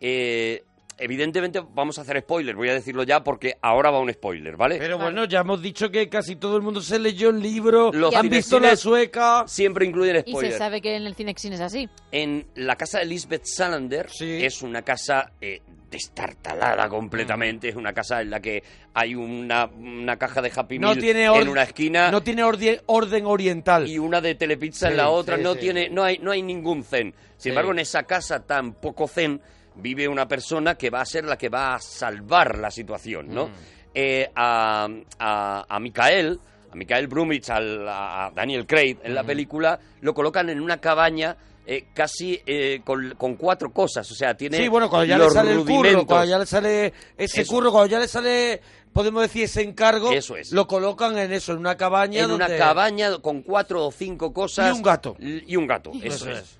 Eh, 0.00 0.62
evidentemente 0.98 1.60
vamos 1.74 1.98
a 1.98 2.02
hacer 2.02 2.20
spoiler, 2.20 2.54
voy 2.56 2.68
a 2.68 2.74
decirlo 2.74 3.02
ya 3.04 3.22
porque 3.24 3.56
ahora 3.62 3.90
va 3.90 4.00
un 4.00 4.12
spoiler, 4.12 4.56
¿vale? 4.56 4.76
Pero 4.78 4.98
bueno, 4.98 5.24
ya 5.24 5.40
hemos 5.40 5.62
dicho 5.62 5.90
que 5.90 6.08
casi 6.08 6.36
todo 6.36 6.56
el 6.56 6.62
mundo 6.62 6.80
se 6.80 6.98
leyó 6.98 7.30
el 7.30 7.40
libro, 7.40 7.90
Los 7.92 8.14
han 8.14 8.28
visto 8.28 8.60
la 8.60 8.76
sueca. 8.76 9.44
Siempre 9.46 9.86
incluyen 9.86 10.16
Y 10.26 10.30
spoiler. 10.32 10.52
se 10.52 10.58
sabe 10.58 10.80
que 10.80 10.96
en 10.96 11.04
el 11.06 11.14
Cinexin 11.14 11.52
es 11.54 11.60
así. 11.60 11.88
En 12.12 12.46
la 12.54 12.76
casa 12.76 12.98
de 12.98 13.06
Lisbeth 13.06 13.44
Salander 13.44 14.10
Sí. 14.10 14.44
es 14.44 14.62
una 14.62 14.82
casa 14.82 15.32
eh, 15.40 15.60
destartalada 15.90 16.88
completamente, 16.88 17.68
es 17.68 17.76
una 17.76 17.92
casa 17.92 18.20
en 18.20 18.30
la 18.30 18.40
que 18.40 18.62
hay 18.94 19.14
una, 19.14 19.66
una 19.66 20.16
caja 20.16 20.40
de 20.42 20.52
Happy 20.54 20.78
No 20.78 20.88
Meal 20.88 20.98
tiene, 21.00 21.24
en 21.26 21.48
una 21.48 21.62
esquina 21.64 22.10
no 22.10 22.22
tiene 22.22 22.42
orden, 22.44 22.80
orden 22.86 23.26
oriental. 23.26 23.88
y 23.88 23.98
una 23.98 24.20
de 24.20 24.34
Telepizza 24.34 24.88
en 24.88 24.96
la 24.96 25.08
otra, 25.10 25.36
sí, 25.36 25.42
no 25.42 25.54
sí. 25.54 25.60
tiene 25.60 25.88
no 25.90 26.02
hay 26.04 26.18
no 26.18 26.30
hay 26.30 26.42
ningún 26.42 26.84
zen. 26.84 27.12
Sin 27.36 27.38
Sí. 27.38 27.48
embargo, 27.50 27.72
en 27.72 27.78
esa 27.80 28.02
casa 28.04 28.44
tan 28.46 28.74
poco 28.74 29.08
zen 29.08 29.40
vive 29.80 30.06
una 30.08 30.26
persona 30.28 30.74
que 30.76 30.90
va 30.90 31.00
a 31.00 31.06
ser 31.06 31.24
la 31.24 31.36
que 31.36 31.48
va 31.48 31.74
a 31.74 31.78
salvar 31.80 32.58
la 32.58 32.70
situación, 32.70 33.34
¿no? 33.34 33.46
Mm. 33.48 33.52
Eh, 33.94 34.30
a, 34.36 34.88
a, 35.18 35.66
a 35.68 35.80
Mikael, 35.80 36.38
a 36.72 36.76
Mikael 36.76 37.08
Brumich, 37.08 37.50
al- 37.50 37.88
a 37.88 38.30
Daniel 38.34 38.66
Craig 38.66 38.98
en 39.02 39.12
Mm. 39.12 39.14
la 39.14 39.24
película, 39.24 39.80
lo 40.00 40.14
colocan 40.14 40.48
en 40.50 40.60
una 40.60 40.80
cabaña 40.80 41.36
eh, 41.66 41.84
casi 41.94 42.40
eh, 42.46 42.80
con, 42.84 43.14
con 43.16 43.36
cuatro 43.36 43.70
cosas, 43.72 44.10
o 44.10 44.14
sea, 44.14 44.34
tiene 44.34 44.56
Sí, 44.56 44.66
bueno, 44.68 44.88
cuando 44.90 45.04
ya 45.06 45.18
los 45.18 45.28
le 45.28 45.32
sale 45.34 45.52
el 45.52 45.64
curro, 45.64 46.04
cuando 46.06 46.24
ya 46.26 46.38
le 46.38 46.46
sale 46.46 46.92
ese 47.16 47.42
Eso. 47.42 47.52
curro, 47.52 47.70
cuando 47.70 47.86
ya 47.88 48.00
le 48.00 48.08
sale, 48.08 48.60
podemos 48.92 49.22
decir, 49.22 49.44
ese 49.44 49.62
encargo, 49.62 50.10
Eso 50.10 50.36
es. 50.36 50.50
lo 50.52 50.66
colocan 50.66 51.16
en 51.18 51.32
eso, 51.32 51.52
en 51.52 51.58
una 51.58 51.76
cabaña. 51.76 52.22
en 52.24 52.30
una 52.32 52.48
cabaña 52.56 53.18
con 53.18 53.42
cuatro 53.42 53.86
o 53.86 53.92
cinco 53.92 54.32
cosas. 54.32 54.68
Y 54.74 54.76
un 54.76 54.82
gato. 54.82 55.16
Y 55.20 55.54
un 55.54 55.66
gato, 55.68 55.92
eso, 56.02 56.06
Eso 56.28 56.30
es. 56.30 56.38
es. 56.38 56.58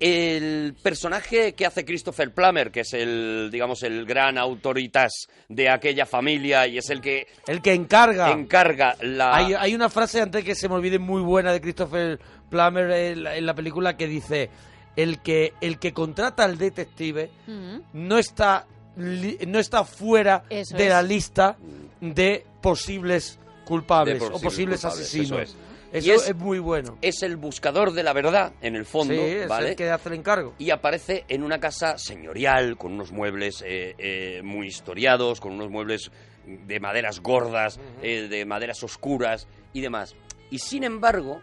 El 0.00 0.74
personaje 0.82 1.52
que 1.54 1.66
hace 1.66 1.84
Christopher 1.84 2.32
Plummer, 2.32 2.70
que 2.70 2.80
es 2.80 2.94
el, 2.94 3.50
digamos, 3.52 3.82
el 3.82 4.06
gran 4.06 4.38
autoritas 4.38 5.28
de 5.48 5.68
aquella 5.68 6.06
familia 6.06 6.66
y 6.66 6.78
es 6.78 6.88
el 6.88 7.02
que 7.02 7.26
El 7.46 7.60
que 7.60 7.74
encarga. 7.74 8.30
encarga 8.32 8.96
la... 9.02 9.36
Hay, 9.36 9.52
hay 9.52 9.74
una 9.74 9.90
frase 9.90 10.22
antes 10.22 10.42
que 10.42 10.54
se 10.54 10.68
me 10.70 10.76
olvide 10.76 10.98
muy 10.98 11.20
buena 11.20 11.52
de 11.52 11.60
Christopher 11.60 12.18
Plummer 12.48 12.90
en 12.90 13.22
la, 13.24 13.36
en 13.36 13.44
la 13.44 13.54
película 13.54 13.96
que 13.98 14.06
dice 14.06 14.48
el 14.96 15.20
que 15.20 15.52
el 15.60 15.78
que 15.78 15.92
contrata 15.92 16.44
al 16.44 16.56
detective 16.58 17.30
no 17.92 18.18
está 18.18 18.66
li- 18.96 19.38
no 19.46 19.58
está 19.58 19.84
fuera 19.84 20.44
Eso 20.50 20.76
de 20.76 20.84
es. 20.84 20.90
la 20.90 21.02
lista 21.02 21.56
de 22.00 22.44
posibles 22.62 23.38
culpables 23.64 24.18
De 24.18 24.26
o 24.26 24.30
posibles 24.40 24.80
posibles 24.80 24.80
culpables, 24.80 25.06
asesinos. 25.06 25.56
Eso 25.92 25.98
es. 25.98 26.04
Eso 26.04 26.12
Y 26.12 26.16
es- 26.16 26.28
es, 26.28 26.36
muy 26.36 26.58
bueno. 26.58 26.98
Es 27.02 27.22
el 27.22 27.36
buscador 27.36 27.92
de 27.92 28.02
la 28.02 28.12
verdad, 28.12 28.52
en 28.60 28.76
el 28.76 28.84
fondo, 28.84 29.14
sí, 29.14 29.20
es 29.20 29.48
¿vale? 29.48 29.70
el 29.70 29.76
que 29.76 29.90
hace 29.90 30.08
el 30.08 30.14
encargo. 30.16 30.54
y 30.58 30.70
aparece 30.70 31.24
en 31.28 31.42
una 31.42 31.58
casa 31.60 31.98
señorial, 31.98 32.76
con 32.76 32.92
unos 32.92 33.12
muebles 33.12 33.62
eh, 33.66 33.94
eh, 33.98 34.40
muy 34.42 34.66
historiados, 34.68 35.40
con 35.40 35.52
unos 35.52 35.70
muebles 35.70 36.10
de 36.46 36.80
maderas 36.80 37.20
gordas, 37.20 37.78
eh, 38.02 38.28
de 38.28 38.44
maderas 38.44 38.82
oscuras 38.82 39.46
y 39.72 39.80
demás. 39.82 40.16
Y 40.50 40.58
sin 40.58 40.84
embargo, 40.84 41.40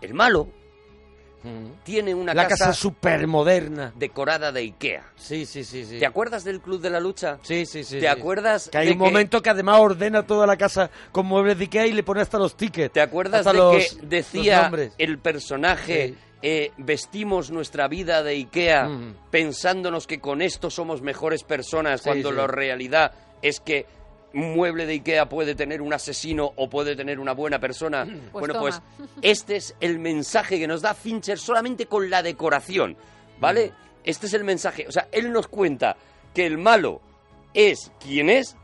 el 0.00 0.14
malo 0.14 0.48
tiene 1.84 2.14
una 2.14 2.34
la 2.34 2.48
casa, 2.48 2.66
casa 2.66 2.72
súper 2.74 3.26
moderna. 3.26 3.92
decorada 3.96 4.50
de 4.52 4.60
Ikea. 4.60 5.04
Sí, 5.16 5.46
sí, 5.46 5.64
sí, 5.64 5.84
sí. 5.84 5.98
¿Te 5.98 6.06
acuerdas 6.06 6.44
del 6.44 6.60
Club 6.60 6.80
de 6.80 6.90
la 6.90 7.00
Lucha? 7.00 7.38
Sí, 7.42 7.64
sí, 7.66 7.84
sí. 7.84 7.94
¿Te 7.94 8.00
sí. 8.00 8.06
acuerdas 8.06 8.68
Que 8.70 8.78
hay 8.78 8.86
de 8.86 8.92
un 8.92 8.98
momento 8.98 9.40
que 9.42 9.50
además 9.50 9.80
ordena 9.80 10.26
toda 10.26 10.46
la 10.46 10.56
casa 10.56 10.90
con 11.12 11.26
muebles 11.26 11.58
de 11.58 11.64
Ikea 11.64 11.86
y 11.86 11.92
le 11.92 12.02
pone 12.02 12.20
hasta 12.20 12.38
los 12.38 12.56
tickets. 12.56 12.92
¿Te 12.92 13.00
acuerdas 13.00 13.44
de 13.44 13.52
los- 13.54 13.94
que 13.94 14.06
decía 14.06 14.70
el 14.98 15.18
personaje 15.18 16.08
Sí. 16.08 16.16
eh, 16.42 16.70
vestimos 16.76 17.50
nuestra 17.50 17.88
vida 17.88 18.22
de 18.22 18.32
Ikea 18.32 18.84
Mm. 18.88 19.14
pensándonos 19.30 20.06
que 20.06 20.20
con 20.20 20.42
esto 20.42 20.70
somos 20.70 21.02
mejores 21.02 21.42
personas 21.44 22.00
Sí, 22.02 22.08
cuando 22.08 22.30
la 22.32 22.46
realidad 22.46 23.12
es 23.42 23.60
que 23.60 23.86
un 24.34 24.54
mueble 24.54 24.86
de 24.86 24.94
Ikea 24.94 25.28
puede 25.28 25.54
tener 25.54 25.80
un 25.80 25.92
asesino 25.92 26.52
o 26.56 26.68
puede 26.68 26.94
tener 26.96 27.18
una 27.18 27.32
buena 27.32 27.58
persona? 27.58 28.04
Pues 28.32 28.40
bueno, 28.40 28.54
toma. 28.54 28.60
pues 28.60 28.82
este 29.22 29.56
es 29.56 29.74
el 29.80 29.98
mensaje 29.98 30.58
que 30.58 30.66
nos 30.66 30.82
da 30.82 30.94
Fincher 30.94 31.38
solamente 31.38 31.86
con 31.86 32.10
la 32.10 32.22
decoración, 32.22 32.96
¿vale? 33.40 33.72
Este 34.04 34.26
es 34.26 34.34
el 34.34 34.44
mensaje. 34.44 34.86
O 34.86 34.92
sea, 34.92 35.08
él 35.12 35.32
nos 35.32 35.48
cuenta 35.48 35.96
que 36.34 36.46
el 36.46 36.58
malo 36.58 37.00
es 37.54 37.90
quien 37.98 38.30
es 38.30 38.56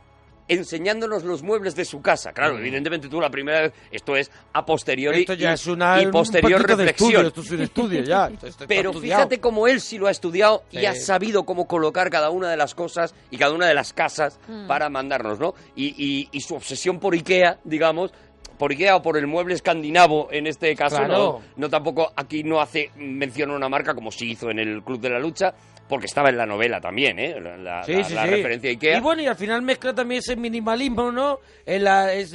enseñándonos 0.48 1.24
los 1.24 1.42
muebles 1.42 1.74
de 1.74 1.85
su 1.85 2.00
casa. 2.02 2.33
Claro, 2.33 2.59
evidentemente 2.59 3.09
tú 3.09 3.20
la 3.20 3.30
primera 3.30 3.62
vez, 3.62 3.72
esto 3.90 4.16
es 4.16 4.30
a 4.52 4.64
posteriori 4.64 5.20
Esto 5.20 5.35
ya 5.35 5.50
y, 5.50 5.54
es 5.54 5.66
una, 5.66 6.00
y 6.02 6.07
un 6.07 6.12
posterior 6.12 6.61
poquito 6.62 6.76
de 6.76 6.90
estudio, 6.90 7.22
reflexión. 7.22 7.26
esto 7.26 7.40
es 7.40 7.50
un 7.50 7.61
estudio 7.62 8.02
ya. 8.02 8.30
esto 8.46 8.64
Pero 8.68 8.92
fíjate 8.92 9.40
cómo 9.40 9.66
él 9.66 9.80
sí 9.80 9.98
lo 9.98 10.07
ha 10.07 10.11
estudiado 10.11 10.62
y 10.70 10.85
ha 10.87 10.94
sabido 10.94 11.44
cómo 11.44 11.66
colocar 11.66 12.11
cada 12.11 12.30
una 12.30 12.50
de 12.50 12.57
las 12.57 12.74
cosas 12.74 13.14
y 13.30 13.38
cada 13.38 13.52
una 13.52 13.66
de 13.66 13.74
las 13.74 13.92
casas 13.92 14.38
Mm. 14.48 14.66
para 14.66 14.88
mandarnos, 14.90 15.38
¿no? 15.38 15.54
Y, 15.74 15.94
y- 15.96 16.28
y 16.33 16.40
su 16.40 16.54
obsesión 16.54 16.98
por 17.00 17.14
Ikea, 17.14 17.59
digamos, 17.64 18.12
por 18.58 18.70
Ikea 18.70 18.96
o 18.96 19.02
por 19.02 19.16
el 19.16 19.26
mueble 19.26 19.54
escandinavo 19.54 20.28
en 20.30 20.46
este 20.46 20.74
caso, 20.76 20.96
Claro. 20.96 21.12
no, 21.14 21.42
no 21.56 21.68
tampoco 21.70 22.12
aquí 22.16 22.42
no 22.44 22.60
hace 22.60 22.90
mención 22.96 23.50
a 23.50 23.56
una 23.56 23.68
marca 23.68 23.94
como 23.94 24.10
sí 24.10 24.30
hizo 24.32 24.50
en 24.50 24.58
el 24.58 24.82
Club 24.82 25.00
de 25.00 25.10
la 25.10 25.18
Lucha, 25.18 25.54
porque 25.86 26.06
estaba 26.06 26.30
en 26.30 26.38
la 26.38 26.46
novela 26.46 26.80
también, 26.80 27.18
¿eh? 27.18 27.38
La, 27.38 27.84
Sí, 27.84 27.92
la- 27.92 28.04
sí, 28.04 28.14
la 28.14 28.24
sí. 28.24 28.30
referencia 28.30 28.70
a 28.70 28.72
Ikea. 28.72 28.96
Y 28.96 29.00
bueno, 29.02 29.20
y 29.20 29.26
al 29.26 29.36
final 29.36 29.60
mezcla 29.60 29.94
también 29.94 30.20
ese 30.20 30.34
minimalismo, 30.34 31.12
¿no? 31.12 31.40
El, 31.66 31.86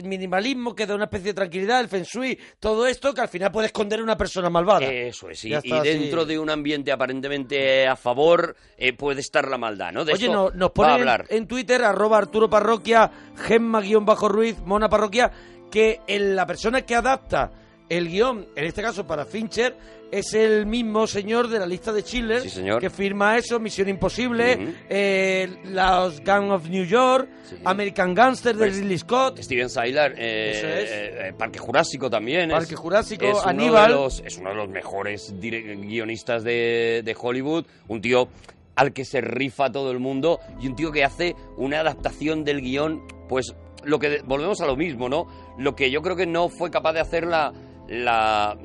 minimalismo 0.04 0.76
que 0.76 0.86
da 0.86 0.94
una 0.94 1.06
especie 1.06 1.30
de 1.30 1.34
tranquilidad, 1.34 1.80
el 1.80 1.88
feng 1.88 2.04
shui, 2.04 2.38
todo 2.60 2.86
esto 2.86 3.12
que 3.12 3.22
al 3.22 3.28
final 3.28 3.52
puede 3.52 3.66
esconder 3.68 4.02
a 4.02 4.04
una 4.04 4.16
persona 4.16 4.52
malvada. 4.52 4.86
Eso 4.86 5.32
es, 5.32 5.44
y 5.46 5.54
está, 5.56 5.82
sí. 5.82 5.90
dentro 5.90 6.26
de 6.26 6.38
un 6.38 6.52
ambiente 6.52 6.92
aparentemente 6.92 7.88
a 7.88 7.96
favor 7.96 8.56
eh, 8.78 8.94
puede 8.94 9.22
estar 9.22 9.48
la 9.48 9.58
maldad, 9.58 9.94
¿no? 9.94 10.06
De 10.06 10.14
Oye, 10.14 10.28
no- 10.30 10.52
nos 10.52 10.70
ponen 10.72 11.08
en 11.30 11.48
Twitter, 11.48 11.84
arroba 11.84 12.20
Arturo 12.20 12.52
Parroquia, 12.52 13.10
Gemma-Ruiz, 13.48 14.60
Mona 14.60 14.90
Parroquia, 14.90 15.32
que 15.72 16.02
la 16.08 16.46
persona 16.46 16.82
que 16.82 16.96
adapta 16.96 17.52
el 17.90 18.08
guion, 18.08 18.48
en 18.56 18.66
este 18.66 18.82
caso 18.82 19.06
para 19.08 19.26
Fincher, 19.26 19.76
es 20.12 20.34
el 20.34 20.66
mismo 20.66 21.06
señor 21.06 21.48
de 21.50 21.60
la 21.60 21.68
lista 21.68 21.92
de 21.94 22.02
Sí, 22.02 22.50
señor. 22.50 22.80
que 22.82 22.90
firma 22.90 23.38
eso, 23.38 23.60
Misión 23.60 23.90
Imposible, 23.90 24.56
Ujú. 24.60 24.74
eh, 24.90 25.48
Los 25.66 26.22
Gang 26.22 26.50
of 26.52 26.68
New 26.68 26.84
York, 26.86 27.30
Sí. 27.48 27.56
American 27.64 28.14
Gangster 28.16 28.56
de 28.56 28.66
Pues, 28.66 28.78
Ridley 28.80 28.98
Scott. 28.98 29.40
Steven 29.40 29.70
Sylar, 29.70 30.14
eh, 30.18 30.52
es. 30.52 30.64
eh, 30.64 31.28
eh, 31.30 31.34
Parque 31.38 31.60
Jurásico 31.60 32.10
también. 32.10 32.50
Parque 32.50 32.74
es, 32.74 32.80
Jurásico, 32.80 33.26
es 33.26 33.34
uno 33.34 33.44
de 33.44 33.50
Aníbal. 33.50 33.92
los- 33.92 34.24
es 34.26 34.38
uno 34.38 34.50
de 34.50 34.56
los 34.56 34.70
mejores 34.70 35.34
guionistas 35.40 36.44
de, 36.44 37.02
de 37.06 37.16
Hollywood. 37.20 37.66
Un 37.88 38.02
tío 38.02 38.30
al 38.76 38.94
que 38.94 39.06
se 39.06 39.22
rifa 39.22 39.72
todo 39.72 39.92
el 39.92 40.00
mundo 40.00 40.40
y 40.62 40.68
un 40.68 40.76
tío 40.76 40.92
que 40.92 41.04
hace 41.04 41.36
una 41.58 41.82
adaptación 41.82 42.44
del 42.44 42.62
guion, 42.62 43.04
pues 43.28 43.54
lo 43.84 44.00
que 44.00 44.22
volvemos 44.26 44.62
a 44.62 44.66
lo 44.66 44.76
mismo, 44.76 45.10
¿no? 45.10 45.28
Lo 45.58 45.76
que 45.76 45.90
yo 45.92 46.02
creo 46.02 46.16
que 46.16 46.26
no 46.28 46.50
fue 46.50 46.70
capaz 46.72 46.94
de 46.94 47.00
hacer 47.00 47.26
la, 47.26 47.54
la, 47.88 48.58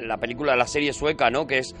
la 0.00 0.16
película, 0.18 0.56
la 0.56 0.66
serie 0.66 0.92
sueca, 0.92 1.30
¿no? 1.30 1.46
Que 1.46 1.58
es 1.58 1.74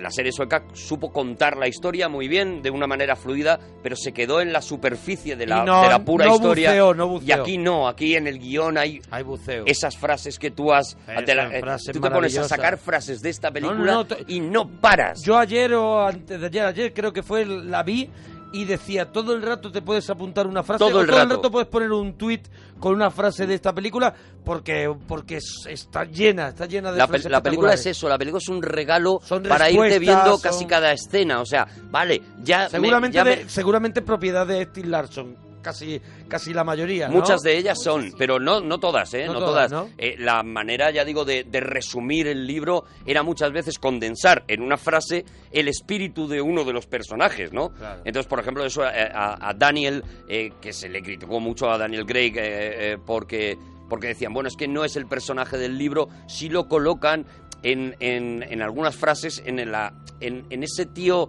la 0.00 0.10
serie 0.12 0.30
sueca 0.32 0.64
supo 0.74 1.12
contar 1.12 1.56
la 1.56 1.66
historia 1.68 2.08
muy 2.08 2.28
bien, 2.28 2.62
de 2.62 2.70
una 2.70 2.86
manera 2.86 3.14
fluida, 3.16 3.58
pero 3.82 3.94
se 3.96 4.12
quedó 4.12 4.40
en 4.40 4.52
la 4.52 4.62
superficie 4.62 5.34
de 5.36 5.46
la, 5.46 5.62
Y 5.62 5.66
no- 5.66 5.82
de 5.82 5.88
la 5.88 5.98
pura 6.04 6.26
no 6.26 6.34
historia. 6.36 6.70
buceó, 6.70 6.94
no 6.94 7.06
y 7.06 7.08
buceó. 7.08 7.42
aquí 7.42 7.58
no, 7.58 7.88
aquí 7.88 8.14
en 8.16 8.26
el 8.28 8.38
guion 8.38 8.78
hay 8.78 9.00
Hay 9.10 9.22
buceo. 9.24 9.64
esas 9.66 9.96
frases 9.96 10.38
que 10.38 10.50
tú 10.52 10.72
has... 10.72 10.96
Te 11.26 11.34
la- 11.34 11.56
eh, 11.56 11.62
tú 11.92 12.00
te 12.00 12.10
pones 12.10 12.36
a 12.38 12.44
sacar 12.44 12.78
frases 12.78 13.20
de 13.22 13.30
esta 13.30 13.50
película 13.50 13.78
no, 13.78 13.84
no, 13.84 14.06
to- 14.06 14.16
y 14.28 14.40
no 14.40 14.68
paras. 14.68 15.20
Yo 15.24 15.36
ayer 15.36 15.74
o 15.74 16.06
antes 16.06 16.40
de 16.40 16.46
ayer, 16.46 16.64
ayer 16.64 16.94
creo 16.94 17.12
que 17.12 17.22
fue, 17.24 17.44
la 17.44 17.82
vi 17.82 18.08
y 18.52 18.64
decía, 18.64 19.10
todo 19.10 19.32
el 19.34 19.42
rato 19.42 19.72
te 19.72 19.80
puedes 19.82 20.08
apuntar 20.10 20.46
una 20.46 20.62
frase, 20.62 20.78
Todo 20.84 20.98
o 20.98 21.00
el 21.00 21.06
todo 21.06 21.16
el 21.16 21.22
rato. 21.22 21.36
rato 21.36 21.50
puedes 21.50 21.68
poner 21.68 21.90
un 21.92 22.14
tweet 22.14 22.42
con 22.78 22.94
una 22.94 23.10
frase 23.10 23.46
de 23.46 23.54
esta 23.54 23.72
película, 23.72 24.12
porque 24.44 24.92
porque 25.08 25.36
es- 25.38 25.66
está 25.68 26.04
llena, 26.04 26.48
está 26.48 26.66
llena 26.66 26.92
de 26.92 26.98
La, 26.98 27.06
pe- 27.06 27.28
la 27.28 27.42
película 27.42 27.74
es 27.74 27.86
eso, 27.86 28.08
la 28.08 28.18
película 28.18 28.38
es 28.42 28.48
un 28.48 28.62
regalo 28.62 29.20
Son 29.24 29.42
para 29.44 29.70
irte 29.70 29.98
viendo 29.98 30.32
son- 30.32 30.40
casi 30.40 30.66
cada 30.66 30.92
escena. 30.92 31.40
O 31.40 31.46
sea, 31.46 31.66
vale, 31.90 32.20
ya... 32.42 32.64
me- 32.64 32.70
Seguramente, 32.70 33.24
me- 33.24 33.36
de- 33.36 33.48
seguramente 33.48 34.02
propiedad 34.02 34.46
de 34.46 34.64
Steve 34.64 34.88
Larson, 34.88 35.36
casi, 35.62 36.00
casi 36.28 36.52
la 36.52 36.64
mayoría, 36.64 37.08
¿no? 37.08 37.14
Muchas 37.14 37.40
de 37.42 37.56
ellas 37.56 37.78
son, 37.82 38.12
pero 38.18 38.38
no, 38.38 38.60
no 38.60 38.78
todas, 38.78 39.14
¿eh? 39.14 39.24
No 39.26 39.34
No, 39.34 39.38
todas, 39.38 39.70
todas. 39.70 39.88
¿no? 39.88 39.94
Eh, 39.96 40.16
la 40.18 40.42
manera, 40.42 40.90
ya 40.90 41.04
digo, 41.04 41.24
de, 41.24 41.44
de 41.44 41.60
resumir 41.60 42.26
el 42.26 42.46
libro 42.46 42.84
era 43.06 43.22
muchas 43.22 43.52
veces 43.52 43.78
condensar 43.78 44.44
en 44.48 44.60
una 44.62 44.76
frase 44.76 45.24
el 45.50 45.68
espíritu 45.68 46.28
de 46.28 46.42
uno 46.42 46.64
de 46.64 46.72
los 46.72 46.86
personajes, 46.86 47.52
¿no? 47.52 47.70
Claro. 47.70 48.02
Entonces, 48.04 48.28
por 48.28 48.40
ejemplo, 48.40 48.64
eso 48.64 48.82
a, 48.82 49.48
a 49.48 49.54
Daniel, 49.54 50.02
eh, 50.28 50.52
que 50.60 50.72
se 50.72 50.88
le 50.88 51.02
criticó 51.02 51.40
mucho 51.40 51.70
a 51.70 51.78
Daniel 51.78 52.04
Craig 52.04 52.32
eh, 52.36 52.92
eh, 52.92 52.98
porque, 53.06 53.56
porque 53.88 54.08
decían, 54.08 54.34
bueno, 54.34 54.48
es 54.48 54.56
que 54.56 54.68
no 54.68 54.84
es 54.84 54.96
el 54.96 55.06
personaje 55.06 55.56
del 55.56 55.78
libro, 55.78 56.08
si 56.26 56.48
lo 56.48 56.66
colocan 56.68 57.26
en, 57.62 57.94
en, 58.00 58.42
en 58.42 58.60
algunas 58.60 58.96
frases 58.96 59.40
en, 59.46 59.70
la, 59.70 59.94
en, 60.20 60.44
en 60.50 60.62
ese 60.62 60.86
tío... 60.86 61.28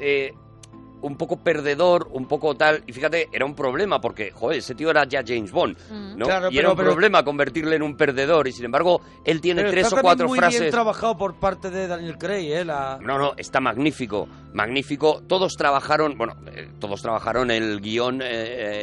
eh, 0.00 0.32
un 1.04 1.16
poco 1.16 1.36
perdedor, 1.36 2.08
un 2.12 2.26
poco 2.26 2.54
tal. 2.54 2.82
Y 2.86 2.92
fíjate, 2.92 3.28
era 3.32 3.44
un 3.44 3.54
problema 3.54 4.00
porque, 4.00 4.30
joder, 4.30 4.58
ese 4.58 4.74
tío 4.74 4.90
era 4.90 5.04
ya 5.04 5.22
James 5.26 5.52
Bond, 5.52 5.76
Mm. 5.90 6.16
¿no? 6.18 6.26
Claro, 6.26 6.48
y 6.50 6.58
era 6.58 6.62
pero- 6.62 6.70
un 6.72 6.76
pero- 6.76 6.90
problema 6.92 7.22
convertirle 7.24 7.76
en 7.76 7.82
un 7.82 7.96
perdedor. 7.96 8.48
Y 8.48 8.52
sin 8.52 8.64
embargo, 8.64 9.00
él 9.24 9.40
tiene 9.40 9.62
Pero 9.62 9.70
tres 9.72 9.84
está 9.86 9.98
o 10.00 10.02
cuatro 10.02 10.28
muy 10.28 10.38
frases. 10.38 10.60
bien 10.60 10.70
trabajado 10.72 11.16
por 11.16 11.34
parte 11.34 11.70
de 11.70 11.86
Daniel 11.86 12.16
Craig, 12.18 12.50
¿eh? 12.52 12.64
La... 12.64 12.98
No, 13.02 13.18
no, 13.18 13.34
está 13.36 13.60
magnífico, 13.60 14.28
magnífico. 14.54 15.22
Todos 15.26 15.54
trabajaron, 15.56 16.16
bueno, 16.16 16.34
eh, 16.54 16.68
todos 16.78 17.02
trabajaron 17.02 17.50
el 17.50 17.80
guion, 17.80 18.22
eh, 18.22 18.26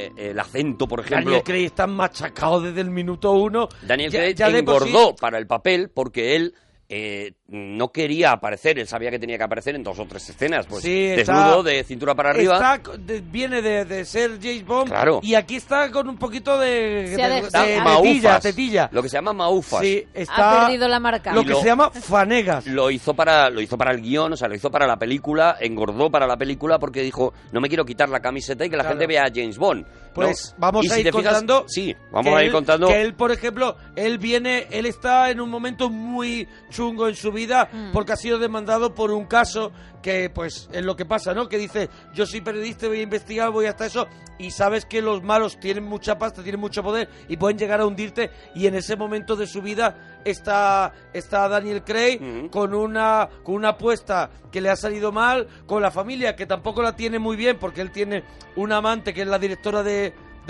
eh, 0.07 0.11
el 0.31 0.39
acento, 0.39 0.87
por 0.87 0.99
ejemplo. 0.99 1.25
Daniel 1.31 1.43
Craig 1.43 1.65
está 1.65 1.87
machacado 1.87 2.61
desde 2.61 2.81
el 2.81 2.91
minuto 2.91 3.31
uno. 3.31 3.67
Daniel 3.81 4.11
Ya- 4.11 4.19
Craig 4.19 4.35
ya 4.35 4.49
de 4.49 4.63
por 4.63 4.83
sí- 4.83 4.89
engordó 4.89 5.15
para 5.15 5.37
el 5.37 5.47
papel 5.47 5.89
porque 5.93 6.35
él 6.35 6.53
eh, 6.93 7.31
no 7.47 7.89
quería 7.93 8.33
aparecer, 8.33 8.77
él 8.77 8.85
sabía 8.85 9.09
que 9.09 9.17
tenía 9.17 9.37
que 9.37 9.43
aparecer 9.45 9.75
en 9.75 9.83
dos 9.83 9.97
o 9.97 10.05
tres 10.05 10.29
escenas, 10.29 10.65
pues 10.67 10.83
Sí, 10.83 11.05
está- 11.05 11.33
desnudo, 11.33 11.63
de 11.63 11.83
cintura 11.85 12.15
para 12.15 12.31
arriba. 12.31 12.55
Está 12.55 12.83
co- 12.83 12.97
de- 12.97 13.21
viene 13.21 13.61
de, 13.61 13.85
de 13.85 14.03
ser 14.03 14.31
James 14.41 14.65
Bond 14.65 14.89
Claro. 14.89 15.21
y 15.23 15.35
aquí 15.35 15.55
está 15.55 15.89
con 15.89 16.09
un 16.09 16.17
poquito 16.17 16.59
de, 16.59 17.15
de- 17.15 17.81
maufas. 17.81 18.03
tetilla, 18.03 18.39
tetilla. 18.41 18.89
Lo 18.91 19.01
que 19.01 19.07
se 19.07 19.15
llama 19.17 19.31
maufas. 19.31 19.79
Sí, 19.81 20.05
está 20.13 20.63
Ha 20.63 20.65
perdido 20.65 20.87
la 20.89 20.99
marca. 20.99 21.33
lo 21.33 21.43
que 21.43 21.51
lo- 21.51 21.59
se 21.61 21.65
llama 21.65 21.89
fanegas. 21.91 22.67
lo 22.67 22.91
hizo 22.91 23.13
para 23.13 23.49
lo 23.49 23.61
hizo 23.61 23.77
para 23.77 23.91
el 23.91 24.01
guion, 24.01 24.33
o 24.33 24.35
sea, 24.35 24.49
lo 24.49 24.55
hizo 24.55 24.69
para 24.69 24.85
la 24.85 24.97
película, 24.97 25.55
engordó 25.61 26.11
para 26.11 26.27
la 26.27 26.35
película 26.35 26.77
porque 26.77 27.01
dijo, 27.01 27.33
no 27.53 27.61
me 27.61 27.69
quiero 27.69 27.85
quitar 27.85 28.09
la 28.09 28.19
camiseta 28.19 28.65
y 28.65 28.69
que 28.69 28.75
la 28.75 28.83
Claro. 28.83 28.97
gente 28.99 29.07
vea 29.07 29.23
a 29.23 29.29
James 29.33 29.57
Bond. 29.57 29.85
¿No? 30.11 30.25
Pues 30.27 30.53
vamos 30.57 30.85
Y 30.85 30.89
a 30.89 30.93
si 30.95 30.99
ir 30.99 31.05
te 31.05 31.11
fijas- 31.11 31.33
contando. 31.33 31.65
sí, 31.67 31.95
vamos 32.11 32.25
que 32.33 32.35
a 32.37 32.41
ir 32.41 32.47
él- 32.47 32.51
contando. 32.53 32.87
Que 32.87 33.01
él, 33.01 33.13
por 33.15 33.31
ejemplo, 33.31 33.75
él 33.95 34.17
viene, 34.17 34.67
él 34.71 34.85
está 34.85 35.29
en 35.29 35.39
un 35.41 35.49
momento 35.49 35.89
muy 35.89 36.47
chungo 36.69 37.07
en 37.07 37.15
su 37.15 37.31
vida 37.31 37.69
Mm. 37.71 37.91
porque 37.93 38.13
ha 38.13 38.17
sido 38.17 38.37
demandado 38.39 38.93
por 38.93 39.11
un 39.11 39.25
caso 39.25 39.71
que, 40.01 40.29
pues, 40.31 40.67
es 40.73 40.83
lo 40.83 40.95
que 40.95 41.05
pasa, 41.05 41.33
¿no? 41.35 41.47
Que 41.47 41.57
dice, 41.59 41.87
yo 42.13 42.25
soy 42.25 42.41
periodista, 42.41 42.87
voy 42.87 42.99
a 43.01 43.03
investigar, 43.03 43.51
voy 43.51 43.67
hasta 43.67 43.85
eso, 43.85 44.07
y 44.39 44.49
sabes 44.49 44.85
que 44.85 44.99
los 44.99 45.21
malos 45.21 45.59
tienen 45.59 45.83
mucha 45.83 46.17
pasta, 46.17 46.41
tienen 46.41 46.59
mucho 46.59 46.81
poder 46.81 47.07
y 47.29 47.37
pueden 47.37 47.57
llegar 47.59 47.81
a 47.81 47.85
hundirte. 47.85 48.31
Y 48.55 48.65
en 48.65 48.73
ese 48.73 48.95
momento 48.95 49.35
de 49.35 49.45
su 49.45 49.61
vida 49.61 50.19
está, 50.25 50.91
está 51.13 51.47
Daniel 51.47 51.83
Craig 51.83 52.49
con 52.49 52.73
una 52.73 53.29
con 53.43 53.55
una 53.55 53.69
apuesta 53.69 54.31
que 54.51 54.59
le 54.61 54.69
ha 54.69 54.75
salido 54.75 55.11
mal, 55.11 55.47
con 55.67 55.83
la 55.83 55.91
familia 55.91 56.35
que 56.35 56.47
tampoco 56.47 56.81
la 56.81 56.95
tiene 56.95 57.19
muy 57.19 57.35
bien 57.35 57.57
porque 57.59 57.81
él 57.81 57.91
tiene 57.91 58.23
una 58.55 58.77
amante 58.77 59.13
que 59.13 59.21
es 59.21 59.27
la 59.27 59.37
directora 59.39 59.83
de 59.83 60.00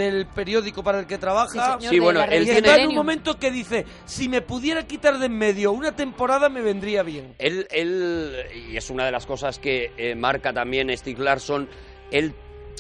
del 0.04 0.26
periódico 0.28 0.84
para 0.84 1.00
el 1.00 1.08
que 1.08 1.18
trabaja. 1.18 1.78
Sí, 1.80 2.00
bueno, 2.00 2.22
él 2.24 2.44
tiene- 2.46 2.60
está 2.60 2.76
en 2.78 2.90
un 2.90 2.96
momento 2.96 3.38
que 3.40 3.52
dice, 3.52 3.86
si 4.06 4.28
me 4.30 4.42
pudiera 4.42 4.86
quitar 4.88 5.18
de 5.20 5.26
en 5.28 5.38
medio 5.38 5.72
una 5.72 5.96
temporada 5.96 6.50
me 6.50 6.62
vendría 6.62 7.04
bien. 7.04 7.36
Él, 7.40 7.68
él, 7.72 8.36
y 8.70 8.78
es 8.78 8.90
una 8.90 9.06
de 9.06 9.12
las 9.12 9.26
cosas 9.26 9.60
que 9.60 9.92
eh, 9.98 10.16
marca 10.16 10.52
también 10.54 10.96
Steve 10.98 11.24
Larson, 11.24 11.68
él 12.12 12.34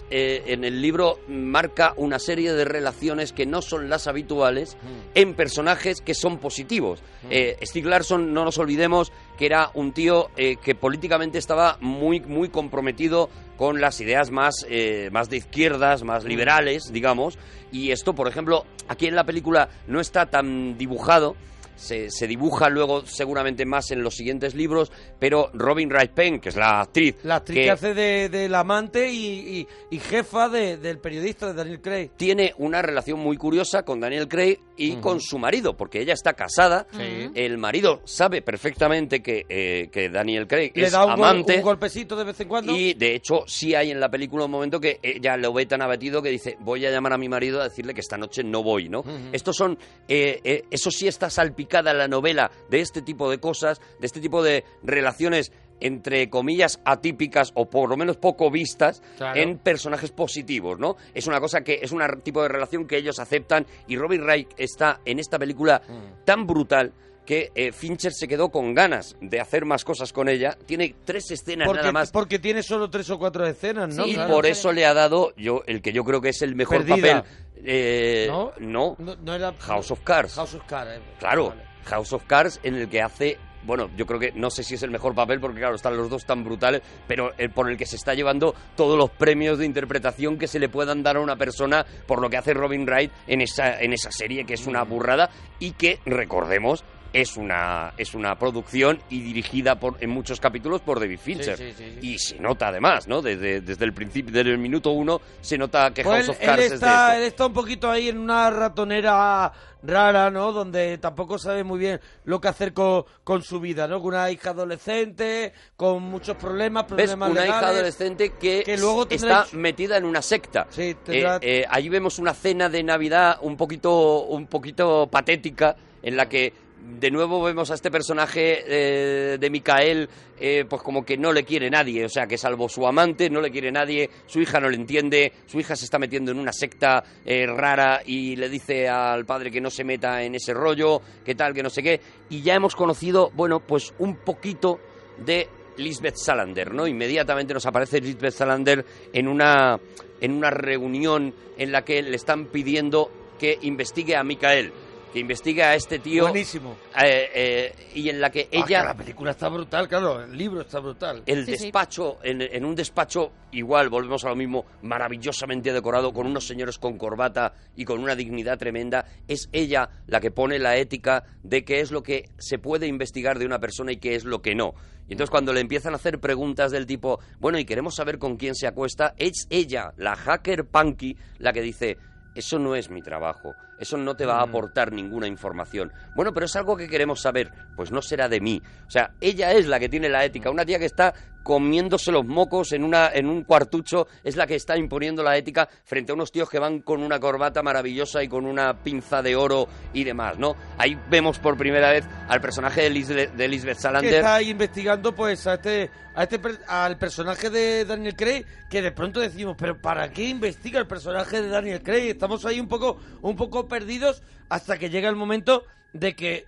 eh, 0.09 0.43
en 0.47 0.63
el 0.63 0.81
libro 0.81 1.19
marca 1.27 1.93
una 1.97 2.17
serie 2.19 2.53
de 2.53 2.65
relaciones 2.65 3.31
que 3.33 3.45
no 3.45 3.61
son 3.61 3.89
las 3.89 4.07
habituales 4.07 4.77
en 5.15 5.33
personajes 5.35 6.01
que 6.01 6.13
son 6.13 6.37
positivos. 6.37 7.01
Eh, 7.29 7.57
Steve 7.63 7.89
Larson, 7.89 8.33
no 8.33 8.43
nos 8.45 8.57
olvidemos 8.57 9.11
que 9.41 9.47
era 9.47 9.71
un 9.73 9.91
tío 9.91 10.29
eh, 10.37 10.57
que 10.57 10.75
políticamente 10.75 11.39
estaba 11.39 11.79
muy, 11.81 12.19
muy 12.19 12.49
comprometido 12.49 13.27
con 13.57 13.81
las 13.81 13.99
ideas 13.99 14.29
más, 14.29 14.67
eh, 14.69 15.09
más 15.11 15.31
de 15.31 15.37
izquierdas, 15.37 16.03
más 16.03 16.25
liberales, 16.25 16.93
digamos. 16.93 17.39
Y 17.71 17.89
esto, 17.89 18.13
por 18.13 18.27
ejemplo, 18.27 18.67
aquí 18.87 19.07
en 19.07 19.15
la 19.15 19.23
película 19.23 19.69
no 19.87 19.99
está 19.99 20.27
tan 20.27 20.77
dibujado, 20.77 21.35
se, 21.81 22.09
se 22.11 22.27
dibuja 22.27 22.69
luego 22.69 23.05
seguramente 23.05 23.65
más 23.65 23.91
en 23.91 24.03
los 24.03 24.15
siguientes 24.15 24.55
libros, 24.55 24.91
pero 25.19 25.49
Robin 25.53 25.89
Wright 25.89 26.11
Penn, 26.11 26.39
que 26.39 26.49
es 26.49 26.55
la 26.55 26.81
actriz, 26.81 27.15
La 27.23 27.37
actriz 27.37 27.57
que, 27.57 27.71
hace 27.71 27.93
de, 27.93 28.29
del 28.29 28.53
amante 28.55 29.11
y, 29.11 29.59
y- 29.59 29.67
y 29.89 29.99
jefa 29.99 30.47
de- 30.49 30.77
del 30.77 30.99
periodista 30.99 31.47
de 31.47 31.53
Daniel 31.53 31.81
Craig. 31.81 32.09
tiene 32.15 32.53
una 32.57 32.81
relación 32.81 33.19
muy 33.19 33.37
curiosa 33.37 33.83
con 33.83 33.99
Daniel 33.99 34.27
Craig 34.27 34.57
y 34.77 34.95
con 34.97 35.19
su 35.19 35.37
marido, 35.37 35.75
porque 35.77 36.01
ella 36.01 36.13
está 36.13 36.33
casada. 36.33 36.87
Sí. 36.91 37.29
El 37.35 37.57
marido 37.57 38.01
sabe 38.05 38.41
perfectamente 38.41 39.21
que, 39.21 39.45
eh, 39.49 39.89
que 39.91 40.09
Daniel 40.09 40.47
Craig 40.47 40.71
Le 40.75 40.85
es 40.85 40.91
da 40.91 41.05
un, 41.05 41.15
gol- 41.15 41.25
amante. 41.25 41.57
un 41.57 41.61
golpecito 41.61 42.15
de 42.15 42.23
vez 42.23 42.39
en 42.39 42.47
cuando. 42.47 42.75
Y 42.75 42.93
de 42.95 43.13
hecho, 43.15 43.43
sí 43.47 43.75
hay 43.75 43.91
en 43.91 43.99
la 43.99 44.09
película 44.09 44.45
un 44.45 44.51
momento 44.51 44.79
que 44.79 44.99
ella 45.03 45.37
lo 45.37 45.53
ve 45.53 45.65
tan 45.67 45.81
abatido 45.81 46.21
que 46.21 46.29
dice: 46.29 46.57
Voy 46.61 46.85
a 46.85 46.91
llamar 46.91 47.13
a 47.13 47.17
mi 47.17 47.29
marido 47.29 47.59
a 47.61 47.65
decirle 47.65 47.93
que 47.93 48.01
esta 48.01 48.17
noche 48.17 48.43
no 48.43 48.63
voy, 48.63 48.89
¿no? 48.89 49.03
Estos 49.31 49.55
son. 49.55 49.77
eh, 50.07 50.39
eh, 50.43 50.63
eso 50.71 50.89
sí 50.89 51.07
está 51.07 51.29
salpicado 51.29 51.70
dedicada 51.71 51.93
la 51.93 52.07
novela 52.09 52.51
de 52.69 52.81
este 52.81 53.01
tipo 53.01 53.29
de 53.29 53.39
cosas, 53.39 53.79
de 53.99 54.05
este 54.05 54.19
tipo 54.19 54.43
de 54.43 54.65
relaciones 54.83 55.51
entre 55.79 56.29
comillas 56.29 56.79
atípicas 56.85 57.51
o 57.55 57.67
por 57.69 57.89
lo 57.89 57.97
menos 57.97 58.17
poco 58.17 58.51
vistas 58.51 59.01
Claro. 59.17 59.39
en 59.39 59.57
personajes 59.57 60.11
positivos, 60.11 60.77
¿no? 60.77 60.95
Es 61.15 61.25
una 61.27 61.39
cosa 61.39 61.61
que 61.61 61.79
es 61.81 61.91
un 61.91 62.01
tipo 62.23 62.43
de 62.43 62.49
relación 62.49 62.85
que 62.85 62.97
ellos 62.97 63.17
aceptan 63.19 63.65
y 63.87 63.95
Robin 63.97 64.21
Wright 64.23 64.49
está 64.57 64.99
en 65.05 65.17
esta 65.17 65.39
película 65.39 65.81
Mm. 65.87 66.23
tan 66.25 66.45
brutal 66.45 66.93
que 67.25 67.51
eh, 67.55 67.71
Fincher 67.71 68.11
se 68.13 68.27
quedó 68.27 68.49
con 68.49 68.73
ganas 68.73 69.15
de 69.21 69.39
hacer 69.39 69.65
más 69.65 69.83
cosas 69.85 70.11
con 70.11 70.27
ella. 70.27 70.57
Tiene 70.65 70.95
tres 71.05 71.29
escenas 71.31 71.67
Porque, 71.67 71.81
nada 71.81 71.91
más 71.93 72.11
porque 72.11 72.39
tiene 72.39 72.63
solo 72.63 72.89
tres 72.89 73.09
o 73.09 73.19
cuatro 73.19 73.45
escenas, 73.45 73.95
¿no? 73.95 74.03
Sí, 74.05 74.11
y 74.11 74.13
Claro. 74.15 74.33
por 74.33 74.45
eso 74.45 74.71
le 74.71 74.85
ha 74.85 74.93
dado 74.93 75.33
yo 75.37 75.61
el 75.67 75.81
que 75.81 75.93
yo 75.93 76.03
creo 76.03 76.19
que 76.21 76.29
es 76.29 76.41
el 76.41 76.55
mejor 76.55 76.85
Perdida. 76.85 77.21
papel. 77.23 77.31
Eh, 77.63 78.25
¿No? 78.29 78.51
no, 78.59 78.95
No, 78.99 79.15
no 79.15 79.35
era 79.35 79.53
House 79.59 79.91
of 79.91 80.01
Cards. 80.03 80.33
House 80.35 80.55
of 80.55 80.63
Cards. 80.65 80.91
eh. 80.97 81.01
Claro, 81.19 81.49
Vale. 81.49 81.61
House 81.85 82.13
of 82.13 82.23
Cards 82.25 82.59
en 82.63 82.75
el 82.75 82.89
que 82.89 83.01
hace, 83.01 83.37
bueno, 83.63 83.89
yo 83.95 84.05
creo 84.07 84.19
que 84.19 84.31
no 84.33 84.49
sé 84.49 84.63
si 84.63 84.73
es 84.75 84.83
el 84.83 84.89
mejor 84.89 85.13
papel 85.13 85.39
porque 85.39 85.59
claro, 85.59 85.75
están 85.75 85.95
los 85.95 86.09
dos 86.09 86.25
tan 86.25 86.43
brutales, 86.43 86.81
pero 87.07 87.31
el 87.37 87.51
por 87.51 87.69
el 87.69 87.77
que 87.77 87.85
se 87.85 87.95
está 87.97 88.15
llevando 88.15 88.55
todos 88.75 88.97
los 88.97 89.11
premios 89.11 89.59
de 89.59 89.65
interpretación 89.67 90.37
que 90.39 90.47
se 90.47 90.57
le 90.59 90.69
puedan 90.69 91.03
dar 91.03 91.17
a 91.17 91.21
una 91.21 91.35
persona 91.35 91.85
por 92.07 92.19
lo 92.19 92.29
que 92.31 92.37
hace 92.37 92.53
Robin 92.55 92.83
Wright 92.85 93.11
en 93.27 93.41
esa 93.41 93.79
en 93.79 93.93
esa 93.93 94.11
serie 94.11 94.45
que 94.45 94.55
es 94.55 94.65
una 94.65 94.83
burrada 94.83 95.29
y 95.59 95.71
que 95.73 95.99
recordemos 96.05 96.83
es 97.13 97.35
una 97.35 97.93
es 97.97 98.13
una 98.13 98.35
producción 98.39 98.99
y 99.09 99.21
dirigida 99.21 99.75
por 99.79 99.97
en 100.01 100.09
muchos 100.11 100.39
capítulos 100.39 100.79
por 100.81 100.99
David 100.99 101.19
Fincher 101.19 101.57
sí, 101.57 101.73
sí, 101.77 101.97
sí. 101.99 102.07
y 102.07 102.17
se 102.17 102.39
nota 102.39 102.69
además, 102.69 103.07
¿no? 103.07 103.21
Desde, 103.21 103.59
desde 103.61 103.83
el 103.85 103.93
principio, 103.93 104.33
desde 104.33 104.51
el 104.51 104.57
minuto 104.57 104.91
uno 104.91 105.19
se 105.41 105.57
nota 105.57 105.91
que 105.93 106.03
Pues 106.03 106.25
House 106.25 106.29
of 106.29 106.39
Cards 106.45 106.57
él 106.59 106.63
es 106.63 106.69
de 106.69 106.75
está, 106.75 107.17
él 107.17 107.23
está 107.23 107.45
un 107.47 107.53
poquito 107.53 107.91
ahí 107.91 108.07
en 108.09 108.17
una 108.17 108.49
ratonera 108.49 109.51
rara, 109.83 110.29
¿no? 110.29 110.51
Donde 110.51 110.99
tampoco 110.99 111.37
sabe 111.39 111.63
muy 111.63 111.79
bien 111.79 111.99
lo 112.25 112.39
que 112.39 112.47
hacer 112.47 112.71
con, 112.71 113.03
con 113.23 113.41
su 113.41 113.59
vida, 113.59 113.87
¿no? 113.87 113.99
Con 113.99 114.09
una 114.13 114.29
hija 114.31 114.51
adolescente, 114.51 115.53
con 115.75 116.03
muchos 116.03 116.37
problemas, 116.37 116.83
¿Ves? 116.83 116.89
problemas 117.11 117.31
Una 117.31 117.45
hija 117.45 117.67
adolescente 117.67 118.33
que, 118.39 118.63
que 118.63 118.77
luego 118.77 119.07
está 119.09 119.45
tendrá- 119.45 119.47
metida 119.53 119.97
en 119.97 120.05
una 120.05 120.21
secta. 120.21 120.67
Sí, 120.69 120.95
tendrá- 121.03 121.37
Eh, 121.37 121.61
eh, 121.61 121.65
allí 121.69 121.89
vemos 121.89 122.19
una 122.19 122.33
cena 122.33 122.69
de 122.69 122.83
Navidad 122.83 123.37
un 123.41 123.57
poquito, 123.57 124.23
un 124.25 124.45
poquito 124.47 125.07
patética 125.07 125.75
en 126.03 126.15
la 126.15 126.29
que 126.29 126.53
de 126.81 127.11
nuevo 127.11 127.41
vemos 127.41 127.69
a 127.71 127.75
este 127.75 127.91
personaje 127.91 128.63
eh, 128.65 129.37
de 129.37 129.49
Micael, 129.49 130.09
eh, 130.39 130.65
pues 130.67 130.81
como 130.81 131.05
que 131.05 131.17
no 131.17 131.31
le 131.31 131.43
quiere 131.43 131.69
nadie, 131.69 132.05
o 132.05 132.09
sea, 132.09 132.25
que 132.25 132.37
salvo 132.37 132.67
su 132.67 132.85
amante 132.85 133.29
no 133.29 133.41
le 133.41 133.51
quiere 133.51 133.71
nadie, 133.71 134.09
su 134.25 134.41
hija 134.41 134.59
no 134.59 134.69
le 134.69 134.77
entiende, 134.77 135.31
su 135.45 135.59
hija 135.59 135.75
se 135.75 135.85
está 135.85 135.99
metiendo 135.99 136.31
en 136.31 136.39
una 136.39 136.51
secta 136.51 137.03
eh, 137.25 137.45
rara 137.45 138.01
y 138.05 138.35
le 138.35 138.49
dice 138.49 138.89
al 138.89 139.25
padre 139.25 139.51
que 139.51 139.61
no 139.61 139.69
se 139.69 139.83
meta 139.83 140.23
en 140.23 140.35
ese 140.35 140.53
rollo, 140.53 141.01
que 141.23 141.35
tal, 141.35 141.53
que 141.53 141.63
no 141.63 141.69
sé 141.69 141.83
qué, 141.83 142.01
y 142.29 142.41
ya 142.41 142.55
hemos 142.55 142.75
conocido, 142.75 143.31
bueno, 143.35 143.59
pues 143.59 143.93
un 143.99 144.15
poquito 144.17 144.79
de 145.23 145.47
Lisbeth 145.77 146.17
Salander, 146.17 146.73
¿no? 146.73 146.87
Inmediatamente 146.87 147.53
nos 147.53 147.65
aparece 147.65 148.01
Lisbeth 148.01 148.33
Salander 148.33 148.85
en 149.13 149.27
una, 149.27 149.79
en 150.19 150.33
una 150.33 150.49
reunión 150.49 151.33
en 151.57 151.71
la 151.71 151.83
que 151.83 152.01
le 152.01 152.15
están 152.15 152.45
pidiendo 152.47 153.11
que 153.39 153.57
investigue 153.61 154.15
a 154.15 154.23
Micael, 154.23 154.71
que 155.11 155.19
investigue 155.19 155.63
a 155.63 155.75
este 155.75 155.99
tío 155.99 156.23
Buenísimo. 156.23 156.77
eh, 157.01 157.29
eh, 157.33 157.75
y 157.95 158.09
en 158.09 158.21
la 158.21 158.29
que 158.29 158.41
Ah, 158.41 158.49
que 158.49 158.57
ella 158.59 158.83
la 158.83 158.95
película 158.95 159.31
está 159.31 159.49
brutal, 159.49 159.87
claro. 159.87 160.21
El 160.23 160.37
libro 160.37 160.61
está 160.61 160.79
brutal. 160.79 161.23
el 161.25 161.45
Sí, 161.45 161.57
sí. 161.57 161.63
despacho, 161.65 162.17
en, 162.23 162.41
en 162.41 162.65
un 162.65 162.75
despacho 162.75 163.31
igual, 163.51 163.89
volvemos 163.89 164.23
a 164.25 164.29
lo 164.29 164.35
mismo, 164.35 164.65
maravillosamente 164.81 165.73
decorado, 165.73 166.13
con 166.13 166.27
unos 166.27 166.47
señores 166.47 166.77
con 166.77 166.97
corbata 166.97 167.53
y 167.75 167.83
con 167.85 167.99
una 167.99 168.15
dignidad 168.15 168.57
tremenda, 168.57 169.05
es 169.27 169.49
ella 169.51 169.89
la 170.07 170.19
que 170.21 170.31
pone 170.31 170.59
la 170.59 170.77
ética 170.77 171.23
de 171.43 171.63
qué 171.65 171.81
es 171.81 171.91
lo 171.91 172.01
que 172.03 172.29
se 172.37 172.59
puede 172.59 172.87
investigar 172.87 173.39
de 173.39 173.45
una 173.45 173.59
persona 173.59 173.91
y 173.91 173.97
qué 173.97 174.15
es 174.15 174.23
lo 174.23 174.41
que 174.41 174.55
no. 174.55 174.73
Y 175.07 175.13
entonces 175.13 175.31
cuando 175.31 175.51
le 175.51 175.59
empiezan 175.59 175.91
a 175.91 175.97
hacer 175.97 176.19
preguntas 176.19 176.71
del 176.71 176.85
tipo, 176.85 177.19
bueno, 177.39 177.59
y 177.59 177.65
queremos 177.65 177.95
saber 177.95 178.17
con 178.17 178.37
quién 178.37 178.55
se 178.55 178.67
acuesta, 178.67 179.13
es 179.17 179.47
ella, 179.49 179.91
la 179.97 180.15
hacker 180.15 180.65
punky, 180.65 181.17
la 181.39 181.51
que 181.51 181.61
dice, 181.61 181.97
eso 182.35 182.59
no 182.59 182.75
es 182.75 182.89
mi 182.89 183.01
trabajo, 183.01 183.55
eso 183.77 183.97
no 183.97 184.15
te 184.15 184.25
va 184.25 184.39
a 184.39 184.43
aportar 184.43 184.91
ninguna 184.91 185.27
información. 185.27 185.91
Bueno, 186.15 186.33
pero 186.33 186.45
es 186.45 186.55
algo 186.55 186.77
que 186.77 186.87
queremos 186.87 187.21
saber, 187.21 187.51
pues 187.75 187.91
no 187.91 188.01
será 188.01 188.29
de 188.29 188.39
mí. 188.39 188.61
O 188.87 188.91
sea, 188.91 189.11
ella 189.19 189.51
es 189.51 189.67
la 189.67 189.79
que 189.79 189.89
tiene 189.89 190.09
la 190.09 190.23
ética, 190.23 190.49
una 190.49 190.65
tía 190.65 190.79
que 190.79 190.85
está 190.85 191.13
comiéndose 191.43 192.11
los 192.11 192.25
mocos 192.25 192.71
en, 192.71 192.83
una, 192.83 193.09
en 193.13 193.27
un 193.27 193.43
cuartucho, 193.43 194.07
es 194.23 194.35
la 194.35 194.45
que 194.47 194.55
está 194.55 194.77
imponiendo 194.77 195.23
la 195.23 195.37
ética 195.37 195.67
frente 195.83 196.11
a 196.11 196.15
unos 196.15 196.31
tíos 196.31 196.49
que 196.49 196.59
van 196.59 196.81
con 196.81 197.01
una 197.03 197.19
corbata 197.19 197.63
maravillosa 197.63 198.23
y 198.23 198.27
con 198.27 198.45
una 198.45 198.83
pinza 198.83 199.21
de 199.21 199.35
oro 199.35 199.67
y 199.93 200.03
demás, 200.03 200.37
¿no? 200.37 200.55
Ahí 200.77 200.97
vemos 201.09 201.39
por 201.39 201.57
primera 201.57 201.89
vez 201.91 202.05
al 202.27 202.41
personaje 202.41 202.81
de, 202.81 202.91
Lisbeth- 202.91 203.31
de 203.33 203.47
Lisbeth 203.47 203.77
que 203.77 203.81
Salander. 203.81 204.13
está 204.15 204.35
ahí 204.35 204.49
investigando 204.51 205.13
pues 205.15 205.47
a 205.47 205.55
este 205.55 205.89
a 206.13 206.23
este 206.23 206.39
al 206.67 206.97
personaje 206.97 207.49
de 207.49 207.85
Daniel 207.85 208.15
Craig 208.15 208.45
que 208.69 208.81
de 208.81 208.91
pronto 208.91 209.19
decimos 209.21 209.55
pero 209.57 209.79
para 209.79 210.11
qué 210.11 210.23
investiga 210.27 210.79
el 210.79 210.85
personaje 210.87 211.41
de 211.41 211.47
Daniel 211.47 211.81
Craig 211.81 212.09
estamos 212.09 212.45
ahí 212.45 212.59
un 212.59 212.67
poco 212.67 212.99
un 213.21 213.35
poco 213.37 213.67
perdidos 213.67 214.21
hasta 214.49 214.77
que 214.77 214.89
llega 214.89 215.07
el 215.09 215.15
momento 215.15 215.63
de 215.93 216.13
que 216.15 216.45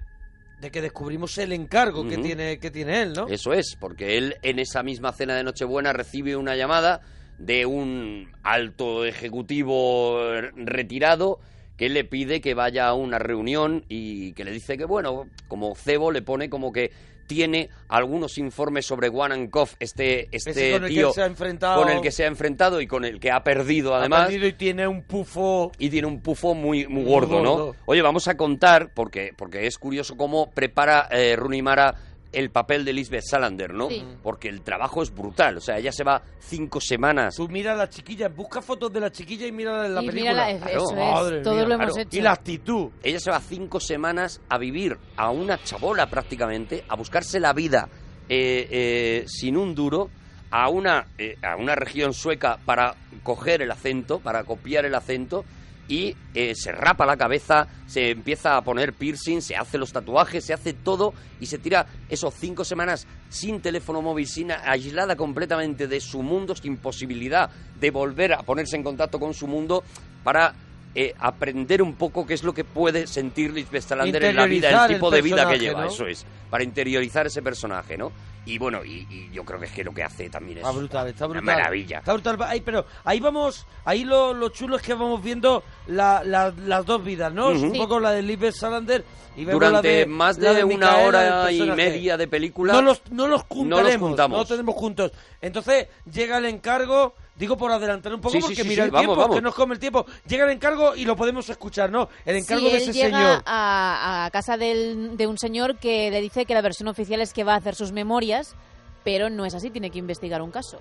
de 0.64 0.72
que 0.72 0.82
descubrimos 0.82 1.38
el 1.38 1.52
encargo 1.52 2.08
que 2.08 2.18
tiene 2.18 2.58
que 2.58 2.72
tiene 2.72 3.02
él 3.02 3.14
no 3.14 3.28
Eso 3.28 3.54
es, 3.54 3.76
porque 3.80 4.18
él 4.18 4.36
en 4.42 4.60
esa 4.60 4.82
misma 4.82 5.12
cena 5.12 5.36
de 5.36 5.44
Nochebuena 5.44 5.94
recibe 5.94 6.36
una 6.36 6.56
llamada 6.56 7.02
de 7.38 7.66
un 7.66 8.32
alto 8.44 9.06
ejecutivo 9.06 10.20
retirado 10.56 11.40
que 11.78 11.90
le 11.90 12.04
pide 12.04 12.42
que 12.42 12.54
vaya 12.54 12.88
a 12.88 12.94
una 12.94 13.20
reunión 13.20 13.84
y 13.90 14.34
que 14.34 14.46
le 14.46 14.52
dice 14.52 14.78
que, 14.78 14.86
bueno, 14.86 15.26
como 15.48 15.76
cebo 15.76 16.12
le 16.12 16.22
pone 16.22 16.50
como 16.50 16.72
que 16.72 16.92
tiene 17.28 17.70
algunos 17.88 18.38
informes 18.38 18.86
sobre 18.86 19.10
Wanankov, 19.10 19.70
este, 19.80 20.28
este 20.32 20.72
con 20.72 20.84
el 20.84 20.90
que 20.90 20.96
tío 20.96 21.14
se 21.14 21.22
ha 21.22 21.26
enfrentado 21.26 21.82
con 21.82 21.92
el 21.92 22.02
que 22.02 22.12
se 22.12 22.24
ha 22.24 22.28
enfrentado 22.28 22.82
y 22.82 22.88
con 22.88 23.06
el 23.06 23.20
que 23.20 23.32
ha 23.32 23.44
perdido 23.44 23.94
ha 23.94 24.00
además 24.00 24.28
perdido 24.28 24.48
y 24.48 24.54
tiene 24.54 24.88
un 24.88 25.04
pufo 25.04 25.72
y 25.78 25.90
tiene 25.90 26.08
un 26.08 26.22
pufo 26.22 26.54
muy, 26.54 26.88
muy 26.88 27.04
Muy 27.04 27.12
gordo, 27.12 27.42
¿no? 27.42 27.52
gordo. 27.52 27.76
Oye, 27.86 28.02
vamos 28.02 28.28
a 28.28 28.36
contar, 28.38 28.92
porque, 28.94 29.34
porque 29.36 29.68
es 29.68 29.78
curioso 29.78 30.18
cómo 30.18 30.50
prepara 30.52 31.08
eh, 31.12 31.36
Rooney 31.36 31.62
Mara 31.62 31.96
el 32.34 32.50
papel 32.50 32.84
de 32.84 32.94
Lisbeth 32.94 33.24
Salander, 33.30 33.74
¿no? 33.74 33.88
Sí. 33.90 34.04
Porque 34.22 34.50
el 34.50 34.62
trabajo 34.62 35.02
es 35.04 35.14
brutal, 35.14 35.58
o 35.58 35.62
sea, 35.62 35.78
ella 35.78 35.92
se 35.92 36.04
va 36.04 36.22
cinco 36.40 36.82
semanas. 36.82 37.36
Tú 37.36 37.48
mira 37.48 37.74
a 37.74 37.76
la 37.76 37.88
chiquilla, 37.90 38.28
busca 38.30 38.62
fotos 38.62 38.92
de 38.92 39.00
la 39.00 39.12
chiquilla 39.12 39.48
y 39.48 39.52
mira 39.52 39.88
la 39.88 40.02
Y 40.04 40.08
película. 40.08 40.32
mírala, 40.34 40.52
es- 40.52 40.62
Claro. 40.64 40.84
eso 40.86 40.96
Madre 40.96 41.38
es, 41.38 41.44
todo 41.44 41.54
mía, 41.56 41.66
lo 41.66 41.74
hemos 41.76 41.86
claro. 41.94 42.02
hecho. 42.02 42.18
Y 42.18 42.22
la 42.22 42.32
actitud. 42.32 42.90
Ella 43.04 43.20
se 43.20 43.32
va 43.32 43.40
cinco 43.40 43.80
semanas 43.80 44.42
a 44.50 44.58
vivir 44.58 44.98
a 45.16 45.30
una 45.30 45.64
chabola 45.64 46.08
prácticamente, 46.10 46.84
a 46.90 46.96
buscarse 46.96 47.40
la 47.40 47.54
vida 47.54 47.88
eh, 48.30 48.68
eh, 48.72 49.24
sin 49.28 49.58
un 49.58 49.76
duro, 49.76 50.10
a 50.50 50.70
una, 50.70 51.08
eh, 51.18 51.36
a 51.42 51.56
una 51.58 51.76
región 51.76 52.14
sueca 52.14 52.58
para 52.66 52.96
coger 53.22 53.62
el 53.62 53.70
acento, 53.72 54.20
para 54.20 54.44
copiar 54.44 54.86
el 54.86 54.96
acento, 54.96 55.44
y 55.88 56.16
eh, 56.34 56.54
se 56.56 56.72
rapa 56.72 57.06
la 57.06 57.18
cabeza, 57.18 57.68
se 57.88 58.12
empieza 58.12 58.56
a 58.56 58.64
poner 58.64 58.94
piercing, 58.94 59.42
se 59.42 59.56
hace 59.56 59.78
los 59.78 59.92
tatuajes, 59.92 60.46
se 60.46 60.54
hace 60.54 60.74
todo 60.74 61.14
y 61.40 61.46
se 61.46 61.58
tira 61.58 61.86
esos 62.10 62.34
cinco 62.34 62.64
semanas 62.64 63.08
sin 63.30 63.62
teléfono 63.62 64.02
móvil, 64.02 64.28
sin 64.28 64.52
aislada 64.52 65.16
completamente 65.16 65.88
de 65.88 66.00
su 66.00 66.24
mundo, 66.24 66.56
sin 66.56 66.78
posibilidad 66.78 67.50
de 67.80 67.92
volver 67.92 68.34
a 68.34 68.44
ponerse 68.44 68.76
en 68.76 68.84
contacto 68.84 69.20
con 69.20 69.34
su 69.34 69.48
mundo 69.48 69.84
para 70.24 70.54
eh, 70.96 71.14
aprender 71.20 71.82
un 71.82 71.96
poco 71.96 72.26
qué 72.26 72.36
es 72.36 72.44
lo 72.44 72.54
que 72.54 72.64
puede 72.64 73.08
sentir 73.08 73.52
Lisbeth 73.52 73.84
Salander 73.84 74.26
en 74.26 74.36
la 74.36 74.46
vida, 74.46 74.86
el 74.86 74.94
tipo 74.94 75.08
el 75.10 75.16
de 75.16 75.22
vida 75.22 75.50
que 75.50 75.58
lleva, 75.58 75.82
¿no? 75.82 75.88
eso 75.88 76.06
es, 76.06 76.26
para 76.50 76.64
interiorizar 76.64 77.26
ese 77.26 77.42
personaje, 77.42 77.98
¿no? 77.98 78.12
Y 78.46 78.58
bueno, 78.58 78.84
y, 78.84 79.08
y 79.10 79.30
yo 79.32 79.46
creo 79.46 79.58
que 79.60 79.68
es 79.68 79.72
que 79.72 79.84
lo 79.86 79.94
que 79.94 80.04
hace 80.04 80.30
también 80.30 80.58
es 80.58 80.64
Está 80.66 80.78
brutal, 80.78 81.08
está 81.08 81.26
una 81.28 81.40
brutal. 81.40 81.56
maravilla. 81.58 82.00
Está 82.00 82.14
brutal. 82.14 82.38
Ahí, 82.44 82.60
pero 82.62 82.86
ahí 83.06 83.20
vamos, 83.22 83.66
ahí 83.86 84.04
lo, 84.04 84.34
lo 84.34 84.50
chulo 84.50 84.76
es 84.76 84.82
que 84.82 84.94
vamos 84.94 85.24
viendo 85.24 85.64
la- 85.88 86.24
la- 86.26 86.54
las 86.66 86.86
dos 86.86 87.04
vidas, 87.04 87.32
¿no? 87.34 87.50
Un 87.50 87.72
poco 87.74 88.00
la 88.02 88.12
de 88.12 88.22
Lisbeth 88.22 88.56
Salander 88.56 89.06
y 89.38 89.46
vemos 89.46 89.62
Durante 89.62 89.88
la 89.88 89.98
de, 90.00 90.06
más 90.06 90.38
la 90.38 90.54
de, 90.54 90.64
una 90.66 90.76
Micaela, 90.92 91.08
hora 91.08 91.52
y 91.52 91.62
media 91.72 92.18
de 92.18 92.28
película, 92.28 92.74
No 92.74 92.82
los, 92.82 93.02
no 93.12 93.28
los 93.28 93.44
juntaremos, 93.48 94.10
juntamos. 94.10 94.36
no 94.36 94.42
los 94.42 94.50
tenemos 94.50 94.76
juntos. 94.76 95.12
Entonces 95.42 95.88
llega 96.12 96.38
el 96.38 96.46
encargo, 96.46 97.16
digo 97.36 97.58
por 97.58 97.72
adelantar 97.72 98.14
un 98.14 98.22
poco 98.22 98.34
Sí, 98.36 98.40
porque 98.42 98.56
sí, 98.56 98.64
mira 98.68 98.84
sí, 98.84 98.88
el 98.88 98.92
vamos, 98.92 99.06
tiempo, 99.08 99.22
vamos. 99.22 99.36
que 99.38 99.42
nos 99.42 99.56
come 99.56 99.74
el 99.74 99.80
tiempo. 99.80 100.06
Llega 100.28 100.46
el 100.46 100.52
encargo 100.52 100.96
y 100.96 101.06
lo 101.06 101.16
podemos 101.16 101.50
escuchar, 101.50 101.92
¿no? 101.92 102.10
El 102.26 102.36
encargo 102.38 102.66
Sí, 102.68 102.72
de 102.72 102.78
él 102.78 102.84
ese 102.90 102.94
llega 102.94 103.18
señor. 103.18 103.44
A, 103.46 104.26
a 104.26 104.32
casa 104.32 104.58
del- 104.58 105.18
de 105.18 105.28
un 105.28 105.38
señor 105.38 105.78
que 105.78 106.12
le 106.12 106.22
dice 106.22 106.46
que 106.46 106.54
la 106.54 106.62
versión 106.62 106.88
oficial 106.90 107.22
es 107.22 107.34
que 107.34 107.44
va 107.44 107.54
a 107.54 107.58
hacer 107.58 107.76
sus 107.76 107.92
memorias, 107.92 108.56
pero 109.04 109.30
no 109.30 109.46
es 109.46 109.54
así, 109.56 109.70
tiene 109.70 109.90
que 109.92 110.00
investigar 110.00 110.42
un 110.42 110.52
caso. 110.52 110.80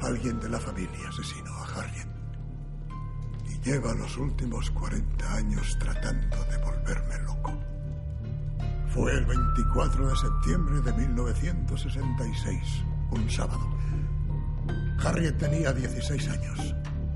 Alguien 0.00 0.38
de 0.40 0.48
la 0.48 0.60
familia 0.60 1.08
asesinó 1.08 1.50
a 1.54 1.64
Harriet. 1.80 2.06
Y 3.48 3.60
lleva 3.68 3.92
los 3.94 4.16
últimos 4.16 4.70
40 4.70 5.34
años 5.34 5.76
tratando 5.80 6.36
de 6.44 6.58
volverme 6.58 7.18
loco. 7.26 7.52
Fue 8.94 9.12
el 9.12 9.24
24 9.26 10.08
de 10.08 10.16
septiembre 10.16 10.80
de 10.82 10.92
1966, 10.92 12.84
un 13.10 13.30
sábado. 13.30 13.66
Harriet 15.04 15.38
tenía 15.38 15.72
16 15.72 16.28
años. 16.28 16.74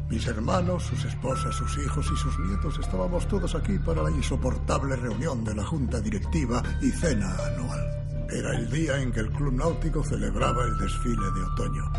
Mis 0.08 0.26
hermanos, 0.26 0.82
sus 0.84 1.04
esposas, 1.04 1.54
sus 1.54 1.78
hijos 1.78 2.06
y 2.12 2.16
sus 2.16 2.38
nietos 2.40 2.78
estábamos 2.78 3.26
todos 3.28 3.54
aquí 3.54 3.78
para 3.78 4.02
la 4.02 4.10
insoportable 4.10 4.94
reunión 4.96 5.42
de 5.42 5.54
la 5.54 5.64
junta 5.64 6.00
directiva 6.00 6.62
y 6.82 6.90
cena 6.90 7.34
anual. 7.46 8.26
Era 8.30 8.56
el 8.56 8.70
día 8.70 9.00
en 9.00 9.10
que 9.10 9.20
el 9.20 9.30
club 9.30 9.54
náutico 9.54 10.04
celebraba 10.04 10.64
el 10.64 10.76
desfile 10.78 11.30
de 11.34 11.42
otoño. 11.42 11.92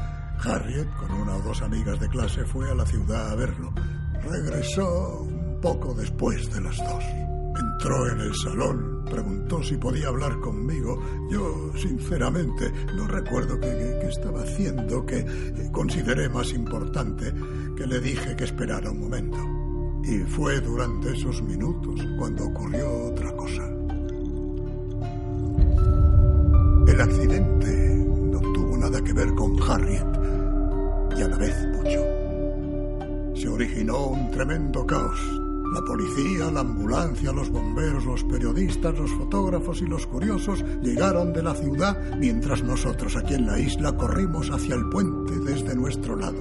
Harriet, 0.43 0.87
con 0.95 1.11
una 1.11 1.35
o 1.35 1.41
dos 1.41 1.61
amigas 1.61 1.99
de 1.99 2.09
clase, 2.09 2.45
fue 2.45 2.69
a 2.69 2.75
la 2.75 2.85
ciudad 2.85 3.31
a 3.31 3.35
verlo. 3.35 3.73
Regresó 4.29 5.21
un 5.21 5.59
poco 5.61 5.93
después 5.93 6.51
de 6.53 6.61
las 6.61 6.77
dos. 6.77 7.03
Entró 7.59 8.09
en 8.09 8.19
el 8.19 8.35
salón, 8.35 9.02
preguntó 9.13 9.61
si 9.61 9.77
podía 9.77 10.07
hablar 10.07 10.39
conmigo. 10.39 10.99
Yo, 11.29 11.71
sinceramente, 11.75 12.71
no 12.95 13.07
recuerdo 13.07 13.59
qué, 13.59 14.07
estaba 14.09 14.41
haciendo, 14.41 15.05
que 15.05 15.19
eh, 15.19 15.69
consideré 15.71 16.29
más 16.29 16.51
importante, 16.51 17.31
que 17.77 17.85
le 17.85 17.99
dije 17.99 18.35
que 18.35 18.45
esperara 18.45 18.89
un 18.89 18.99
momento. 19.01 19.37
Y 20.03 20.19
fue 20.25 20.59
durante 20.61 21.11
esos 21.11 21.43
minutos 21.43 22.01
cuando 22.17 22.45
ocurrió 22.45 22.91
otra 23.05 23.35
cosa. 23.35 23.63
El 26.87 27.01
accidente 27.01 28.05
no 28.31 28.39
tuvo 28.39 28.77
nada 28.77 29.01
que 29.03 29.13
ver 29.13 29.33
con 29.35 29.61
Harriet 29.61 30.05
y 31.17 31.21
a 31.21 31.27
la 31.27 31.37
vez 31.37 31.55
mucho. 31.77 33.39
Se 33.39 33.47
originó 33.47 34.07
un 34.07 34.31
tremendo 34.31 34.85
caos. 34.85 35.42
La 35.73 35.81
policía, 35.81 36.51
la 36.51 36.59
ambulancia, 36.59 37.31
los 37.31 37.49
bomberos, 37.49 38.05
los 38.05 38.23
periodistas, 38.25 38.97
los 38.97 39.11
fotógrafos 39.11 39.81
y 39.81 39.85
los 39.87 40.05
curiosos 40.05 40.63
llegaron 40.81 41.33
de 41.33 41.41
la 41.41 41.55
ciudad 41.55 41.97
mientras 42.17 42.61
nosotros 42.63 43.15
aquí 43.15 43.33
en 43.33 43.47
la 43.47 43.59
isla 43.59 43.95
corrimos 43.97 44.49
hacia 44.51 44.75
el 44.75 44.87
puente 44.89 45.33
desde 45.39 45.75
nuestro 45.75 46.15
lado. 46.15 46.37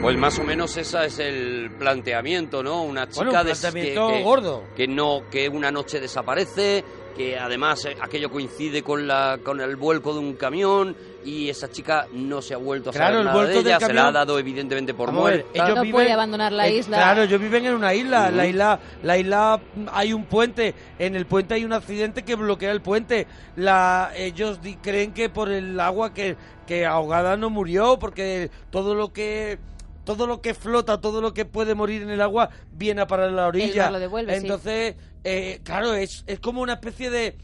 Pues 0.00 0.18
más 0.18 0.36
o 0.40 0.44
menos 0.44 0.76
ese 0.76 1.04
es 1.06 1.18
el 1.20 1.70
planteamiento, 1.78 2.62
¿no? 2.62 2.82
Una 2.82 3.08
chica 3.08 3.24
Bueno, 3.26 3.40
un 3.40 3.46
de- 3.46 3.52
planteamiento 3.52 4.08
que, 4.08 4.14
que- 4.14 4.22
gordo. 4.24 4.64
que 4.74 4.88
no 4.88 5.22
que 5.30 5.48
una 5.48 5.70
noche 5.70 6.00
desaparece, 6.00 6.82
que 7.16 7.38
además 7.38 7.84
eh, 7.84 7.96
aquello 8.00 8.28
coincide 8.30 8.82
con 8.82 9.06
la 9.06 9.38
con 9.44 9.60
el 9.60 9.76
vuelco 9.76 10.12
de 10.12 10.18
un 10.18 10.32
camión 10.34 10.96
y 11.24 11.48
esa 11.48 11.70
chica 11.70 12.06
no 12.12 12.42
se 12.42 12.54
ha 12.54 12.56
vuelto 12.56 12.90
a 12.90 12.92
Claro, 12.92 13.14
saber 13.14 13.18
el 13.20 13.24
nada 13.26 13.42
de 13.42 13.48
del 13.54 13.66
ella, 13.66 13.80
se 13.80 13.92
la 13.92 14.08
ha 14.08 14.12
dado 14.12 14.38
evidentemente 14.38 14.92
por 14.94 15.12
muerta. 15.12 15.46
ellos 15.54 15.68
No 15.76 15.82
viven- 15.82 15.92
puede 15.92 16.12
abandonar 16.12 16.52
la 16.52 16.68
eh, 16.68 16.76
isla. 16.78 16.96
Claro, 16.96 17.22
ellos 17.22 17.40
viven 17.40 17.66
en 17.66 17.74
una 17.74 17.94
isla. 17.94 18.30
La 18.30 18.46
isla, 18.46 18.80
la 19.02 19.18
isla, 19.18 19.60
hay 19.92 20.12
un 20.12 20.24
puente. 20.24 20.74
En 20.98 21.14
el 21.16 21.26
puente 21.26 21.54
hay 21.54 21.64
un 21.64 21.72
accidente 21.72 22.24
que 22.24 22.34
bloquea 22.34 22.72
el 22.72 22.82
puente. 22.82 23.26
La, 23.56 24.10
ellos 24.16 24.60
di- 24.60 24.76
creen 24.76 25.12
que 25.12 25.28
por 25.28 25.50
el 25.50 25.78
agua 25.78 26.12
que, 26.12 26.36
que 26.66 26.86
ahogada 26.86 27.36
no 27.36 27.50
murió, 27.50 27.98
porque 27.98 28.50
todo 28.70 28.94
lo 28.94 29.12
que 29.12 29.58
todo 30.04 30.26
lo 30.26 30.40
que 30.42 30.52
flota, 30.54 31.00
todo 31.00 31.20
lo 31.20 31.32
que 31.32 31.44
puede 31.44 31.76
morir 31.76 32.02
en 32.02 32.10
el 32.10 32.20
agua 32.20 32.50
viene 32.72 33.02
a 33.02 33.06
parar 33.06 33.28
a 33.28 33.32
la 33.32 33.46
orilla. 33.46 33.88
lo 33.88 34.00
devuelve, 34.00 34.34
sí. 34.34 34.40
Entonces, 34.42 34.96
eh, 35.22 35.60
claro, 35.62 35.94
es, 35.94 36.24
es 36.26 36.40
como 36.40 36.60
una 36.60 36.72
especie 36.72 37.08
de 37.08 37.38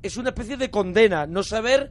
es 0.00 0.16
una 0.16 0.28
especie 0.28 0.56
de 0.56 0.70
condena, 0.70 1.26
no 1.26 1.42
saber 1.42 1.90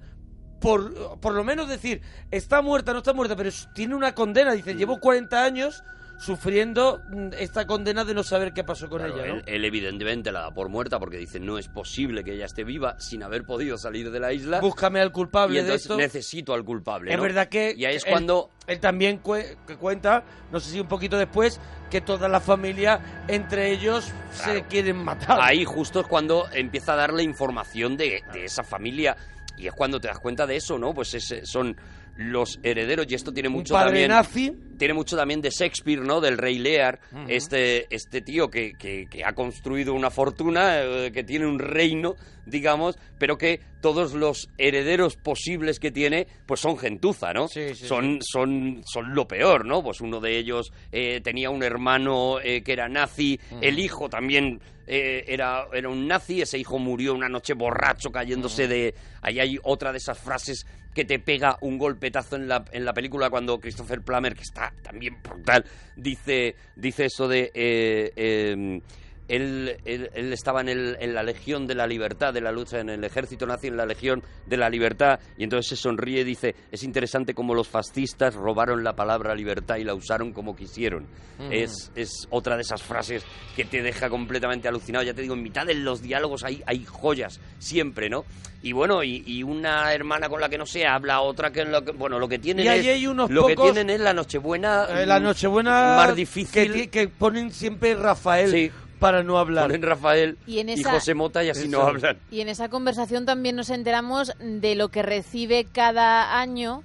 por, 0.60 1.20
por 1.20 1.34
lo 1.34 1.44
menos 1.44 1.68
decir, 1.70 2.02
está 2.32 2.62
muerta, 2.62 2.92
no 2.94 3.00
está 3.00 3.14
muerta, 3.14 3.36
pero 3.36 3.50
tiene 3.74 3.96
una 3.96 4.14
condena. 4.14 4.54
Dice, 4.54 4.74
llevo 4.76 5.00
40 5.00 5.44
años 5.44 5.84
sufriendo 6.20 7.00
mm, 7.10 7.30
esta 7.38 7.68
condena 7.68 8.04
de 8.04 8.14
no 8.16 8.24
saber 8.24 8.52
qué 8.52 8.64
pasó 8.64 8.90
con 8.90 9.00
Claro, 9.00 9.16
ella, 9.16 9.28
¿no? 9.28 9.36
él, 9.36 9.44
él 9.46 9.66
evidentemente 9.66 10.32
la 10.32 10.42
da 10.42 10.52
por 10.52 10.68
muerta 10.68 10.98
porque 11.00 11.18
dice 11.18 11.40
no 11.40 11.60
es 11.60 11.68
posible 11.68 12.24
que 12.24 12.34
ella 12.34 12.46
esté 12.46 12.64
viva 12.64 13.00
sin 13.00 13.22
haber 13.22 13.44
podido 13.44 13.78
salir 13.78 14.10
de 14.12 14.20
la 14.20 14.34
isla. 14.34 14.60
Búscame 14.60 15.00
al 15.00 15.10
y 15.10 15.12
culpable 15.12 15.62
de 15.64 15.76
esto. 15.76 15.96
necesito 15.96 16.56
al 16.56 16.64
culpable. 16.66 17.12
Es 17.12 17.18
¿no? 17.18 17.24
verdad 17.24 17.48
que 17.50 17.74
y 17.78 17.86
ahí 17.86 17.96
es 17.96 18.04
él- 18.06 18.12
cuando 18.12 18.50
él 18.66 18.80
también 18.80 19.20
que 19.68 19.78
cuenta, 19.78 20.24
no 20.52 20.60
sé 20.60 20.72
si 20.72 20.80
un 20.80 20.88
poquito 20.88 21.18
después, 21.18 21.62
que 21.92 22.02
toda 22.02 22.28
la 22.28 22.40
familia 22.42 23.00
entre 23.28 23.72
ellos 23.72 24.12
se 24.32 24.64
quieren 24.64 24.98
matar. 24.98 25.40
Ahí 25.40 25.64
justo 25.66 26.00
es 26.02 26.08
cuando 26.08 26.46
empieza 26.52 26.94
a 26.94 26.96
darle 26.96 27.22
información 27.24 27.96
de, 27.96 28.24
de 28.34 28.46
esa 28.46 28.64
familia 28.64 29.16
y 29.58 29.68
es 29.68 29.74
cuando 29.74 30.00
te 30.00 30.08
das 30.08 30.20
cuenta 30.20 30.46
de 30.48 30.56
eso, 30.56 30.78
¿no? 30.78 30.94
Pues 30.94 31.14
ese- 31.14 31.46
son 31.46 31.76
los 32.18 32.60
herederos 32.64 33.06
y 33.10 33.16
esto 33.16 33.32
tiene 33.32 33.48
un 33.50 33.56
mucho 33.56 33.74
padre 33.74 33.88
también 33.90 34.10
nazi. 34.10 34.54
tiene 34.78 34.94
mucho 34.94 35.16
también 35.16 35.40
de 35.42 35.50
Shakespeare, 35.50 36.02
¿no? 36.02 36.20
Del 36.20 36.38
rey 36.38 36.58
Lear, 36.60 37.00
este, 37.28 37.94
este 37.94 38.22
tío 38.22 38.50
que, 38.50 38.74
que- 38.74 39.06
que 39.10 39.24
ha 39.24 39.34
construido 39.34 39.94
una 39.94 40.10
fortuna, 40.10 40.82
eh, 40.82 41.12
que 41.14 41.24
tiene 41.24 41.46
un 41.46 41.60
reino, 41.60 42.16
digamos, 42.46 42.98
pero 43.20 43.38
que 43.38 43.60
todos 43.82 44.14
los 44.14 44.50
herederos 44.58 45.16
posibles 45.16 45.80
que 45.80 45.92
tiene, 45.92 46.28
pues 46.46 46.60
son 46.60 46.78
gentuza, 46.78 47.34
¿no? 47.34 47.48
Sí, 47.48 47.76
sí, 47.76 47.86
son, 47.88 48.20
son, 48.22 48.82
son 48.86 49.14
lo 49.14 49.28
peor, 49.28 49.66
¿no? 49.66 49.84
Pues 49.84 50.02
uno 50.02 50.20
de 50.20 50.38
ellos 50.38 50.72
eh, 50.92 51.22
tenía 51.24 51.50
un 51.50 51.62
hermano 51.64 52.40
eh, 52.42 52.64
que 52.64 52.74
era 52.74 52.90
nazi, 52.90 53.40
el 53.62 53.78
hijo 53.80 54.10
también 54.10 54.60
eh, 54.88 55.26
era, 55.28 55.68
era 55.74 55.90
un 55.90 56.08
nazi, 56.08 56.42
ese 56.42 56.58
hijo 56.58 56.80
murió 56.80 57.14
una 57.14 57.28
noche 57.30 57.54
borracho 57.54 58.10
cayéndose 58.10 58.68
de... 58.68 58.96
Ahí 59.22 59.40
hay 59.40 59.60
otra 59.64 59.92
de 59.92 59.98
esas 59.98 60.18
frases 60.18 60.66
que 60.98 61.06
te 61.06 61.20
pega 61.20 61.60
un 61.62 61.78
golpetazo 61.78 62.38
en 62.38 62.48
la, 62.48 62.66
en 62.72 62.84
la 62.84 62.92
película 62.92 63.30
cuando 63.30 63.60
Christopher 63.60 64.02
Plummer, 64.02 64.34
que 64.34 64.42
está 64.42 64.74
también 64.82 65.22
brutal, 65.22 65.64
dice, 65.96 66.56
dice 66.76 67.06
eso 67.06 67.28
de... 67.28 67.52
eh, 67.54 68.12
eh, 68.16 68.82
él, 69.28 69.78
él- 69.86 70.10
él 70.14 70.34
estaba 70.34 70.62
en, 70.62 70.70
el- 70.70 70.98
en 71.00 71.14
la 71.14 71.24
Legión 71.24 71.68
de 71.68 71.76
la 71.76 71.86
Libertad, 71.88 72.34
de 72.34 72.42
la 72.42 72.52
lucha 72.52 72.80
en 72.80 72.90
el 72.90 73.04
ejército 73.04 73.46
nazi, 73.46 73.68
en 73.68 73.78
la 73.78 73.86
Legión 73.86 74.24
de 74.46 74.58
la 74.58 74.70
Libertad, 74.70 75.20
y 75.38 75.44
entonces 75.44 75.70
se 75.70 75.76
sonríe 75.76 76.22
y 76.22 76.24
dice, 76.24 76.56
es 76.72 76.84
interesante 76.84 77.34
cómo 77.34 77.54
los 77.54 77.68
fascistas 77.68 78.36
robaron 78.36 78.84
la 78.84 78.94
palabra 78.96 79.36
libertad 79.36 79.78
y 79.78 79.84
la 79.84 79.94
usaron 79.94 80.32
como 80.34 80.56
quisieron. 80.56 81.06
es, 81.52 81.92
es 81.96 82.28
otra 82.32 82.56
de 82.56 82.64
esas 82.64 82.82
frases 82.82 83.24
que 83.56 83.64
te 83.64 83.84
deja 83.84 84.10
completamente 84.10 84.68
alucinado. 84.68 85.06
Ya 85.06 85.14
te 85.14 85.22
digo, 85.22 85.36
en 85.36 85.44
mitad 85.44 85.68
de 85.68 85.76
los 85.76 86.02
diálogos 86.02 86.44
hay, 86.44 86.64
hay 86.66 86.84
joyas, 86.84 87.40
siempre, 87.60 88.10
¿no? 88.10 88.26
Y 88.64 88.72
bueno, 88.72 89.04
y, 89.04 89.24
y 89.28 89.44
una 89.44 89.94
hermana 89.94 90.30
con 90.30 90.42
la 90.42 90.50
que 90.50 90.58
no 90.58 90.66
se 90.66 90.88
habla, 90.88 91.22
otra 91.22 91.52
que, 91.52 91.64
lo 91.64 91.84
que- 91.86 91.92
bueno, 91.92 92.18
lo 92.18 92.28
que 92.28 92.40
tienen 92.40 92.66
Y 92.66 92.68
ahí 92.70 92.80
es, 92.88 92.96
hay 92.96 93.06
unos 93.08 93.30
lo 93.30 93.46
que 93.46 93.56
pocos- 93.56 93.72
tienen 93.74 93.92
es 93.92 94.00
la 94.02 94.14
Nochebuena, 94.14 94.88
Eh, 94.90 95.06
la 95.06 95.20
mm, 95.20 95.24
Nochebuena 95.24 95.72
más 95.96 96.10
que, 96.10 96.16
difícil. 96.16 96.72
ti- 96.74 96.88
que 96.88 97.08
ponen 97.08 97.52
siempre 97.52 97.94
Rafael 97.94 98.50
Sí. 98.52 98.72
Para 99.00 99.24
no 99.24 99.38
hablar. 99.38 99.68
Ponen 99.68 99.82
Rafael 99.82 100.38
Y 100.48 100.60
en 100.60 100.70
y 100.70 100.74
esa- 100.74 100.92
José 100.92 101.14
Mota 101.14 101.44
y 101.44 101.50
así 101.50 101.68
no 101.68 101.82
hablan. 101.82 102.18
Y 102.32 102.42
en 102.42 102.50
esa 102.50 102.70
conversación 102.70 103.26
también 103.26 103.56
nos 103.56 103.70
enteramos 103.70 104.34
de 104.40 104.76
lo 104.76 104.90
que 104.90 105.02
recibe 105.04 105.66
cada 105.72 106.40
año, 106.40 106.84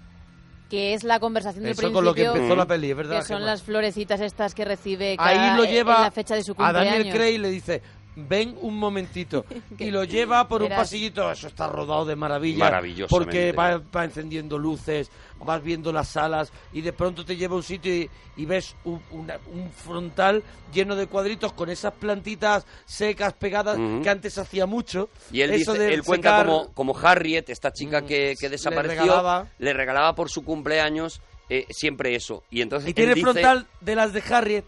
que 0.71 0.95
es 0.95 1.05
la 1.05 1.21
conversación 1.21 1.65
del 1.65 1.73
Eso 1.73 1.81
principio, 1.83 1.97
con 1.99 2.05
lo 2.07 2.15
que 2.15 2.25
empezó 2.25 2.57
la 2.57 2.67
peli, 2.67 2.91
es 2.91 2.97
verdad. 2.97 3.21
que 3.21 3.27
son 3.27 3.39
Gemma. 3.39 3.51
las 3.51 3.63
florecitas 3.63 4.21
estas 4.21 4.55
que 4.55 4.65
recibe 4.65 5.17
cada, 5.17 5.29
Ahí 5.53 5.57
lo 5.57 5.65
en 5.65 5.71
lleva 5.71 6.01
la 6.01 6.11
fecha 6.11 6.35
de 6.35 6.43
su 6.43 6.53
a 6.53 6.55
cumpleaños. 6.55 6.95
Daniel 6.97 7.15
Craig 7.15 7.35
y 7.35 7.39
le 7.39 7.51
dice, 7.51 7.83
ven 8.17 8.57
un 8.61 8.79
momentito. 8.79 9.45
y 9.79 9.91
lo 9.91 10.05
lleva 10.05 10.47
por 10.49 10.63
un 10.63 10.69
pasillito, 10.69 11.31
eso 11.31 11.47
está 11.49 11.67
rodado 11.67 12.05
de 12.05 12.17
maravilla. 12.17 12.81
Porque 13.09 13.53
va, 13.53 13.79
va 13.95 14.05
encendiendo 14.05 14.59
luces, 14.59 15.11
vas 15.39 15.63
viendo 15.63 15.93
las 15.93 16.09
salas 16.09 16.53
y 16.73 16.81
de 16.83 16.93
pronto 16.93 17.25
te 17.25 17.37
lleva 17.37 17.55
a 17.55 17.57
un 17.57 17.63
sitio 17.63 17.95
y, 17.95 18.11
y 18.37 18.45
ves 18.47 18.77
un, 18.85 19.01
una- 19.11 19.39
un 19.53 19.71
frontal 19.73 20.43
lleno 20.73 20.95
de 20.97 21.07
cuadritos 21.07 21.53
con 21.53 21.69
esas 21.71 21.93
plantitas 21.95 22.65
secas 22.85 23.33
pegadas 23.35 23.79
que 24.03 24.09
antes 24.11 24.39
hacía 24.39 24.67
mucho. 24.67 25.09
Y 25.33 25.41
él, 25.41 25.51
Eso 25.53 25.73
dice, 25.73 25.85
de 25.85 25.95
él 25.95 26.03
cuenta 26.03 26.31
secar- 26.31 26.47
como, 26.47 26.73
como 26.75 26.99
Harriet, 26.99 27.49
esta 27.49 27.73
chica 27.73 28.01
Mm, 28.03 28.07
que, 28.07 28.35
le 28.41 28.49
desapareció, 28.49 29.01
regalaba. 29.03 29.47
le 29.59 29.73
regalaba 29.73 30.15
por 30.15 30.31
su 30.31 30.45
cumpleaños 30.45 31.21
eh, 31.49 31.67
siempre 31.71 32.15
eso. 32.15 32.45
Y 32.51 32.61
entonces 32.63 32.89
Y 32.91 32.95
tiene 32.95 33.15
dice, 33.15 33.25
frontal 33.31 33.67
de 33.81 33.95
las 33.97 34.13
de 34.13 34.23
Harriet. 34.31 34.65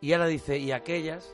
Y 0.00 0.12
ahora 0.12 0.26
dice, 0.26 0.58
y 0.58 0.72
aquellas 0.72 1.32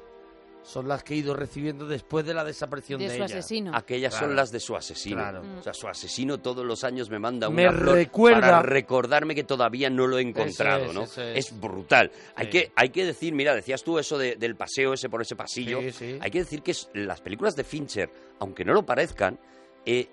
son 0.63 0.87
las 0.89 1.03
que 1.03 1.15
he 1.15 1.17
ido 1.17 1.35
recibiendo 1.35 1.87
después 1.87 2.25
de 2.27 2.35
la 2.35 2.45
desaparición 2.45 2.99
de, 3.01 3.07
de 3.09 3.11
su 3.11 3.17
ella. 3.17 3.25
asesino. 3.25 3.73
Aquellas 3.75 4.13
Claro. 4.13 4.27
son 4.27 4.37
las 4.37 4.51
de 4.53 4.61
su 4.61 4.77
asesino. 4.77 5.17
Claro. 5.17 5.43
O 5.59 5.63
sea, 5.63 5.73
su 5.75 5.89
asesino 5.89 6.39
todos 6.39 6.65
los 6.67 6.85
años 6.85 7.09
me 7.11 7.19
manda 7.19 7.49
Me 7.51 7.67
una 7.69 7.77
flor 7.79 7.95
recuerda- 7.95 8.41
para 8.41 8.63
recordarme 8.63 9.35
que 9.35 9.45
todavía 9.45 9.89
no 9.91 10.07
lo 10.07 10.19
he 10.19 10.23
encontrado, 10.23 10.87
es, 10.87 10.93
¿no? 10.95 11.05
es. 11.23 11.61
brutal. 11.61 12.11
Hay, 12.37 12.49
que, 12.51 12.73
hay 12.77 12.91
que 12.91 13.05
decir, 13.05 13.33
mira, 13.35 13.55
decías 13.55 13.83
tú 13.83 13.99
eso 13.99 14.19
de- 14.19 14.37
del 14.37 14.55
paseo 14.57 14.93
ese 14.93 15.09
por 15.09 15.23
ese 15.23 15.35
pasillo. 15.37 15.81
Sí, 15.81 15.93
sí. 15.93 16.19
Hay 16.21 16.31
que 16.31 16.41
decir 16.41 16.63
que 16.63 16.75
las 16.95 17.21
películas 17.21 17.57
de 17.57 17.65
Fincher, 17.65 18.11
aunque 18.39 18.65
no 18.65 18.73
lo 18.75 18.85
parezcan, 18.85 19.39
eh, 19.87 20.09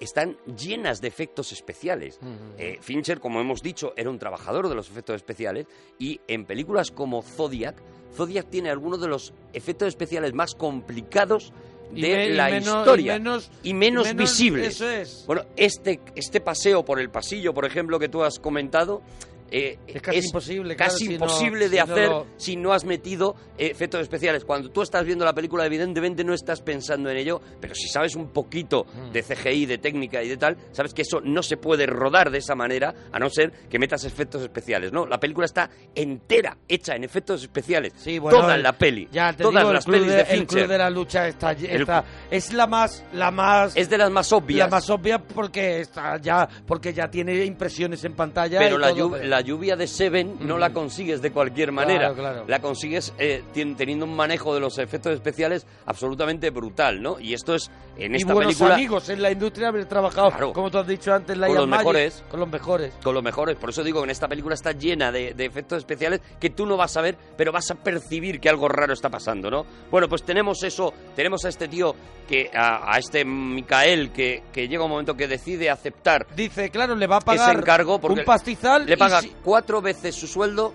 están 0.00 0.36
llenas 0.56 1.00
de 1.00 1.08
efectos 1.08 1.52
especiales. 1.52 2.18
Eh, 2.58 2.78
Fincher, 2.80 3.20
como 3.20 3.40
hemos 3.40 3.62
dicho, 3.62 3.92
era 3.96 4.10
un 4.10 4.18
trabajador 4.18 4.68
de 4.68 4.74
los 4.74 4.88
efectos 4.90 5.16
especiales 5.16 5.66
y 5.98 6.20
en 6.26 6.46
películas 6.46 6.90
como 6.90 7.22
Zodiac, 7.22 7.76
Zodiac 8.14 8.48
tiene 8.50 8.70
algunos 8.70 9.00
de 9.00 9.08
los 9.08 9.32
efectos 9.52 9.88
especiales 9.88 10.32
más 10.34 10.54
complicados 10.54 11.52
de 11.92 12.00
me- 12.16 12.26
y 12.28 12.32
la 12.34 12.48
menos- 12.50 12.66
historia 12.66 13.16
y 13.16 13.18
menos- 13.20 13.50
y 13.62 13.74
menos 13.74 14.06
menos- 14.06 14.16
visibles. 14.30 14.74
Eso 14.74 14.88
es. 14.88 15.24
Bueno, 15.26 15.42
este, 15.56 16.00
este 16.16 16.40
paseo 16.40 16.84
por 16.84 16.98
el 17.00 17.10
pasillo, 17.10 17.52
por 17.54 17.64
ejemplo, 17.66 17.98
que 17.98 18.08
tú 18.08 18.22
has 18.22 18.38
comentado, 18.38 19.02
eh, 19.50 19.78
Es 19.86 20.00
casi 20.02 20.18
imposible, 20.18 20.76
claro, 20.76 20.92
casi 20.92 21.04
si 21.04 21.08
no- 21.08 21.14
imposible 21.14 21.68
de 21.68 21.76
si 21.80 21.86
no 21.86 21.92
hacer 21.92 22.08
lo- 22.08 22.26
si 22.36 22.56
no 22.56 22.72
has 22.72 22.84
metido 22.84 23.34
eh, 23.58 23.66
efectos 23.70 24.00
especiales. 24.00 24.44
Cuando 24.44 24.70
tú 24.70 24.82
estás 24.82 25.04
viendo 25.04 25.24
la 25.24 25.32
película, 25.34 25.66
evidentemente 25.66 26.22
no 26.24 26.32
estás 26.34 26.60
pensando 26.62 27.10
en 27.10 27.16
ello, 27.16 27.40
pero 27.60 27.74
si 27.74 27.88
sabes 27.88 28.14
un 28.16 28.28
poquito 28.28 28.84
Mm. 28.84 29.12
de 29.12 29.22
CGI, 29.22 29.66
de 29.66 29.78
técnica 29.78 30.22
y 30.22 30.28
de 30.28 30.36
tal, 30.36 30.56
sabes 30.72 30.94
que 30.94 31.02
eso 31.02 31.20
no 31.20 31.42
se 31.42 31.56
puede 31.56 31.86
rodar 31.86 32.30
de 32.30 32.38
esa 32.38 32.54
manera, 32.54 32.94
a 33.12 33.18
no 33.18 33.28
ser 33.28 33.50
que 33.68 33.78
metas 33.78 34.04
efectos 34.04 34.42
especiales, 34.42 34.92
¿no? 34.92 35.06
La 35.06 35.18
película 35.18 35.46
está 35.46 35.68
entera 35.94 36.56
hecha 36.68 36.94
en 36.94 37.04
efectos 37.04 37.42
especiales. 37.42 37.92
Sí, 37.96 38.18
bueno, 38.18 38.40
Toda 38.40 38.54
el- 38.56 38.62
la 38.62 38.72
peli. 38.72 39.08
Ya 39.12 39.32
te 39.32 39.42
todas 39.42 39.62
digo, 39.62 39.72
las 39.72 39.86
el, 39.86 39.92
pelis 39.92 40.06
de, 40.08 40.14
de, 40.14 40.20
el 40.20 40.26
Fincher. 40.26 40.46
club 40.58 40.68
de 40.68 40.78
la 40.78 40.90
lucha 40.90 41.28
está, 41.28 41.52
El- 41.52 41.80
está- 41.82 42.04
es 42.30 42.52
la 42.52 42.66
más 42.66 43.04
la 43.12 43.30
más 43.30 43.76
Es 43.76 43.88
de 43.90 43.98
las 43.98 44.10
más 44.10 44.32
obvias. 44.32 44.58
la 44.60 44.68
más 44.76 44.88
obvia 44.90 45.18
porque 45.18 45.80
está 45.80 46.18
ya 46.20 46.48
porque 46.66 46.92
ya 46.92 47.10
tiene 47.10 47.44
impresiones 47.44 48.02
en 48.04 48.14
pantalla 48.14 48.58
Pero 48.58 48.76
y 48.76 48.78
la, 48.80 48.88
todo, 48.90 49.08
llu- 49.08 49.12
pero- 49.12 49.28
la 49.40 49.46
lluvia 49.46 49.74
de 49.74 49.86
Seven 49.86 50.36
no 50.40 50.58
la 50.58 50.70
consigues 50.70 51.22
de 51.22 51.30
cualquier 51.32 51.72
manera. 51.72 52.12
Claro, 52.12 52.14
claro. 52.14 52.44
La 52.46 52.60
consigues 52.60 53.14
eh, 53.18 53.42
teniendo 53.54 54.04
un 54.04 54.14
manejo 54.14 54.52
de 54.54 54.60
los 54.60 54.76
efectos 54.78 55.14
especiales 55.14 55.66
absolutamente 55.86 56.50
brutal, 56.50 57.00
¿no? 57.00 57.18
Y 57.18 57.32
esto 57.32 57.54
es 57.54 57.70
en 57.96 58.12
y 58.12 58.18
esta 58.18 58.34
buenos 58.34 58.52
película 58.54 58.74
amigos 58.74 59.08
en 59.08 59.22
la 59.22 59.30
industria 59.30 59.68
haber 59.68 59.86
trabajado 59.86 60.28
Claro. 60.30 60.52
como 60.52 60.70
tú 60.70 60.78
has 60.78 60.86
dicho 60.86 61.12
antes 61.12 61.36
Lion 61.36 61.48
Con 61.48 61.56
los 61.56 61.68
Magic, 61.68 61.80
mejores. 61.86 62.24
con 62.30 62.40
los 62.40 62.48
mejores 62.50 62.92
con 63.02 63.14
los 63.14 63.22
mejores. 63.22 63.56
Por 63.56 63.70
eso 63.70 63.82
digo 63.82 64.00
que 64.00 64.04
en 64.04 64.10
esta 64.10 64.28
película 64.28 64.54
está 64.54 64.72
llena 64.72 65.10
de, 65.10 65.32
de 65.34 65.44
efectos 65.46 65.78
especiales 65.78 66.20
que 66.38 66.50
tú 66.50 66.66
no 66.66 66.76
vas 66.76 66.96
a 66.98 67.00
ver, 67.00 67.16
pero 67.36 67.50
vas 67.52 67.70
a 67.70 67.74
percibir 67.76 68.40
que 68.40 68.48
algo 68.50 68.68
raro 68.68 68.92
está 68.92 69.08
pasando, 69.08 69.50
¿no? 69.50 69.64
Bueno, 69.90 70.06
pues 70.08 70.22
tenemos 70.22 70.62
eso, 70.62 70.92
tenemos 71.16 71.44
a 71.46 71.48
este 71.48 71.66
tío 71.68 71.94
que 72.28 72.50
a, 72.54 72.94
a 72.94 72.98
este 72.98 73.24
Micael 73.24 74.12
que, 74.12 74.42
que 74.52 74.68
llega 74.68 74.84
un 74.84 74.90
momento 74.90 75.16
que 75.16 75.26
decide 75.26 75.68
aceptar 75.70 76.26
dice 76.36 76.70
claro 76.70 76.94
le 76.94 77.06
va 77.08 77.16
a 77.16 77.20
pagar 77.20 77.50
ese 77.50 77.58
encargo 77.58 78.00
porque 78.00 78.20
un 78.20 78.24
pastizal 78.24 78.86
le 78.86 78.94
y 78.94 78.96
cuatro 79.44 79.80
veces 79.82 80.14
su 80.14 80.26
sueldo 80.26 80.72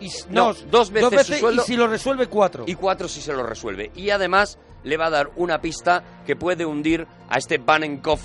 y 0.00 0.06
s- 0.06 0.26
no, 0.30 0.52
no, 0.52 0.58
dos 0.70 0.90
veces 0.90 1.26
su 1.26 1.34
sueldo 1.34 1.62
y 1.62 1.66
si 1.66 1.76
lo 1.76 1.86
resuelve 1.86 2.26
cuatro 2.26 2.64
y 2.66 2.74
cuatro 2.74 3.08
si 3.08 3.20
se 3.20 3.32
lo 3.32 3.42
resuelve. 3.44 3.90
Y 3.94 4.10
además 4.10 4.58
le 4.82 4.96
va 4.96 5.06
a 5.06 5.10
dar 5.10 5.30
una 5.36 5.60
pista 5.60 6.02
que 6.26 6.36
puede 6.36 6.66
hundir 6.66 7.06
a 7.28 7.38
este 7.38 7.58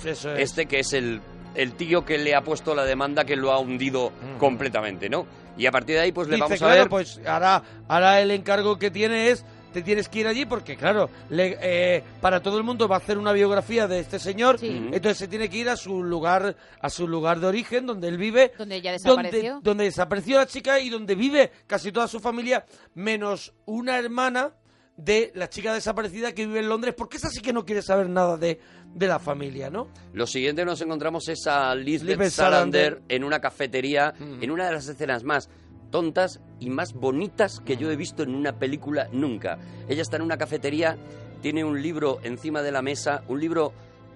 es. 0.04 0.24
este 0.24 0.66
que 0.66 0.80
es 0.80 0.92
el, 0.92 1.20
el 1.54 1.72
tío 1.72 2.04
que 2.04 2.18
le 2.18 2.34
ha 2.34 2.42
puesto 2.42 2.74
la 2.74 2.84
demanda 2.84 3.24
que 3.24 3.36
lo 3.36 3.52
ha 3.52 3.58
hundido 3.58 4.12
completamente, 4.38 5.08
¿no? 5.08 5.26
Y 5.56 5.66
a 5.66 5.70
partir 5.70 5.96
de 5.96 6.02
ahí 6.02 6.12
pues 6.12 6.28
le 6.28 6.36
vamos 6.38 6.56
a 6.62 6.66
claro 6.66 6.80
ver... 6.82 6.88
pues 6.90 7.20
ahora 7.26 7.62
ahora 7.88 8.20
el 8.20 8.30
encargo 8.30 8.78
que 8.78 8.90
tiene 8.90 9.30
es 9.30 9.44
te 9.72 9.82
tienes 9.82 10.08
que 10.08 10.20
ir 10.20 10.26
allí 10.26 10.44
porque 10.46 10.76
claro 10.76 11.08
le- 11.30 11.56
eh, 11.60 12.02
para 12.20 12.40
todo 12.42 12.58
el 12.58 12.64
mundo 12.64 12.88
va 12.88 12.96
a 12.96 12.98
hacer 12.98 13.18
una 13.18 13.32
biografía 13.32 13.86
de 13.88 14.00
este 14.00 14.18
señor 14.18 14.58
Sí. 14.58 14.68
Entonces 14.92 15.18
se 15.18 15.28
tiene 15.28 15.48
que 15.48 15.58
ir 15.58 15.68
a 15.68 15.76
su 15.76 16.02
lugar 16.02 16.56
a 16.80 16.90
su 16.90 17.06
lugar 17.08 17.40
de 17.40 17.46
origen 17.46 17.86
donde 17.86 18.08
él 18.08 18.16
vive 18.18 18.52
Donde 18.58 18.76
ella 18.76 18.92
desapareció. 18.92 19.60
donde 19.62 19.84
desapareció 19.84 20.38
la 20.38 20.46
chica 20.46 20.80
y 20.80 20.90
donde 20.90 21.14
vive 21.14 21.50
casi 21.66 21.92
toda 21.92 22.08
su 22.08 22.20
familia 22.20 22.64
menos 22.94 23.52
una 23.66 23.98
hermana 23.98 24.52
de 24.96 25.32
la 25.34 25.48
chica 25.48 25.72
desaparecida 25.72 26.32
que 26.32 26.46
vive 26.46 26.58
en 26.60 26.68
Londres 26.68 26.94
porque 26.96 27.16
esa 27.16 27.30
sí 27.30 27.40
que 27.40 27.52
no 27.54 27.64
quiere 27.64 27.80
saber 27.80 28.08
nada 28.10 28.36
de, 28.36 28.60
de 28.92 29.06
la 29.06 29.18
familia 29.18 29.70
¿no? 29.70 29.88
Lo 30.12 30.26
siguiente 30.26 30.60
que 30.62 30.66
nos 30.66 30.80
encontramos 30.82 31.26
es 31.28 31.46
a 31.46 31.74
Lisbeth 31.74 32.08
Lisbeth 32.10 32.30
Salander 32.32 32.92
Salander. 32.94 33.02
en 33.08 33.24
una 33.24 33.40
cafetería, 33.40 34.12
Mm. 34.18 34.42
en 34.42 34.50
una 34.50 34.66
de 34.66 34.72
las 34.72 34.86
escenas 34.88 35.24
más 35.24 35.48
tontas 35.90 36.40
y 36.58 36.70
más 36.70 36.94
bonitas 36.94 37.60
que 37.60 37.76
yo 37.76 37.90
he 37.90 37.96
visto 37.96 38.22
en 38.22 38.34
una 38.34 38.58
película 38.58 39.08
nunca. 39.12 39.58
Ella 39.88 40.02
está 40.02 40.16
en 40.16 40.22
una 40.22 40.38
cafetería, 40.38 40.96
tiene 41.42 41.64
un 41.64 41.82
libro 41.82 42.18
encima 42.22 42.62
de 42.62 42.72
la 42.72 42.82
mesa, 42.82 43.22
un 43.28 43.40
libro 43.40 43.72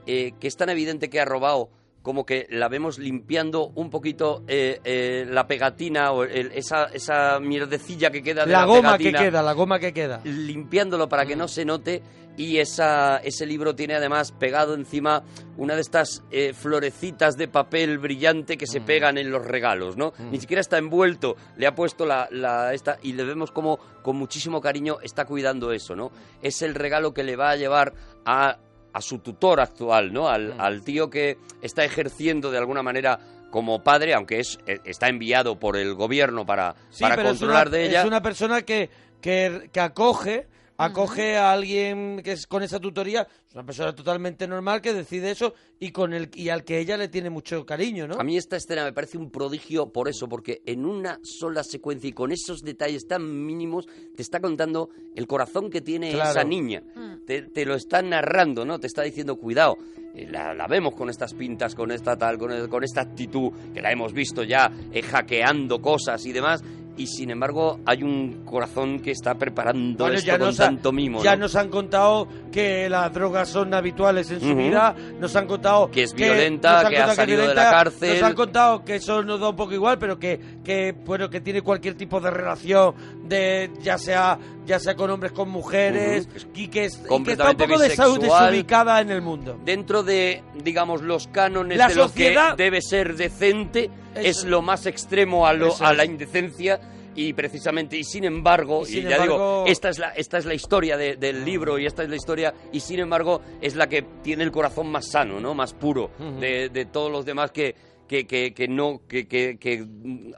eh, 0.06 0.32
que 0.40 0.48
es 0.48 0.56
tan 0.56 0.68
evidente 0.68 1.08
que 1.08 1.20
ha 1.20 1.24
robado 1.24 1.70
como 2.04 2.24
que 2.24 2.46
la 2.50 2.68
vemos 2.68 2.98
limpiando 3.00 3.72
un 3.74 3.88
poquito 3.88 4.44
eh, 4.46 4.78
eh, 4.84 5.26
la 5.28 5.46
pegatina 5.48 6.12
o 6.12 6.22
el- 6.24 6.52
esa, 6.52 6.84
esa 6.92 7.40
mierdecilla 7.40 8.10
que 8.10 8.22
queda 8.22 8.44
de 8.44 8.52
la, 8.52 8.60
la 8.60 8.66
goma 8.66 8.88
pegatina 8.98 9.18
que 9.18 9.24
queda 9.24 9.42
la 9.42 9.52
goma 9.54 9.78
que 9.80 9.92
queda 9.92 10.20
limpiándolo 10.22 11.08
para 11.08 11.24
que 11.24 11.34
no 11.34 11.48
se 11.48 11.64
note 11.64 12.02
y 12.36 12.58
esa, 12.58 13.18
ese 13.18 13.46
libro 13.46 13.74
tiene 13.74 13.94
además 13.94 14.32
pegado 14.32 14.74
encima 14.74 15.22
una 15.56 15.76
de 15.76 15.80
estas 15.80 16.22
eh, 16.30 16.52
florecitas 16.52 17.36
de 17.36 17.48
papel 17.48 17.98
brillante 17.98 18.58
que 18.58 18.66
se 18.66 18.80
pegan 18.80 19.16
en 19.18 19.30
los 19.30 19.46
regalos, 19.46 19.96
¿no? 19.96 20.12
Ni 20.30 20.40
siquiera 20.40 20.60
está 20.60 20.76
envuelto, 20.78 21.36
le 21.56 21.66
ha 21.68 21.74
puesto 21.74 22.04
la, 22.04 22.28
la 22.32 22.74
esta 22.74 22.98
y 23.02 23.12
le 23.12 23.22
vemos 23.24 23.50
como 23.52 23.78
con 24.02 24.16
muchísimo 24.16 24.60
cariño 24.60 24.98
está 25.00 25.24
cuidando 25.24 25.72
eso, 25.72 25.94
¿no? 25.96 26.10
Es 26.42 26.60
el 26.62 26.74
regalo 26.74 27.14
que 27.14 27.22
le 27.22 27.36
va 27.36 27.50
a 27.50 27.56
llevar 27.56 27.94
a, 28.26 28.58
a 28.94 29.00
su 29.02 29.18
tutor 29.18 29.60
actual, 29.60 30.12
¿no? 30.12 30.28
Al, 30.28 30.54
al 30.58 30.82
tío 30.82 31.10
que 31.10 31.36
está 31.60 31.84
ejerciendo 31.84 32.50
de 32.50 32.58
alguna 32.58 32.82
manera 32.82 33.18
como 33.50 33.82
padre, 33.84 34.14
aunque 34.14 34.40
es 34.40 34.58
eh, 34.66 34.78
está 34.84 35.08
enviado 35.08 35.58
por 35.58 35.76
el 35.76 35.94
gobierno 35.94 36.46
para, 36.46 36.74
Sí, 36.90 37.02
para 37.02 37.22
controlar 37.22 37.68
una, 37.68 37.76
de 37.76 37.86
ella. 37.86 38.00
es 38.00 38.06
una 38.06 38.22
persona 38.22 38.62
que, 38.62 38.88
que, 39.20 39.68
que 39.72 39.80
acoge 39.80 40.46
acoge 40.76 41.36
a 41.36 41.52
alguien 41.52 42.20
que 42.24 42.32
es 42.32 42.46
con 42.46 42.62
esa 42.62 42.80
tutoría, 42.80 43.26
es 43.48 43.54
una 43.54 43.64
persona 43.64 43.94
totalmente 43.94 44.46
normal 44.48 44.80
que 44.80 44.92
decide 44.92 45.30
eso 45.30 45.54
y 45.78 45.90
con 45.92 46.12
el 46.12 46.30
y 46.34 46.48
al 46.48 46.64
que 46.64 46.78
ella 46.78 46.96
le 46.96 47.08
tiene 47.08 47.30
mucho 47.30 47.64
cariño, 47.64 48.06
¿no? 48.08 48.16
A 48.18 48.24
mí 48.24 48.36
esta 48.36 48.56
escena 48.56 48.84
me 48.84 48.92
parece 48.92 49.18
un 49.18 49.30
prodigio 49.30 49.92
por 49.92 50.08
eso, 50.08 50.28
porque 50.28 50.62
en 50.66 50.84
una 50.84 51.18
sola 51.22 51.62
secuencia 51.62 52.08
y 52.08 52.12
con 52.12 52.32
esos 52.32 52.62
detalles 52.62 53.06
tan 53.06 53.44
mínimos 53.46 53.86
te 54.16 54.22
está 54.22 54.40
contando 54.40 54.88
el 55.14 55.26
corazón 55.26 55.70
que 55.70 55.80
tiene 55.80 56.10
Claro. 56.12 56.30
esa 56.30 56.44
niña. 56.44 56.82
Te, 57.26 57.42
te 57.42 57.64
lo 57.64 57.74
está 57.74 58.02
narrando, 58.02 58.64
¿no? 58.64 58.78
Te 58.78 58.86
está 58.86 59.02
diciendo, 59.02 59.36
cuidado, 59.36 59.76
eh, 60.14 60.26
la, 60.30 60.52
la 60.54 60.66
vemos 60.66 60.94
con 60.94 61.08
estas 61.08 61.32
pintas, 61.34 61.74
con 61.74 61.90
esta 61.90 62.16
tal, 62.16 62.36
con, 62.38 62.50
el- 62.52 62.68
con 62.68 62.84
esta 62.84 63.00
actitud, 63.00 63.50
que 63.72 63.80
la 63.80 63.90
hemos 63.92 64.12
visto 64.12 64.42
ya 64.42 64.70
eh, 64.92 65.02
hackeando 65.02 65.80
cosas 65.80 66.24
y 66.26 66.32
demás. 66.32 66.62
Y 66.96 67.08
sin 67.08 67.30
embargo, 67.30 67.80
hay 67.86 68.04
un 68.04 68.44
corazón 68.44 69.00
que 69.00 69.10
está 69.10 69.34
preparando 69.34 70.04
Bueno, 70.04 70.14
esto 70.16 70.28
ya 70.28 70.38
con 70.38 70.46
nos, 70.46 70.60
ha- 70.60 70.66
tanto 70.66 70.92
mimo. 70.92 71.22
ya 71.24 71.34
¿no? 71.34 71.42
nos 71.42 71.56
han 71.56 71.68
contado 71.68 72.28
que 72.52 72.88
las 72.88 73.12
drogas 73.12 73.48
son 73.48 73.74
habituales 73.74 74.30
en 74.30 74.40
su 74.40 74.54
vida, 74.54 74.94
nos 75.18 75.34
han 75.34 75.46
contado 75.48 75.90
Que 75.90 76.04
es 76.04 76.14
violenta, 76.14 76.88
que 76.88 76.96
ha 76.98 77.12
salido 77.14 77.42
de 77.48 77.54
la 77.54 77.70
cárcel. 77.70 78.14
Nos 78.14 78.22
han 78.22 78.34
contado 78.34 78.84
que 78.84 78.94
eso 78.96 79.24
nos 79.24 79.40
da 79.40 79.48
un 79.48 79.56
poco 79.56 79.72
igual, 79.74 79.98
pero 79.98 80.18
que, 80.20 80.38
que 80.62 80.92
bueno 81.04 81.28
que 81.28 81.40
tiene 81.40 81.62
cualquier 81.62 81.94
tipo 81.96 82.20
de 82.20 82.30
relación 82.30 82.94
de 83.26 83.70
ya 83.82 83.98
sea 83.98 84.38
ya 84.66 84.78
sea 84.78 84.94
con 84.96 85.10
hombres 85.10 85.32
con 85.32 85.48
mujeres 85.50 86.26
Ujú. 86.26 86.46
y, 86.54 86.68
que 86.68 86.84
es, 86.86 86.94
y 87.10 87.22
que 87.24 87.32
está 87.32 87.50
un 87.50 87.56
poco 87.56 87.78
desubicada 87.78 89.00
en 89.00 89.10
el 89.10 89.22
mundo. 89.22 89.58
dentro 89.64 90.02
de, 90.02 90.42
digamos, 90.62 91.02
los 91.02 91.26
cánones 91.28 91.78
La 91.78 91.88
de 91.88 91.94
lo 91.94 92.08
sociedad- 92.08 92.56
que 92.56 92.62
debe 92.64 92.80
ser 92.82 93.14
decente, 93.16 93.90
es 94.14 94.44
lo 94.44 94.62
más 94.62 94.86
extremo 94.86 95.46
a, 95.46 95.52
lo, 95.52 95.74
a 95.80 95.92
la 95.92 96.04
indecencia. 96.04 96.80
Y 97.16 97.32
precisamente, 97.32 97.96
y 97.96 98.02
sin 98.02 98.24
embargo, 98.24 98.82
Y 98.88 99.02
ya 99.02 99.10
embargo- 99.12 99.34
digo, 99.34 99.64
esta 99.68 99.88
es 99.88 100.00
la, 100.00 100.08
esta 100.10 100.36
es 100.38 100.46
la 100.46 100.54
historia 100.54 100.96
de- 100.96 101.14
del 101.14 101.44
libro 101.44 101.78
y 101.78 101.86
esta 101.86 102.02
es 102.02 102.08
la 102.08 102.16
historia, 102.16 102.52
y 102.72 102.80
sin 102.80 102.98
embargo, 102.98 103.40
es 103.60 103.76
la 103.76 103.86
que 103.88 104.02
tiene 104.24 104.42
el 104.42 104.50
corazón 104.50 104.88
más 104.90 105.12
sano, 105.12 105.38
¿no? 105.38 105.54
Más 105.54 105.74
puro 105.74 106.10
de 106.40 106.88
todos 106.92 107.12
los 107.12 107.24
demás 107.24 107.52
que, 107.52 107.76
que, 108.08 108.26
que, 108.26 108.52
que 108.52 108.68
no, 108.68 109.00
que, 109.08 109.26
que, 109.26 109.56
que, 109.58 109.84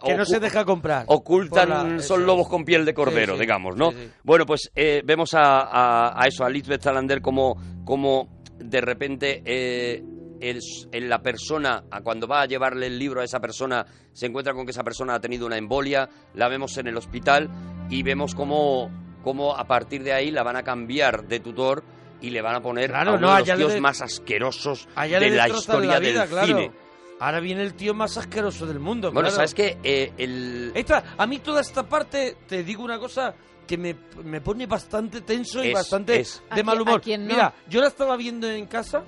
Que 0.05 0.15
no 0.17 0.25
se 0.25 0.39
deja 0.41 0.65
comprar. 0.65 1.05
ocultan, 1.09 1.69
la- 1.69 1.81
son 1.83 1.97
eso. 1.99 2.17
lobos 2.19 2.49
con 2.49 2.65
piel 2.65 2.85
de 2.85 2.95
cordero, 2.95 3.33
Sí, 3.35 3.39
sí. 3.39 3.41
digamos, 3.43 3.77
¿no? 3.77 3.91
Sí. 3.93 4.09
Bueno, 4.23 4.47
pues 4.47 4.71
eh, 4.75 5.03
vemos 5.05 5.35
a, 5.35 5.61
a- 5.61 6.23
a 6.23 6.27
eso, 6.27 6.45
a 6.45 6.49
Lisbeth 6.51 6.83
Salander 6.83 7.21
como, 7.21 7.57
como 7.85 8.29
de 8.59 8.81
repente 8.81 9.43
eh, 9.45 10.03
es- 10.41 10.89
en 10.93 11.09
la 11.09 11.21
persona, 11.23 11.85
a 11.91 12.01
cuando 12.03 12.27
va 12.29 12.43
a 12.43 12.47
llevarle 12.47 12.87
el 12.87 12.99
libro 12.99 13.21
a 13.21 13.25
esa 13.25 13.41
persona, 13.41 13.85
se 14.13 14.27
encuentra 14.27 14.55
con 14.55 14.65
que 14.65 14.71
esa 14.71 14.85
persona 14.85 15.15
ha 15.15 15.21
tenido 15.21 15.47
una 15.47 15.59
embolia, 15.59 16.09
la 16.35 16.49
vemos 16.49 16.77
en 16.79 16.87
el 16.87 16.97
hospital 16.97 17.51
y 17.91 18.03
vemos 18.03 18.35
cómo, 18.35 18.91
cómo 19.25 19.57
a 19.57 19.65
partir 19.67 20.03
de 20.05 20.13
ahí 20.13 20.31
la 20.31 20.43
van 20.43 20.57
a 20.57 20.63
cambiar 20.63 21.27
de 21.27 21.41
tutor 21.41 21.83
y 22.21 22.31
le 22.31 22.41
van 22.43 22.55
a 22.55 22.61
poner 22.63 22.91
Claro, 22.91 23.11
a 23.13 23.15
uno 23.17 23.27
no, 23.27 23.33
de 23.35 23.41
los 23.47 23.57
tíos 23.59 23.73
de- 23.75 23.81
más 23.81 24.01
asquerosos 24.01 24.89
Allá 24.95 25.19
de 25.21 25.31
la 25.31 25.49
historia 25.49 25.91
la 25.93 25.99
vida, 25.99 26.21
del 26.21 26.29
claro. 26.31 26.47
cine. 26.47 26.71
Ahora 27.19 27.41
viene 27.41 27.63
el 27.63 27.75
tío 27.75 27.95
más 27.95 28.17
asqueroso 28.19 28.67
del 28.67 28.79
mundo. 28.79 29.11
Bueno, 29.11 29.29
claro. 29.29 29.37
¿sabes 29.37 29.55
qué? 29.55 29.79
Eh, 29.83 30.13
el... 30.19 30.73
Esta, 30.75 31.15
a 31.17 31.27
mí 31.27 31.39
toda 31.39 31.61
esta 31.63 31.83
parte, 31.89 32.37
te 32.47 32.63
digo 32.63 32.83
una 32.85 32.99
cosa 32.99 33.35
que 33.67 33.79
me, 33.79 33.97
me 34.23 34.41
pone 34.41 34.67
bastante 34.67 35.23
tenso 35.23 35.65
y 35.65 35.73
bastante 35.73 36.21
es. 36.21 36.43
¿A 36.51 36.55
de 36.57 36.63
mal 36.63 36.81
humor. 36.81 36.99
a 36.99 37.01
quién 37.01 37.27
no? 37.27 37.33
Mira, 37.33 37.55
yo 37.69 37.81
la 37.81 37.89
estaba 37.89 38.17
viendo 38.17 38.49
en 38.51 38.67
casa 38.67 39.03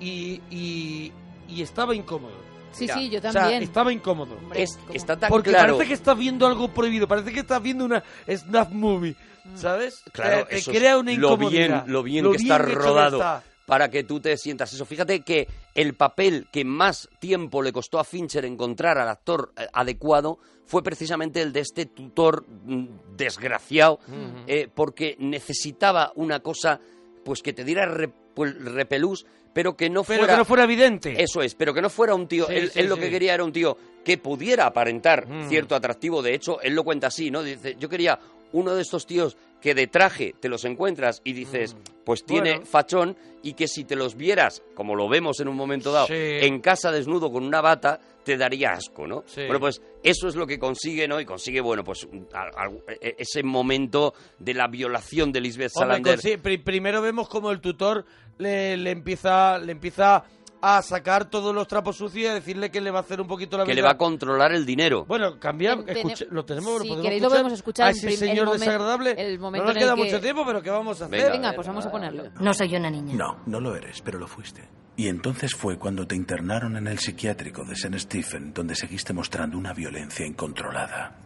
y, 0.00 0.40
y, 0.50 1.12
y 1.48 1.62
estaba 1.62 1.94
incómodo. 1.94 2.50
Sí, 2.72 2.86
sí, 2.88 3.08
yo 3.10 3.18
O 3.18 3.22
sea, 3.22 3.32
también. 3.32 3.62
estaba 3.62 3.92
incómodo. 3.92 4.36
Hombre, 4.36 4.62
es- 4.62 4.76
¿cómo? 4.76 4.92
está 4.94 5.16
tan 5.18 5.28
Porque 5.28 5.50
claro. 5.50 5.74
parece 5.74 5.88
que 5.88 5.94
estás 5.94 6.16
viendo 6.16 6.46
algo 6.46 6.68
prohibido, 6.68 7.08
parece 7.08 7.32
que 7.32 7.40
estás 7.40 7.60
viendo 7.62 7.84
una 7.84 8.02
snuff 8.28 8.68
movie, 8.70 9.16
¿sabes? 9.56 10.02
Claro, 10.12 10.44
te, 10.44 10.50
te 10.50 10.56
eso 10.58 10.70
es 10.70 10.78
crea 10.78 10.98
una 10.98 11.10
lo 11.12 11.16
incomodidad. 11.34 11.84
bien, 11.84 11.92
lo 11.92 12.02
bien 12.04 12.30
que 12.30 12.36
está 12.36 12.58
que 12.64 12.72
rodado 12.74 13.16
está. 13.16 13.42
Para 13.70 13.88
que 13.88 14.02
tú 14.02 14.18
te 14.18 14.36
sientas 14.36 14.72
eso. 14.72 14.84
Fíjate 14.84 15.20
que 15.20 15.46
el 15.76 15.94
papel 15.94 16.48
que 16.50 16.64
más 16.64 17.08
tiempo 17.20 17.62
le 17.62 17.72
costó 17.72 18.00
a 18.00 18.04
Fincher 18.04 18.44
encontrar 18.44 18.98
al 18.98 19.08
actor 19.08 19.52
eh, 19.56 19.66
adecuado 19.72 20.38
fue 20.66 20.82
precisamente 20.82 21.40
el 21.40 21.52
de 21.52 21.60
este 21.60 21.86
tutor 21.86 22.44
mm, 22.48 22.86
desgraciado, 23.16 24.00
eh, 24.48 24.68
porque 24.74 25.16
necesitaba 25.20 26.12
una 26.16 26.40
cosa 26.40 26.80
pues 27.24 27.42
que 27.42 27.52
te 27.52 27.62
diera 27.64 27.86
re- 27.86 28.10
pues, 28.34 28.54
repelús, 28.56 29.24
pero 29.52 29.76
que 29.76 29.88
no 29.88 30.02
Pero 30.04 30.18
fuera... 30.20 30.32
que 30.34 30.38
no 30.38 30.44
fuera 30.44 30.64
evidente. 30.64 31.22
Eso 31.22 31.40
es, 31.42 31.54
pero 31.54 31.72
que 31.72 31.82
no 31.82 31.90
fuera 31.90 32.14
un 32.14 32.26
tío. 32.26 32.46
Sí, 32.48 32.54
él, 32.54 32.70
sí, 32.70 32.80
él 32.80 32.86
lo 32.88 32.96
que 32.96 33.08
quería 33.10 33.34
era 33.34 33.44
un 33.44 33.52
tío 33.52 33.76
que 34.04 34.18
pudiera 34.18 34.66
aparentar 34.66 35.28
Mm. 35.28 35.48
cierto 35.48 35.74
atractivo. 35.76 36.22
De 36.22 36.34
hecho, 36.34 36.60
él 36.60 36.74
lo 36.74 36.82
cuenta 36.82 37.06
así, 37.08 37.30
¿no? 37.30 37.42
Dice, 37.42 37.76
yo 37.78 37.88
quería 37.88 38.18
uno 38.52 38.74
de 38.74 38.82
estos 38.82 39.06
tíos 39.06 39.36
que 39.60 39.74
de 39.74 39.86
traje 39.86 40.34
te 40.40 40.48
los 40.48 40.64
encuentras 40.64 41.20
y 41.24 41.32
dices, 41.34 41.76
pues 42.04 42.24
tiene 42.24 42.50
Mm. 42.52 42.54
Bueno. 42.56 42.66
fachón 42.66 43.16
y 43.42 43.52
que 43.54 43.68
si 43.68 43.84
te 43.84 43.94
los 43.96 44.16
vieras, 44.16 44.62
como 44.74 44.94
lo 44.96 45.08
vemos 45.08 45.38
en 45.40 45.48
un 45.48 45.56
momento 45.56 45.92
dado, 45.92 46.06
Sí. 46.06 46.14
en 46.14 46.60
casa 46.60 46.90
desnudo 46.90 47.30
con 47.30 47.44
una 47.44 47.60
bata, 47.60 48.00
te 48.24 48.36
daría 48.36 48.72
asco, 48.72 49.06
¿no? 49.06 49.22
Sí. 49.26 49.42
Bueno, 49.42 49.60
pues 49.60 49.80
eso 50.02 50.28
es 50.28 50.34
lo 50.36 50.46
que 50.46 50.58
consigue, 50.58 51.06
¿no? 51.08 51.20
Y 51.20 51.24
consigue, 51.26 51.60
bueno, 51.60 51.84
pues 51.84 52.06
al- 52.32 52.82
e- 53.00 53.16
ese 53.18 53.42
momento 53.42 54.14
de 54.38 54.54
la 54.54 54.66
violación 54.68 55.30
de 55.32 55.40
Lisbeth 55.40 55.72
Hombre, 55.74 56.02
Salander. 56.02 56.40
pri- 56.40 56.58
primero 56.58 57.02
vemos 57.02 57.28
como 57.28 57.50
el 57.50 57.60
tutor 57.60 58.04
le, 58.38 58.76
le 58.78 58.90
empieza 58.90 59.58
le 59.58 59.72
empieza 59.72 60.24
a 60.62 60.82
sacar 60.82 61.24
todos 61.30 61.54
los 61.54 61.66
trapos 61.66 61.96
sucios 61.96 62.24
y 62.24 62.26
a 62.26 62.34
decirle 62.34 62.70
que 62.70 62.80
le 62.80 62.90
va 62.90 62.98
a 62.98 63.02
hacer 63.02 63.20
un 63.20 63.26
poquito 63.26 63.56
la 63.56 63.64
que 63.64 63.70
vida. 63.72 63.76
le 63.76 63.82
va 63.82 63.90
a 63.92 63.96
controlar 63.96 64.52
el 64.52 64.66
dinero. 64.66 65.04
Bueno, 65.06 65.38
cambia, 65.38 65.74
Ten- 65.76 65.86
tene- 65.86 66.00
escuche- 66.00 66.26
lo 66.30 66.44
tenemos, 66.44 66.82
Si 66.82 66.88
podemos 66.88 67.02
queréis 67.02 67.22
lo 67.22 67.28
escuchar 67.28 67.30
podemos 67.42 67.52
escuchar 67.58 67.86
a 67.86 67.90
ese 67.90 68.08
el 68.08 68.16
señor 68.16 68.46
momen- 68.48 68.52
desagradable. 68.58 69.14
el 69.16 69.38
momento 69.38 69.66
no 69.66 69.72
nos 69.72 69.82
queda 69.82 69.94
que- 69.94 70.02
mucho 70.04 70.20
tiempo, 70.20 70.42
pero 70.46 70.62
¿qué 70.62 70.70
vamos 70.70 71.00
a 71.00 71.04
hacer? 71.06 71.18
Venga, 71.18 71.32
Venga, 71.32 71.52
pues 71.54 71.66
vamos 71.66 71.86
a 71.86 71.90
ponerlo. 71.90 72.24
No 72.40 72.52
soy 72.54 72.74
una 72.76 72.90
niña. 72.90 73.14
No, 73.14 73.38
no 73.46 73.60
lo 73.60 73.74
eres, 73.74 74.02
pero 74.02 74.18
lo 74.18 74.26
fuiste. 74.26 74.68
Y 74.96 75.08
entonces 75.08 75.54
fue 75.54 75.78
cuando 75.78 76.06
te 76.06 76.14
internaron 76.14 76.76
en 76.76 76.86
el 76.86 76.98
psiquiátrico 76.98 77.64
de 77.64 77.72
St. 77.72 77.98
Stephen, 77.98 78.52
donde 78.52 78.74
seguiste 78.74 79.14
mostrando 79.14 79.56
una 79.56 79.72
violencia 79.72 80.26
incontrolada. 80.26 81.16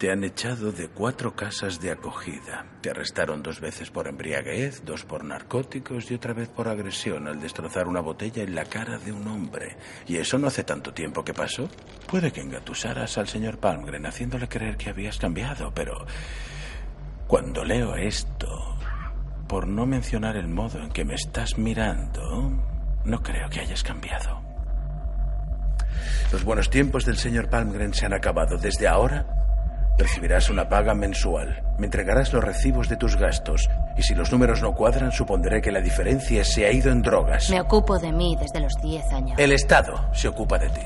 Te 0.00 0.10
han 0.10 0.24
echado 0.24 0.72
de 0.72 0.88
cuatro 0.88 1.36
casas 1.36 1.78
de 1.78 1.90
acogida. 1.90 2.64
Te 2.80 2.88
arrestaron 2.88 3.42
dos 3.42 3.60
veces 3.60 3.90
por 3.90 4.08
embriaguez, 4.08 4.82
dos 4.82 5.04
por 5.04 5.24
narcóticos 5.24 6.10
y 6.10 6.14
otra 6.14 6.32
vez 6.32 6.48
por 6.48 6.68
agresión 6.68 7.28
al 7.28 7.38
destrozar 7.38 7.86
una 7.86 8.00
botella 8.00 8.42
en 8.42 8.54
la 8.54 8.64
cara 8.64 8.96
de 8.96 9.12
un 9.12 9.28
hombre. 9.28 9.76
¿Y 10.06 10.16
eso 10.16 10.38
no 10.38 10.46
hace 10.46 10.64
tanto 10.64 10.94
tiempo 10.94 11.22
que 11.22 11.34
pasó? 11.34 11.68
Puede 12.06 12.32
que 12.32 12.40
engatusaras 12.40 13.18
al 13.18 13.28
señor 13.28 13.58
Palmgren 13.58 14.06
haciéndole 14.06 14.48
creer 14.48 14.78
que 14.78 14.88
habías 14.88 15.18
cambiado, 15.18 15.70
pero 15.74 16.06
cuando 17.26 17.62
leo 17.62 17.94
esto, 17.94 18.78
por 19.46 19.66
no 19.68 19.84
mencionar 19.84 20.36
el 20.36 20.48
modo 20.48 20.78
en 20.78 20.92
que 20.92 21.04
me 21.04 21.16
estás 21.16 21.58
mirando, 21.58 22.50
no 23.04 23.22
creo 23.22 23.50
que 23.50 23.60
hayas 23.60 23.82
cambiado. 23.82 24.40
Los 26.32 26.42
buenos 26.42 26.70
tiempos 26.70 27.04
del 27.04 27.18
señor 27.18 27.50
Palmgren 27.50 27.92
se 27.92 28.06
han 28.06 28.14
acabado. 28.14 28.56
Desde 28.56 28.88
ahora 28.88 29.39
recibirás 30.00 30.50
una 30.50 30.68
paga 30.68 30.94
mensual. 30.94 31.62
Me 31.78 31.86
entregarás 31.86 32.32
los 32.32 32.42
recibos 32.42 32.88
de 32.88 32.96
tus 32.96 33.16
gastos. 33.16 33.68
Y 33.96 34.02
si 34.02 34.14
los 34.14 34.32
números 34.32 34.62
no 34.62 34.74
cuadran, 34.74 35.12
supondré 35.12 35.60
que 35.60 35.70
la 35.70 35.80
diferencia 35.80 36.44
se 36.44 36.66
ha 36.66 36.72
ido 36.72 36.90
en 36.90 37.02
drogas. 37.02 37.50
Me 37.50 37.60
ocupo 37.60 37.98
de 37.98 38.10
mí 38.10 38.36
desde 38.40 38.60
los 38.60 38.72
10 38.82 39.12
años. 39.12 39.38
El 39.38 39.52
Estado 39.52 40.12
se 40.12 40.28
ocupa 40.28 40.58
de 40.58 40.70
ti. 40.70 40.80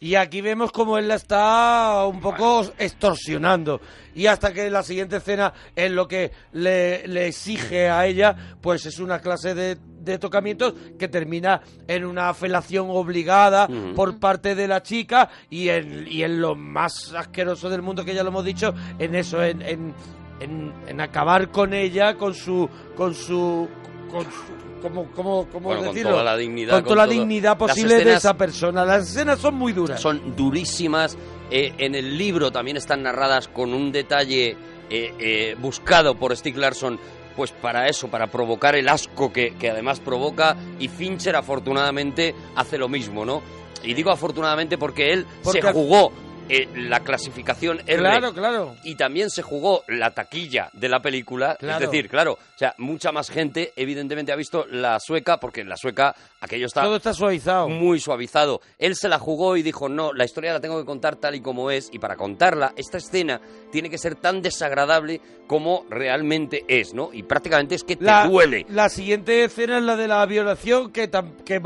Y 0.00 0.14
aquí 0.14 0.40
vemos 0.40 0.70
como 0.70 0.96
él 0.96 1.08
la 1.08 1.16
está 1.16 2.06
un 2.06 2.20
poco 2.20 2.62
extorsionando. 2.78 3.80
Y 4.14 4.26
hasta 4.26 4.52
que 4.52 4.70
la 4.70 4.84
siguiente 4.84 5.16
escena 5.16 5.52
en 5.74 5.96
lo 5.96 6.06
que 6.06 6.30
le, 6.52 7.06
le 7.08 7.26
exige 7.26 7.90
a 7.90 8.06
ella, 8.06 8.36
pues 8.60 8.86
es 8.86 9.00
una 9.00 9.18
clase 9.18 9.54
de, 9.54 9.76
de 10.12 10.18
tocamientos 10.18 10.74
que 10.98 11.08
termina 11.08 11.60
en 11.86 12.04
una 12.04 12.32
felación 12.34 12.86
obligada 12.90 13.68
por 13.94 14.18
parte 14.18 14.54
de 14.54 14.66
la 14.68 14.82
chica 14.82 15.28
y 15.50 15.68
en, 15.68 16.06
y 16.10 16.22
en 16.22 16.40
lo 16.40 16.54
más 16.54 17.12
asqueroso 17.14 17.68
del 17.70 17.82
mundo 17.82 18.04
que 18.04 18.14
ya 18.14 18.22
lo 18.22 18.28
hemos 18.30 18.44
dicho, 18.44 18.74
en 18.98 19.14
eso, 19.14 19.42
en, 19.42 19.62
en, 19.62 19.94
en- 20.40 20.72
en 20.86 21.00
acabar 21.00 21.50
con 21.50 21.74
ella, 21.74 22.14
con 22.14 22.34
su... 22.34 22.68
Con 22.96 23.14
su 23.14 23.68
con 24.10 24.22
su 24.24 24.80
como, 24.80 25.10
como, 25.10 25.46
como 25.48 25.66
Bueno, 25.70 25.80
con 25.86 25.88
decirlo? 25.92 26.12
toda 26.12 26.22
la 26.24 26.36
dignidad, 26.36 26.72
Con 26.74 26.80
con 26.82 26.94
toda 26.94 26.96
la 27.06 27.12
todo- 27.12 27.20
dignidad 27.20 27.58
posible 27.58 27.96
de 28.04 28.14
esa 28.14 28.34
persona. 28.36 28.84
Las 28.84 29.08
escenas 29.10 29.40
son 29.40 29.54
muy 29.56 29.72
duras. 29.72 30.00
son 30.00 30.36
durísimas. 30.36 31.18
Eh, 31.50 31.72
en 31.78 31.94
el 31.96 32.16
libro 32.16 32.52
también 32.52 32.76
están 32.76 33.02
narradas 33.02 33.48
con 33.48 33.74
un 33.74 33.90
detalle 33.90 34.56
eh, 34.88 35.12
eh, 35.18 35.56
buscado 35.60 36.14
por 36.14 36.34
Stieg 36.36 36.56
Larsson, 36.56 36.98
pues 37.38 37.52
para 37.52 37.86
eso, 37.86 38.08
para 38.08 38.26
provocar 38.26 38.74
el 38.74 38.88
asco 38.88 39.32
que, 39.32 39.54
que 39.54 39.70
además 39.70 40.00
provoca. 40.00 40.56
Y 40.80 40.88
Fincher, 40.88 41.36
afortunadamente, 41.36 42.34
hace 42.56 42.76
lo 42.78 42.88
mismo, 42.88 43.24
¿no? 43.24 43.42
Y 43.84 43.94
digo 43.94 44.10
afortunadamente 44.10 44.76
porque 44.76 45.12
él 45.12 45.24
Porque 45.44 45.62
se 45.62 45.72
jugó 45.72 46.10
eh, 46.48 46.68
la 46.74 47.00
clasificación 47.00 47.80
R 47.86 47.98
Claro, 47.98 48.32
claro. 48.32 48.76
y 48.84 48.94
también 48.94 49.30
se 49.30 49.42
jugó 49.42 49.84
la 49.88 50.10
taquilla 50.12 50.70
de 50.72 50.88
la 50.88 51.00
película. 51.00 51.56
Claro. 51.56 51.84
Es 51.84 51.90
decir, 51.90 52.08
claro, 52.08 52.32
o 52.32 52.58
sea, 52.58 52.74
mucha 52.78 53.12
más 53.12 53.30
gente 53.30 53.72
evidentemente 53.76 54.32
ha 54.32 54.36
visto 54.36 54.66
la 54.70 54.98
sueca, 55.00 55.38
porque 55.38 55.60
en 55.60 55.68
la 55.68 55.76
sueca 55.76 56.14
aquello 56.40 56.66
está 56.66 56.82
Todo 56.82 56.96
está 56.96 57.12
suavizado. 57.12 57.68
muy 57.68 58.00
suavizado. 58.00 58.60
Él 58.78 58.96
se 58.96 59.08
la 59.08 59.18
jugó 59.18 59.56
y 59.56 59.62
dijo, 59.62 59.88
no, 59.88 60.12
la 60.12 60.24
historia 60.24 60.52
la 60.52 60.60
tengo 60.60 60.78
que 60.78 60.86
contar 60.86 61.16
tal 61.16 61.34
y 61.34 61.40
como 61.40 61.70
es, 61.70 61.88
y 61.92 61.98
para 61.98 62.16
contarla, 62.16 62.72
esta 62.76 62.98
escena 62.98 63.40
tiene 63.70 63.90
que 63.90 63.98
ser 63.98 64.14
tan 64.14 64.40
desagradable 64.42 65.20
como 65.46 65.86
realmente 65.90 66.64
es, 66.68 66.94
¿no? 66.94 67.10
Y 67.12 67.22
prácticamente 67.22 67.74
es 67.74 67.84
que 67.84 67.96
te 67.96 68.04
La, 68.04 68.26
duele. 68.26 68.66
la 68.68 68.88
siguiente 68.88 69.44
escena 69.44 69.78
es 69.78 69.84
la 69.84 69.96
de 69.96 70.08
la 70.08 70.24
violación, 70.26 70.92
que, 70.92 71.10
tam- 71.10 71.42
que, 71.44 71.60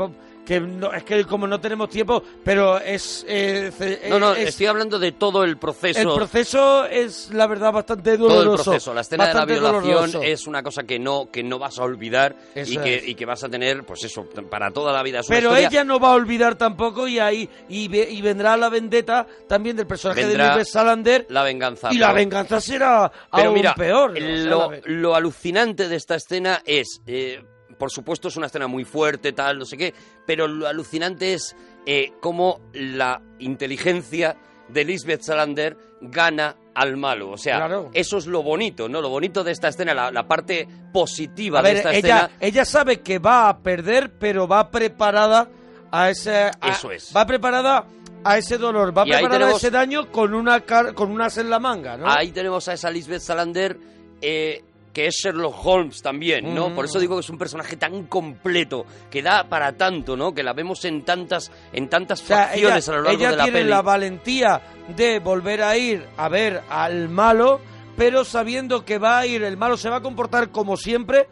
que 0.45 0.59
no, 0.59 0.91
es 0.93 1.03
que 1.03 1.23
como 1.25 1.47
no 1.47 1.59
tenemos 1.59 1.89
tiempo, 1.89 2.21
pero 2.43 2.77
es... 2.79 3.25
eh, 3.27 3.71
No, 4.09 4.19
no, 4.19 4.33
es- 4.33 4.49
estoy 4.49 4.65
hablando 4.65 4.99
de 4.99 5.13
todo 5.13 5.43
el 5.43 5.57
proceso. 5.57 5.99
el 5.99 6.13
proceso 6.15 6.85
es, 6.85 7.29
la 7.31 7.47
verdad, 7.47 7.71
bastante 7.71 8.17
todo 8.17 8.27
el 8.27 8.33
doloroso. 8.45 8.63
proceso. 8.71 8.93
La 8.93 9.01
escena 9.01 9.27
de 9.27 9.33
la 9.33 9.45
violación 9.45 9.83
doloroso. 9.83 10.21
es 10.21 10.45
una 10.47 10.61
cosa 10.61 10.83
que 10.83 10.99
no, 10.99 11.29
que 11.31 11.43
no 11.43 11.59
vas 11.59 11.79
a 11.79 11.83
olvidar 11.83 12.35
Eso 12.55 12.73
y 12.73 12.77
que, 12.77 12.95
es. 12.95 13.07
y 13.07 13.15
que 13.15 13.25
vas 13.25 13.43
a 13.43 13.49
tener, 13.49 13.83
pues 13.85 14.03
eso, 14.03 14.25
para 14.49 14.71
toda 14.71 14.91
la 14.91 15.01
vida. 15.03 15.19
Es 15.19 15.27
una 15.29 15.37
Pero 15.37 15.49
historia- 15.51 15.67
ella 15.69 15.83
no 15.83 15.99
va 15.99 16.09
a 16.09 16.15
olvidar 16.15 16.55
tampoco 16.55 17.07
y 17.07 17.19
ahí 17.19 17.49
y, 17.69 17.87
ve- 17.87 18.09
y 18.11 18.21
vendrá 18.21 18.57
la 18.57 18.69
vendetta 18.69 19.25
también 19.47 19.75
del 19.77 19.87
personaje 19.87 20.25
Vendrá 20.25 20.43
de 20.45 20.49
Lisbeth 20.57 20.67
Salander 20.73 21.25
la 21.29 21.43
venganza. 21.43 21.89
y 21.93 21.97
la 21.97 22.11
venganza 22.13 22.59
será 22.59 23.11
Pero 23.31 23.45
aún 23.49 23.53
mira, 23.55 23.73
peor. 23.75 24.11
¿no? 24.11 24.17
O 24.17 24.19
sea, 24.19 24.45
lo, 24.45 24.71
la 24.71 24.79
lo 24.85 25.15
alucinante 25.15 25.87
de 25.87 25.95
esta 25.95 26.15
escena 26.15 26.61
es, 26.65 27.01
eh, 27.07 27.41
por 27.77 27.91
supuesto 27.91 28.27
es 28.27 28.37
una 28.37 28.47
escena 28.47 28.67
muy 28.67 28.85
fuerte, 28.85 29.33
tal, 29.33 29.59
no 29.59 29.65
sé 29.65 29.77
qué, 29.77 29.93
pero 30.25 30.47
lo 30.47 30.67
alucinante 30.67 31.33
es 31.33 31.55
eh, 31.85 32.13
cómo 32.21 32.59
la 32.73 33.21
inteligencia 33.39 34.35
de 34.69 34.85
Lisbeth 34.85 35.21
Salander 35.21 35.77
gana 36.01 36.55
al 36.73 36.97
malo. 36.97 37.29
O 37.31 37.37
sea, 37.37 37.57
Claro. 37.57 37.91
eso 37.93 38.17
es 38.17 38.25
lo 38.27 38.41
bonito, 38.43 38.87
¿no? 38.89 39.01
Lo 39.01 39.09
bonito 39.09 39.43
de 39.43 39.51
esta 39.51 39.67
escena, 39.67 39.93
la, 39.93 40.09
la 40.11 40.27
parte 40.27 40.67
positiva 40.91 41.59
A 41.59 41.63
de 41.63 41.71
esta 41.73 41.89
ella, 41.93 41.97
escena. 42.17 42.31
ella 42.39 42.65
sabe 42.65 43.01
que 43.01 43.19
va 43.19 43.49
a 43.49 43.59
perder, 43.59 44.11
pero 44.17 44.47
va 44.47 44.69
preparada 44.71 45.47
a 45.91 46.09
ese... 46.09 46.45
a- 46.59 46.69
Eso 46.71 46.91
es. 46.91 47.11
Va 47.15 47.25
preparada 47.25 47.85
a 48.23 48.37
ese 48.37 48.57
dolor, 48.57 48.97
va 48.97 49.03
Y 49.05 49.09
preparada 49.11 49.31
tenemos- 49.39 49.53
a 49.55 49.57
ese 49.57 49.69
daño 49.71 50.11
con 50.11 50.33
una 50.33 50.61
car- 50.61 50.93
con 50.93 51.11
unas 51.11 51.37
en 51.37 51.49
la 51.49 51.59
manga, 51.59 51.97
¿no? 51.97 52.09
Ahí 52.09 52.31
tenemos 52.31 52.67
a 52.69 52.73
esa 52.73 52.89
Lisbeth 52.89 53.21
Salander 53.21 53.77
eh, 54.21 54.63
que 54.93 55.07
es 55.07 55.15
Sherlock 55.15 55.55
Holmes 55.65 56.01
también, 56.01 56.53
¿no? 56.53 56.69
Mm. 56.69 56.75
Por 56.75 56.85
eso 56.85 56.99
digo 56.99 57.15
que 57.15 57.21
es 57.21 57.29
un 57.29 57.37
personaje 57.37 57.75
tan 57.75 58.03
completo, 58.03 58.85
que 59.09 59.23
da 59.23 59.49
para 59.49 59.73
tanto, 59.73 60.15
¿no? 60.15 60.33
Que 60.33 60.43
la 60.43 60.53
vemos 60.53 60.85
en 60.85 61.03
tantas, 61.03 61.51
en 61.73 61.89
tantas 61.89 62.21
O 62.21 62.25
sea, 62.25 62.53
ella, 62.53 62.69
facciones 62.69 62.89
a 62.89 62.91
lo 62.91 63.01
largo 63.01 63.19
ella 63.19 63.31
de 63.31 63.37
la 63.37 63.43
tiene 63.43 63.59
peli. 63.59 63.69
la 63.69 63.81
valentía 63.81 64.61
de 64.95 65.19
volver 65.19 65.63
a 65.63 65.75
ir 65.75 66.05
a 66.15 66.29
ver 66.29 66.61
al 66.69 67.09
malo, 67.09 67.59
pero 67.97 68.23
sabiendo 68.23 68.85
que 68.85 68.99
va 68.99 69.19
a 69.19 69.25
ir, 69.25 69.43
el 69.43 69.57
malo 69.57 69.77
se 69.77 69.89
va 69.89 69.97
a 69.97 70.01
comportar 70.01 70.51
como 70.51 70.77
siempre. 70.77 71.27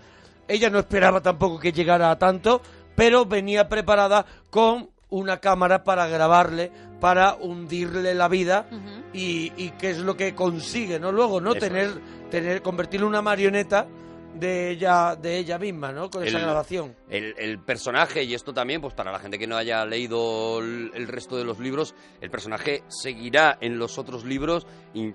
Ella 0.47 0.69
no 0.69 0.79
esperaba 0.79 1.21
tampoco 1.21 1.59
que 1.59 1.71
llegara 1.71 2.09
a 2.09 2.17
tanto, 2.17 2.61
pero 2.95 3.25
venía 3.25 3.69
preparada 3.69 4.25
con 4.49 4.89
una 5.11 5.37
cámara 5.37 5.83
para 5.83 6.07
grabarle, 6.07 6.71
para 6.99 7.35
hundirle 7.35 8.15
la 8.15 8.27
vida 8.27 8.65
y, 9.13 9.51
y 9.55 9.71
qué 9.71 9.91
es 9.91 9.99
lo 9.99 10.17
que 10.17 10.33
consigue, 10.33 10.99
¿no? 10.99 11.11
Luego, 11.11 11.39
¿no? 11.39 11.51
Eso 11.51 11.59
Tener, 11.59 11.91
tener, 12.31 12.61
convertirle 12.63 13.05
en 13.05 13.09
una 13.09 13.21
marioneta 13.21 13.87
de 14.33 14.71
ella, 14.71 15.15
de 15.15 15.37
ella 15.37 15.59
misma, 15.59 15.91
¿no? 15.91 16.09
Con 16.09 16.23
esa 16.23 16.39
grabación. 16.39 16.95
el, 17.09 17.35
el 17.37 17.59
personaje, 17.59 18.23
y 18.23 18.33
esto 18.33 18.53
también, 18.53 18.81
pues 18.81 18.93
para 18.93 19.11
la 19.11 19.19
gente 19.19 19.37
que 19.37 19.45
no 19.45 19.57
haya 19.57 19.85
leído 19.85 20.59
el, 20.59 20.91
el 20.95 21.07
resto 21.07 21.37
de 21.37 21.43
los 21.43 21.59
libros, 21.59 21.93
el 22.21 22.31
personaje 22.31 22.83
seguirá 22.87 23.57
en 23.59 23.77
los 23.77 23.97
otros 23.97 24.23
libros 24.23 24.65
y, 24.93 25.13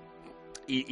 y, 0.67 0.85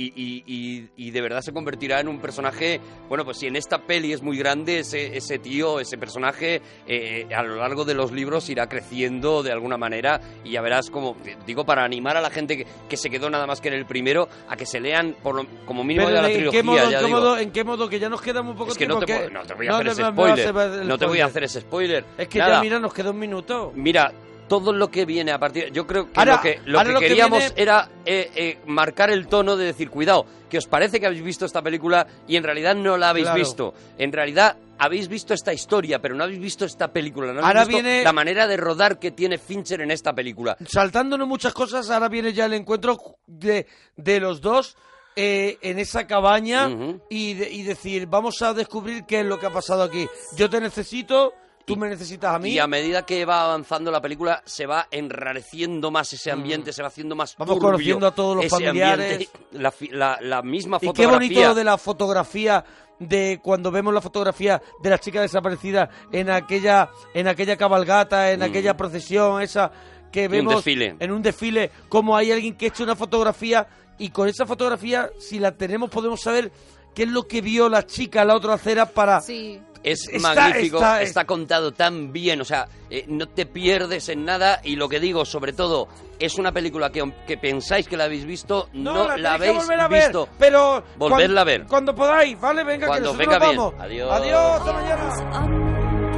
y- 0.47 0.89
y- 0.97 1.11
de 1.11 1.21
verdad 1.21 1.41
se 1.41 1.53
convertirá 1.53 1.99
en 1.99 2.07
un 2.07 2.19
personaje, 2.19 2.80
bueno, 3.09 3.23
pues 3.26 3.38
si 3.38 3.47
en 3.47 3.55
esta 3.55 3.80
peli 3.80 4.13
es 4.13 4.21
muy 4.21 4.38
grande, 4.38 4.80
ese, 4.80 5.15
ese 5.17 5.39
tío, 5.39 5.80
ese 5.80 5.97
personaje, 5.97 6.61
eh, 6.88 7.28
a 7.36 7.41
lo 7.43 7.55
largo 7.57 7.86
de 7.86 7.93
los 7.93 8.11
libros 8.11 8.49
irá 8.49 8.67
creciendo 8.67 9.43
de 9.43 9.51
alguna 9.51 9.78
manera 9.78 10.19
y 10.43 10.51
ya 10.51 10.61
verás 10.61 10.89
como, 10.89 11.15
digo, 11.45 11.65
para 11.65 11.84
animar 11.84 12.17
a 12.17 12.21
la 12.21 12.30
gente 12.30 12.57
que, 12.57 12.65
que 12.89 12.97
se 12.97 13.09
quedó 13.09 13.30
nada 13.30 13.47
más 13.47 13.61
que 13.61 13.67
en 13.69 13.76
el 13.76 13.86
primero, 13.86 14.28
a 14.49 14.55
que 14.55 14.65
se 14.65 14.80
lean 14.80 15.15
por 15.23 15.36
lo- 15.36 15.45
como 15.65 15.84
mínimo 15.84 16.05
Pero 16.07 16.15
de 16.17 16.21
la 16.21 16.28
¿en 16.30 16.34
trilogía, 16.36 16.59
qué 16.59 16.63
modo, 16.63 16.78
ya 16.78 16.84
en 16.86 16.89
qué 16.99 17.05
digo. 17.05 17.19
modo, 17.19 17.38
en 17.38 17.51
qué 17.51 17.63
modo 17.63 17.89
que 17.89 17.99
ya 17.99 18.09
nos 18.09 18.21
queda 18.21 18.41
muy 18.41 18.53
poco 18.55 18.71
Es 18.71 18.78
que 18.78 18.86
tiempo 18.86 18.99
no 19.01 19.05
te, 19.05 19.13
que- 19.13 19.19
puedo- 19.19 19.30
no 19.32 19.43
te 19.43 19.53
voy 19.53 19.65
a 19.67 19.69
no 19.69 19.76
hacer 19.76 19.88
ese 19.88 20.03
spoiler. 20.05 20.86
No 20.86 20.97
te 20.97 21.05
voy 21.05 21.19
a 21.19 21.26
hacer 21.26 21.43
ese 21.43 21.61
spoiler. 21.61 22.05
Es 22.17 22.28
que 22.28 22.39
Nada. 22.39 22.55
ya 22.55 22.61
mira, 22.61 22.80
nos 22.80 22.93
queda 22.93 23.11
un 23.11 23.19
minuto. 23.19 23.71
Mira, 23.76 24.11
todo 24.47 24.71
lo 24.73 24.89
que 24.91 25.05
viene 25.05 25.31
a 25.31 25.39
partir... 25.39 25.71
Yo 25.71 25.85
creo 25.87 26.05
que 26.11 26.19
Ahora- 26.19 26.35
lo 26.37 26.41
que, 26.41 26.59
lo 26.65 26.79
que 26.83 26.91
lo 26.91 26.99
que 26.99 27.07
queríamos 27.07 27.39
viene- 27.39 27.53
era 27.57 27.89
eh, 28.05 28.31
eh, 28.35 28.57
marcar 28.67 29.09
el 29.09 29.27
tono 29.27 29.55
de 29.57 29.65
decir, 29.65 29.89
cuidado, 29.89 30.25
que 30.49 30.57
os 30.57 30.67
parece 30.67 30.99
que 30.99 31.05
habéis 31.07 31.23
visto 31.23 31.45
esta 31.45 31.61
película 31.61 32.05
y 32.27 32.35
en 32.35 32.43
realidad 32.43 32.75
no 32.75 32.97
la 32.97 33.09
habéis 33.09 33.25
Claro. 33.25 33.39
visto. 33.39 33.73
En 33.97 34.11
realidad 34.11 34.57
habéis 34.77 35.07
visto 35.07 35.33
esta 35.33 35.53
historia, 35.53 35.99
pero 35.99 36.15
no 36.15 36.23
habéis 36.25 36.39
visto 36.39 36.65
esta 36.65 36.91
película. 36.91 37.27
No 37.27 37.39
habéis 37.39 37.45
Ahora 37.47 37.65
visto 37.65 37.81
viene- 37.83 38.03
la 38.03 38.13
manera 38.13 38.45
de 38.47 38.57
rodar 38.57 38.99
que 38.99 39.11
tiene 39.11 39.37
Fincher 39.37 39.81
en 39.81 39.91
esta 39.91 40.13
película. 40.13 40.55
saltándonos 40.67 41.27
muchas 41.27 41.53
cosas, 41.53 41.89
ahora 41.89 42.09
viene 42.09 42.33
ya 42.33 42.45
el 42.45 42.53
encuentro 42.53 42.97
de, 43.25 43.65
de 43.95 44.19
los 44.19 44.41
dos 44.41 44.77
eh, 45.17 45.57
en 45.61 45.79
esa 45.79 46.05
cabaña 46.07 46.69
y, 47.09 47.35
de- 47.35 47.49
y 47.49 47.63
decir, 47.63 48.05
vamos 48.05 48.41
a 48.41 48.53
descubrir 48.53 49.05
qué 49.05 49.21
es 49.21 49.25
lo 49.25 49.39
que 49.39 49.45
ha 49.45 49.49
pasado 49.53 49.81
aquí. 49.83 50.07
Yo 50.35 50.49
te 50.49 50.59
necesito, 50.59 51.33
tú 51.66 51.76
me 51.76 51.89
necesitas 51.89 52.36
a 52.36 52.39
mí. 52.39 52.51
Y 52.51 52.59
a 52.59 52.68
medida 52.68 53.05
que 53.05 53.26
va 53.26 53.43
avanzando 53.45 53.91
la 53.91 54.01
película, 54.01 54.41
se 54.45 54.66
va 54.66 54.88
enrareciendo 54.91 55.91
más 55.91 56.11
ese 56.13 56.32
ambiente, 56.32 56.72
se 56.72 56.82
va 56.82 56.88
haciendo 56.89 57.16
más 57.16 57.34
Mm. 57.34 57.39
Vamos 57.39 57.55
turbio 57.55 57.72
conociendo 57.72 58.07
a 58.07 58.11
todos 58.16 58.36
los 58.38 58.47
familiares. 58.47 59.11
ambiente, 59.11 59.30
la, 59.51 59.74
la- 59.91 60.18
la 60.22 60.41
misma 60.41 60.78
Y 60.78 60.80
qué 60.82 60.88
fotografía. 60.88 61.18
bonito 61.39 61.55
de 61.55 61.63
la 61.63 61.78
fotografía 61.78 62.63
de 62.99 63.39
cuando 63.43 63.72
vemos 63.72 63.93
la 63.93 63.99
fotografía 64.01 64.61
de 64.82 64.89
la 64.89 64.99
chica 64.99 65.22
desaparecida 65.22 65.89
en 66.11 66.30
aquella 66.30 66.89
en 67.13 67.28
aquella 67.28 67.57
cabalgata, 67.57 68.32
en 68.32 68.39
Mm. 68.39 68.43
aquella 68.43 68.78
procesión 68.78 69.41
esa 69.41 69.72
que 70.11 70.26
un 70.28 70.32
vemos 70.32 70.55
desfile. 70.55 70.95
en 70.99 71.11
un 71.11 71.22
desfile 71.22 71.72
como 71.89 72.16
hay 72.16 72.32
alguien 72.32 72.55
que 72.55 72.66
ha 72.66 72.70
hecho 72.70 72.84
una 72.84 72.95
fotografía 72.95 73.68
y 73.97 74.09
con 74.11 74.30
esa 74.30 74.45
fotografía 74.45 75.09
si 75.20 75.39
la 75.39 75.51
tenemos 75.57 75.89
podemos 75.89 76.22
saber 76.22 76.51
qué 76.95 77.03
es 77.03 77.09
lo 77.09 77.27
que 77.27 77.41
vio 77.41 77.69
la 77.69 77.85
chica 77.85 78.25
la 78.25 78.35
otra 78.35 78.53
acera 78.55 78.87
para 78.87 79.21
Sí. 79.21 79.61
Es 79.83 80.07
Está- 80.09 80.33
magnífico, 80.33 80.77
está, 80.77 81.01
está- 81.03 81.25
contado 81.25 81.71
tan 81.71 82.11
bien, 82.11 82.41
o 82.41 82.43
sea, 82.43 82.67
eh, 82.89 83.05
no 83.07 83.27
te 83.27 83.45
pierdes 83.45 84.09
en 84.09 84.25
nada 84.25 84.59
y 84.63 84.77
lo 84.77 84.89
que 84.89 84.99
digo, 84.99 85.25
sobre 85.25 85.53
todo, 85.53 85.87
es 86.17 86.39
una 86.39 86.51
película 86.51 86.91
que 86.91 87.01
aunque 87.01 87.37
pensáis 87.37 87.87
que 87.87 87.95
la 87.95 88.05
habéis 88.05 88.25
visto, 88.25 88.67
no, 88.73 88.95
la, 88.95 89.13
tenéis 89.15 89.21
que 89.21 89.27
habéis 89.27 89.57
volver 89.57 89.79
a 89.79 89.87
visto. 89.87 90.25
ver, 90.25 90.35
pero 90.39 90.83
Volverla 90.97 91.41
a 91.41 91.43
ver. 91.43 91.67
cuando 91.67 91.93
podáis, 91.93 92.39
vale, 92.41 92.63
venga 92.63 92.87
Cuando 92.87 93.11
que 93.11 93.17
venga 93.19 93.37
bien. 93.37 93.57
vamos. 93.57 93.73
Adiós. 93.79 94.11
Adiós, 94.11 94.39
hasta 94.59 94.73
mañana. 94.73 96.15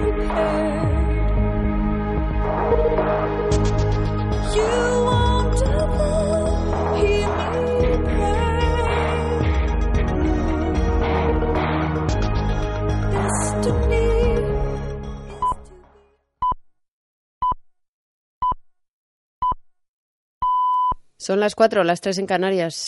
Son 21.28 21.42
las 21.42 21.56
cuatro, 21.56 21.84
las 21.84 22.00
tres 22.00 22.20
en 22.20 22.26
Canarias. 22.26 22.86